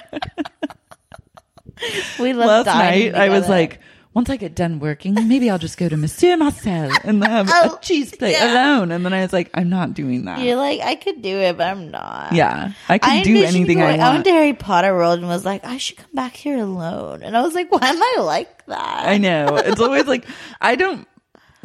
[2.18, 3.80] we love Last night, I was like,
[4.12, 7.76] once I get done working, maybe I'll just go to Monsieur Marcel and have Oh,
[7.76, 8.52] a cheese plate yeah.
[8.52, 8.90] alone.
[8.90, 10.40] And then I was like, I'm not doing that.
[10.40, 12.32] You're like, I could do it, but I'm not.
[12.32, 14.24] Yeah, I could I do anything I going- I went want.
[14.24, 17.22] to Harry Potter World and was like, I should come back here alone.
[17.22, 19.04] And I was like, why am I like that?
[19.06, 19.56] I know.
[19.56, 20.26] It's always like
[20.60, 21.06] I don't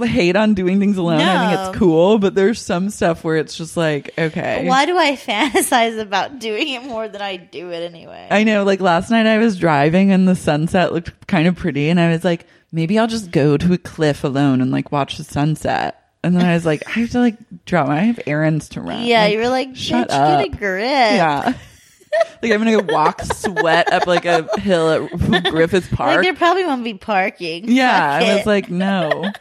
[0.03, 1.21] hate on doing things alone.
[1.21, 4.67] I think it's cool, but there's some stuff where it's just like, okay.
[4.67, 8.27] Why do I fantasize about doing it more than I do it anyway?
[8.29, 11.89] I know, like last night I was driving and the sunset looked kind of pretty,
[11.89, 15.17] and I was like, maybe I'll just go to a cliff alone and like watch
[15.17, 16.01] the sunset.
[16.23, 17.35] And then I was like, I have to like
[17.65, 17.87] drop.
[17.87, 19.03] I have errands to run.
[19.05, 20.41] yeah, Like, you were like, shut up.
[20.41, 20.81] get a grip.
[20.83, 21.53] Yeah.
[22.41, 25.09] like I'm gonna go walk sweat up like a hill at
[25.51, 26.23] Griffith Like Park.
[26.23, 27.65] there probably won't be parking.
[27.69, 28.37] yeah, Fuck I it.
[28.37, 29.31] was like, no.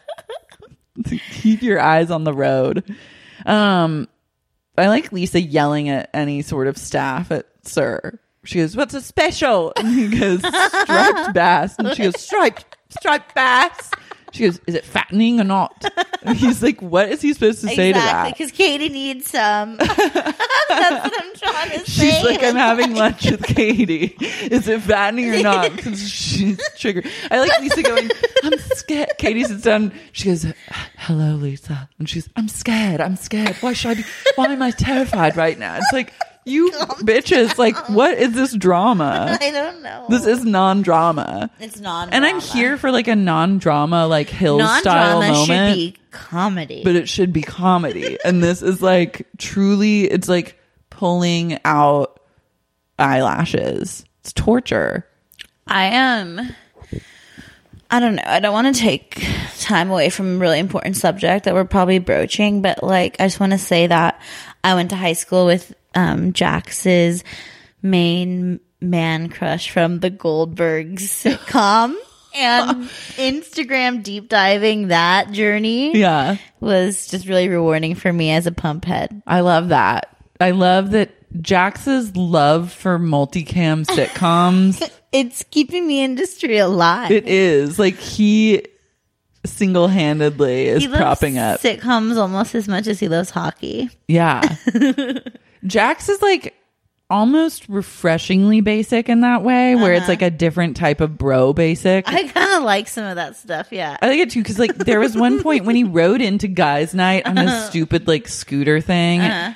[1.05, 2.85] Keep your eyes on the road.
[3.47, 4.09] Um,
[4.79, 8.21] I like Lisa yelling at any sort of staff at SUR.
[8.45, 13.35] She goes, "What's a special?" And he goes, "Striped bass." And she goes, "Striped, striped
[13.35, 13.91] bass."
[14.35, 15.85] She goes, "Is it fattening or not?"
[16.27, 19.77] And he's like, "What is he supposed to say to that?" because Katie needs some.
[19.77, 19.99] That's
[21.05, 22.11] what I'm trying to say.
[22.11, 24.17] She's like, I'm having lunch with Katie.
[24.51, 25.71] Is it fattening or not?
[25.79, 27.07] 'Cause she's triggered.
[27.31, 28.11] I like Lisa going,
[28.43, 29.11] I'm scared.
[29.19, 29.93] Katie sits down.
[30.13, 30.47] She goes,
[30.97, 31.89] Hello, Lisa.
[31.99, 33.03] And she's, I'm scared.
[33.03, 33.57] I'm scared.
[33.57, 34.05] Why should I be?
[34.37, 35.77] Why am I terrified right now?
[35.77, 36.13] It's like,
[36.45, 39.39] you bitches, like, what is this drama?
[39.41, 40.07] I don't know.
[40.09, 41.51] This is non drama.
[41.61, 42.09] It's non.
[42.09, 42.17] Drama.
[42.17, 45.47] And I'm here for like a non drama, like Hill style Non-drama moment.
[45.79, 46.83] should be comedy.
[46.85, 48.19] but it should be comedy.
[48.25, 50.59] and this is like truly, it's like
[50.91, 52.21] pulling out
[52.99, 54.05] eyelashes.
[54.21, 55.07] It's torture.
[55.67, 56.55] I am.
[57.95, 58.23] I don't know.
[58.27, 59.25] I don't want to take
[59.61, 63.39] time away from a really important subject that we're probably broaching, but like, I just
[63.39, 64.21] want to say that
[64.65, 67.23] I went to high school with um, Jax's
[67.83, 71.95] main man crush from the Goldbergs sitcom.
[72.35, 72.83] And
[73.17, 76.37] Instagram deep diving that journey Yeah.
[76.59, 79.23] was just really rewarding for me as a pump head.
[79.25, 80.09] I love that.
[80.41, 84.83] I love that Jax's love for multicam sitcoms.
[85.15, 87.11] It's keeping the industry alive.
[87.11, 88.63] it is like he
[89.47, 91.61] single handedly is he loves propping up.
[91.61, 93.91] sitcoms almost as much as he loves hockey.
[94.09, 94.43] Yeah.
[95.67, 96.55] Jax is like
[97.11, 100.13] almost refreshingly basic in that way, where it's Uh-huh.
[100.13, 102.09] like a different type of bro basic.
[102.09, 103.69] I kind of like some of that stuff.
[103.71, 103.97] Yeah.
[104.03, 106.95] I like it too because like there was one point when he rode into guys'
[106.95, 109.53] night on a stupid like scooter thing, Uh-huh.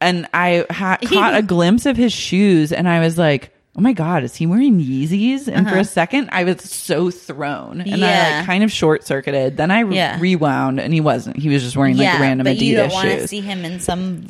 [0.00, 3.92] and I ha- caught a glimpse of his shoes, and I was like, "Oh my
[3.92, 5.80] god, is he wearing Yeezys?" And for Uh-huh.
[5.80, 9.56] a second, I was so thrown, and I like kind of short circuited.
[9.56, 10.18] Then I re- Yeah.
[10.20, 11.36] rewound, and he wasn't.
[11.38, 13.30] He was just wearing like random but you don't Adidas want to shoes.
[13.30, 14.26] see him in some.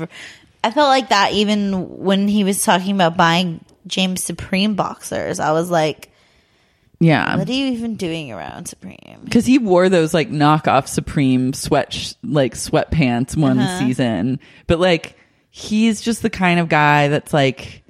[0.65, 5.41] I felt like that even when he was talking about buying James Supreme boxers.
[5.41, 6.11] I was like,
[7.01, 11.53] yeah, "What are you even doing around Supreme?" because he wore those like knockoff Supreme
[11.53, 13.79] sweat sh- like sweatpants one Uh-huh.
[13.81, 14.39] season,
[14.69, 15.17] but like
[15.51, 17.82] he's just the kind of guy that's like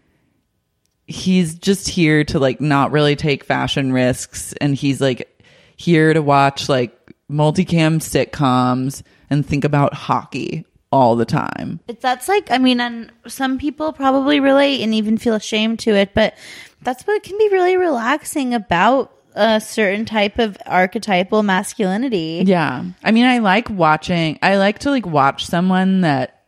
[1.06, 5.42] he's just here to like not really take fashion risks, and he's like
[5.76, 6.96] here to watch like
[7.30, 11.80] multicam sitcoms and think about hockey all the time.
[11.86, 15.94] But that's like, I mean, and some people probably relate and even feel ashamed to
[15.94, 16.36] it, but
[16.82, 22.42] that's what can be really relaxing about a certain type of archetypal masculinity.
[22.44, 22.84] Yeah.
[23.02, 26.41] I mean, I like watching, I like to like watch someone that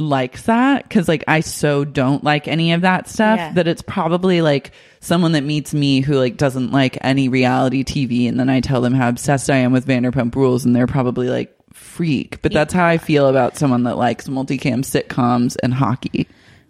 [0.00, 3.52] likes that because like I so don't like any of that stuff Yeah.
[3.52, 8.28] that it's probably like someone that meets me who like doesn't like any reality TV
[8.28, 11.28] and then I tell them how obsessed I am with Vanderpump Rules and they're probably
[11.28, 12.40] like freak.
[12.42, 16.26] But that's how I feel about someone that likes multicam sitcoms and hockey.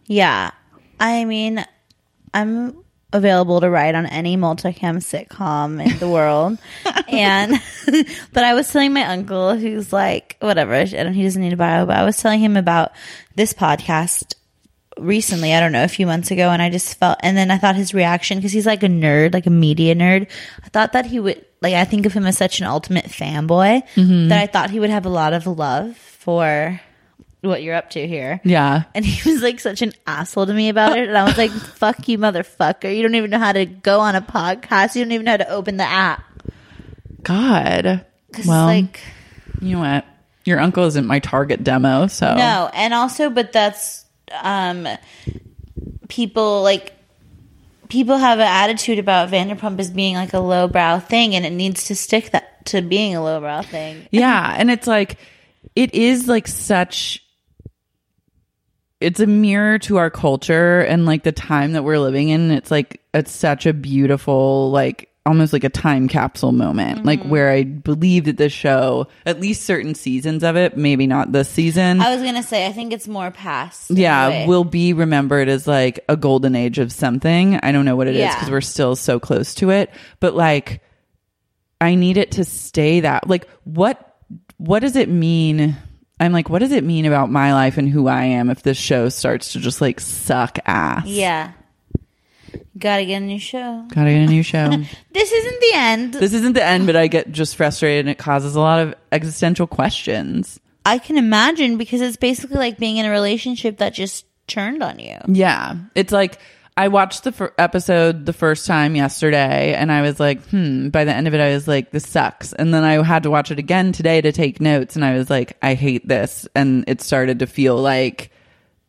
[0.06, 0.50] Yeah.
[0.98, 1.64] I mean,
[2.34, 6.58] I'm available to write on any multicam sitcom in the world.
[7.08, 7.52] and,
[8.32, 11.56] but I was telling my uncle, who's like, whatever, I don't, he doesn't need a
[11.56, 12.92] bio, but I was telling him about
[13.34, 14.34] this podcast
[14.98, 16.50] recently, I don't know, a few months ago.
[16.50, 19.32] And I just felt, and then I thought his reaction, because he's like a nerd,
[19.34, 20.28] like a media nerd,
[20.64, 23.82] I thought that he would, like, I think of him as such an ultimate fanboy
[23.96, 24.28] Mhm.
[24.28, 26.80] that I thought he would have a lot of love for
[27.42, 28.40] what you're up to here.
[28.44, 28.84] Yeah.
[28.94, 31.08] And he was like such an asshole to me about it.
[31.08, 32.94] And I was like, fuck you, motherfucker.
[32.94, 34.94] You don't even know how to go on a podcast.
[34.94, 36.22] You don't even know how to open the app.
[37.22, 38.04] God.
[38.46, 39.00] Well, like-
[39.60, 40.04] you know what?
[40.44, 42.70] Your uncle isn't my target demo, so No.
[42.72, 44.04] And also, but that's,
[44.42, 44.88] um,
[46.08, 46.94] people like,
[47.88, 51.84] people have an attitude about Vanderpump as being like a lowbrow thing and it needs
[51.84, 54.06] to stick that to being a lowbrow thing.
[54.10, 55.18] Yeah, and it's like
[55.74, 57.24] it is like such
[59.00, 62.50] it's a mirror to our culture and like the time that we're living in.
[62.50, 66.98] It's like it's such a beautiful like almost like a time capsule moment.
[66.98, 67.06] Mm-hmm.
[67.06, 71.30] Like where I believe that this show, at least certain seasons of it, maybe not
[71.32, 72.00] this season.
[72.00, 73.90] I was going to say, I think it's more past.
[73.90, 77.56] yeah, will be remembered as like a golden age of something.
[77.62, 78.34] I don't know what it is Yeah.
[78.34, 79.90] because we're still so close to it.
[80.20, 80.82] But like,
[81.80, 83.28] I need it to stay that.
[83.28, 84.16] Like, what
[84.56, 85.76] what does it mean?
[86.20, 88.76] I'm like, what does it mean about my life and who I am if this
[88.76, 91.06] show starts to just like suck ass?
[91.06, 91.52] Yeah.
[92.78, 93.84] Gotta get a new show.
[93.88, 94.70] Gotta get a new show.
[95.12, 96.14] This isn't the end.
[96.14, 98.94] this isn't the end, but I get just frustrated and it causes a lot of
[99.12, 100.60] existential questions.
[100.86, 104.98] I can imagine because it's basically like being in a relationship that just turned on
[104.98, 105.16] you.
[105.26, 105.76] Yeah.
[105.94, 106.38] It's like
[106.76, 111.04] I watched the fir- episode the first time yesterday and I was like, hmm, by
[111.04, 112.52] the end of it, I was like, this sucks.
[112.54, 115.28] And then I had to watch it again today to take notes and I was
[115.28, 116.48] like, I hate this.
[116.54, 118.30] And it started to feel like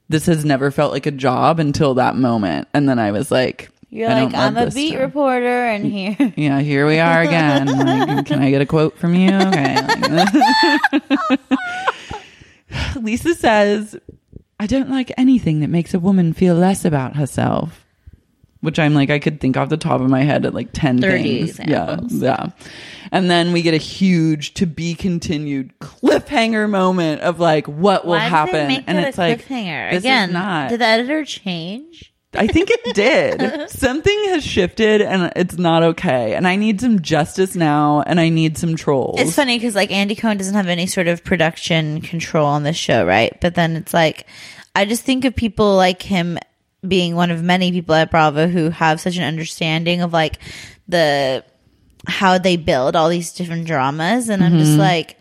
[0.09, 2.67] this has never felt like a job until that moment.
[2.73, 6.15] And then I was like, You're I like, I'm a beat stuff." reporter, and here.
[6.37, 7.65] Yeah, here we are again.
[7.67, 9.33] Like, can I get a quote from you?
[9.33, 9.77] Okay.
[13.01, 13.97] Lisa says,
[14.61, 17.83] I don't like anything that makes a woman feel less about herself.
[18.59, 21.01] Which I'm like, I could think off the top of my head at like 10
[21.01, 21.59] 30 things.
[21.67, 21.93] Yeah.
[21.93, 22.13] examples.
[22.21, 22.49] Yeah.
[23.11, 28.11] And then we get a huge to be continued cliffhanger moment of like, what will
[28.11, 28.53] Why did happen?
[28.53, 29.89] they make and that it's a like, cliffhanger?
[29.89, 30.69] this is Again, not.
[30.69, 32.10] did the editor change?
[32.33, 33.69] I think it did.
[33.69, 36.33] Something has shifted and it's not okay.
[36.35, 39.19] And I need some justice now and I need some trolls.
[39.19, 42.77] It's funny because like Andy Cohen doesn't have any sort of production control on this
[42.77, 43.37] show, right?
[43.41, 44.27] But then it's like,
[44.73, 46.37] I just think of people like him
[46.87, 50.37] being one of many people at Bravo who have such an understanding of like
[50.87, 51.43] the
[52.07, 54.77] how they build all these different dramas, and I'm just Mhm.
[54.79, 55.17] like,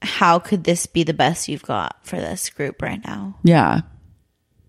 [0.00, 3.36] how could this be the best you've got for this group right now?
[3.42, 3.80] Yeah.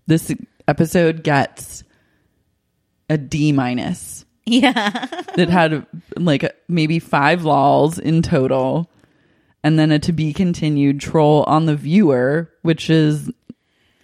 [0.06, 0.30] This
[0.70, 1.84] episode gets
[3.10, 4.24] a D minus.
[4.46, 5.06] Yeah.
[5.36, 5.86] It had
[6.16, 8.90] like maybe five lols in total.
[9.62, 13.30] And then a to be continued troll on the viewer, which is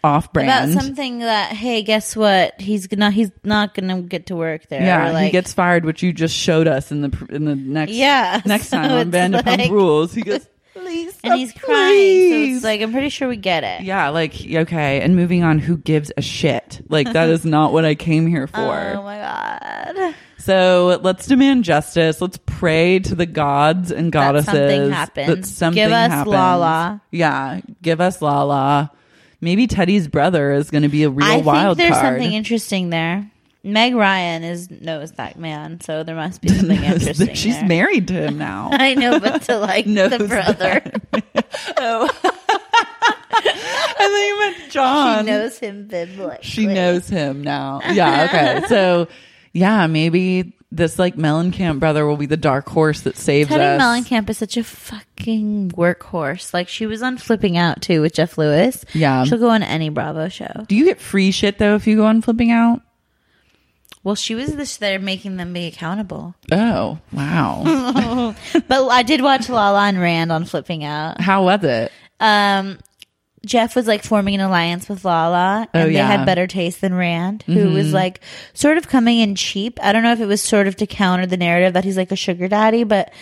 [0.04, 0.72] off brand.
[0.72, 2.60] About something that, hey, guess what?
[2.60, 4.82] He's gonna he's not gonna get to work there.
[4.82, 7.92] yeah, like, he gets fired, which you just showed us in the in the next
[7.92, 10.12] Yeah, next so time on Vanderpump like- Rules.
[10.12, 10.46] He goes,
[10.86, 12.30] please, and uh, he's crying.
[12.50, 13.82] So it's like I'm pretty sure we get it.
[13.82, 15.00] yeah, like okay.
[15.00, 16.80] And moving on, who gives a shit?
[16.88, 18.58] Like that is not what I came here for.
[18.96, 20.14] Oh my god.
[20.38, 22.20] So let's demand justice.
[22.20, 25.26] Let's pray to the gods and That goddesses something happens.
[25.28, 26.32] that something Give us happens.
[26.34, 27.02] Lala.
[27.10, 28.92] Yeah, give us Lala.
[29.40, 32.20] Maybe Teddi's brother is going to be a real I think wild there's card.
[32.20, 33.30] something interesting there.
[33.66, 37.34] Meg Ryan is knows that man, so there must be something interesting.
[37.34, 37.66] She's there.
[37.66, 38.70] married to him now.
[38.72, 40.82] I know, but to like the brother,
[41.76, 42.08] oh.
[43.38, 45.24] I think you meant John.
[45.24, 46.38] she knows him biblically.
[46.42, 47.80] She knows him now.
[47.90, 48.58] Yeah.
[48.60, 48.68] Okay.
[48.68, 49.08] so
[49.52, 53.82] yeah, maybe this like Mellencamp brother will be the dark horse that saves Teddi us.
[53.82, 56.54] Mellencamp is such a fucking workhorse.
[56.54, 58.84] Like she was on Flipping Out too with Jeff Lewis.
[58.92, 59.24] Yeah.
[59.24, 60.64] she'll go on any Bravo show.
[60.68, 62.82] Do you get free shit though if you go on flipping out?
[64.06, 66.36] Well, she was this there making them be accountable.
[66.52, 68.36] Oh wow!
[68.68, 71.20] but I did watch Lala and Rand on Flipping Out.
[71.20, 71.90] How was it?
[72.20, 72.78] Um,
[73.44, 76.94] Jeff was like forming an alliance with Lala, and Oh, they had better taste than
[76.94, 77.94] Rand, who was Mhm.
[77.94, 78.20] like
[78.54, 79.80] sort of coming in cheap.
[79.82, 82.12] I don't know if it was sort of to counter the narrative that he's like
[82.12, 83.12] a sugar daddy, but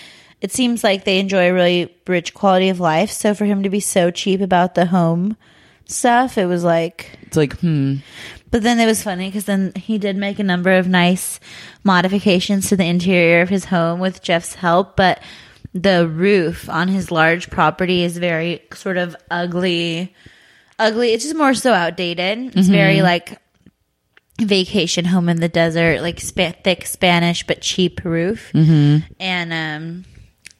[0.43, 3.11] it seems like they enjoy a really rich quality of life.
[3.11, 5.39] So for him to be so cheap about the home
[5.87, 7.97] stuff, it was like It's like hmm.
[8.55, 11.41] But then it was funny because then he did make a number of nice
[11.83, 15.21] modifications to the interior of his home with Jeff's help, but
[15.75, 20.15] the roof on his large property is very sort of ugly.
[20.79, 21.13] Ugly.
[21.15, 22.57] It's just more so outdated.
[22.57, 22.71] It's Mhm.
[22.71, 23.39] very like
[24.41, 28.53] vacation home in the desert, like spa- thick Spanish but cheap roof.
[28.55, 29.03] Mhm.
[29.19, 30.05] And um,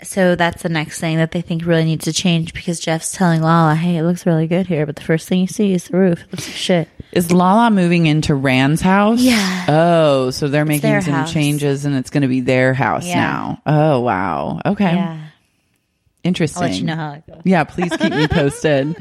[0.05, 3.43] so that's the next thing that they think really needs to change because Jeff's telling
[3.43, 5.97] Lala, "Hey, it looks really good here, but the first thing you see is the
[5.97, 6.21] roof.
[6.23, 9.21] It looks like shit." Is Lala moving into Rand's house?
[9.21, 9.67] Yeah.
[9.69, 11.33] Oh, so they're making some house.
[11.33, 13.15] changes and it's going to be their house Yeah.
[13.15, 13.63] now.
[13.67, 14.61] Oh, wow.
[14.67, 14.95] Okay.
[14.95, 15.19] Yeah.
[16.25, 16.63] Interesting.
[16.63, 17.41] I'll let you know how it goes.
[17.45, 18.97] Yeah, please keep me posted.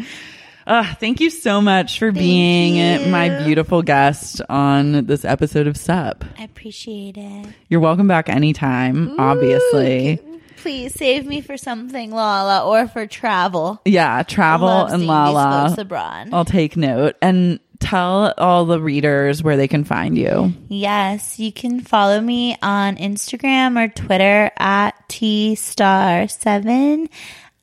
[0.67, 6.23] Uh, thank you so much for being my beautiful guest on this episode of Sup.
[6.37, 7.47] I appreciate it.
[7.69, 10.19] You're welcome back anytime, obviously.
[10.63, 13.81] Please save me for something, Lala, or for travel.
[13.83, 15.75] Yeah, travel Love and Lala.
[15.77, 16.29] abroad.
[16.31, 20.53] I'll take note and tell all the readers where they can find you.
[20.69, 27.09] Yes, you can follow me on Instagram or Twitter at T Star Seven,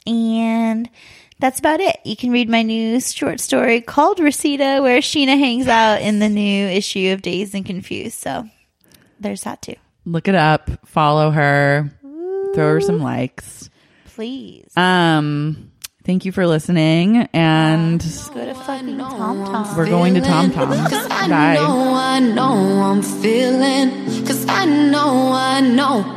[0.06, 0.90] and
[1.38, 1.96] that's about it.
[2.04, 6.28] You can read my new short story called Resita, where Scheana hangs out in the
[6.28, 8.18] new issue of Dazed and Confused.
[8.18, 8.46] So
[9.18, 9.76] there's that too.
[10.04, 11.90] Look it up, follow her,
[12.54, 13.70] throw her some likes.
[14.14, 15.70] Please Um,
[16.04, 18.00] thank you for listening, and
[18.34, 19.76] go to fucking Tom Tom.
[19.76, 20.72] we're going to Tom Tom.
[20.72, 21.54] I Bye.
[21.54, 22.52] know, I know
[22.82, 23.90] I'm feeling.
[24.26, 26.16] Cause I know, I know.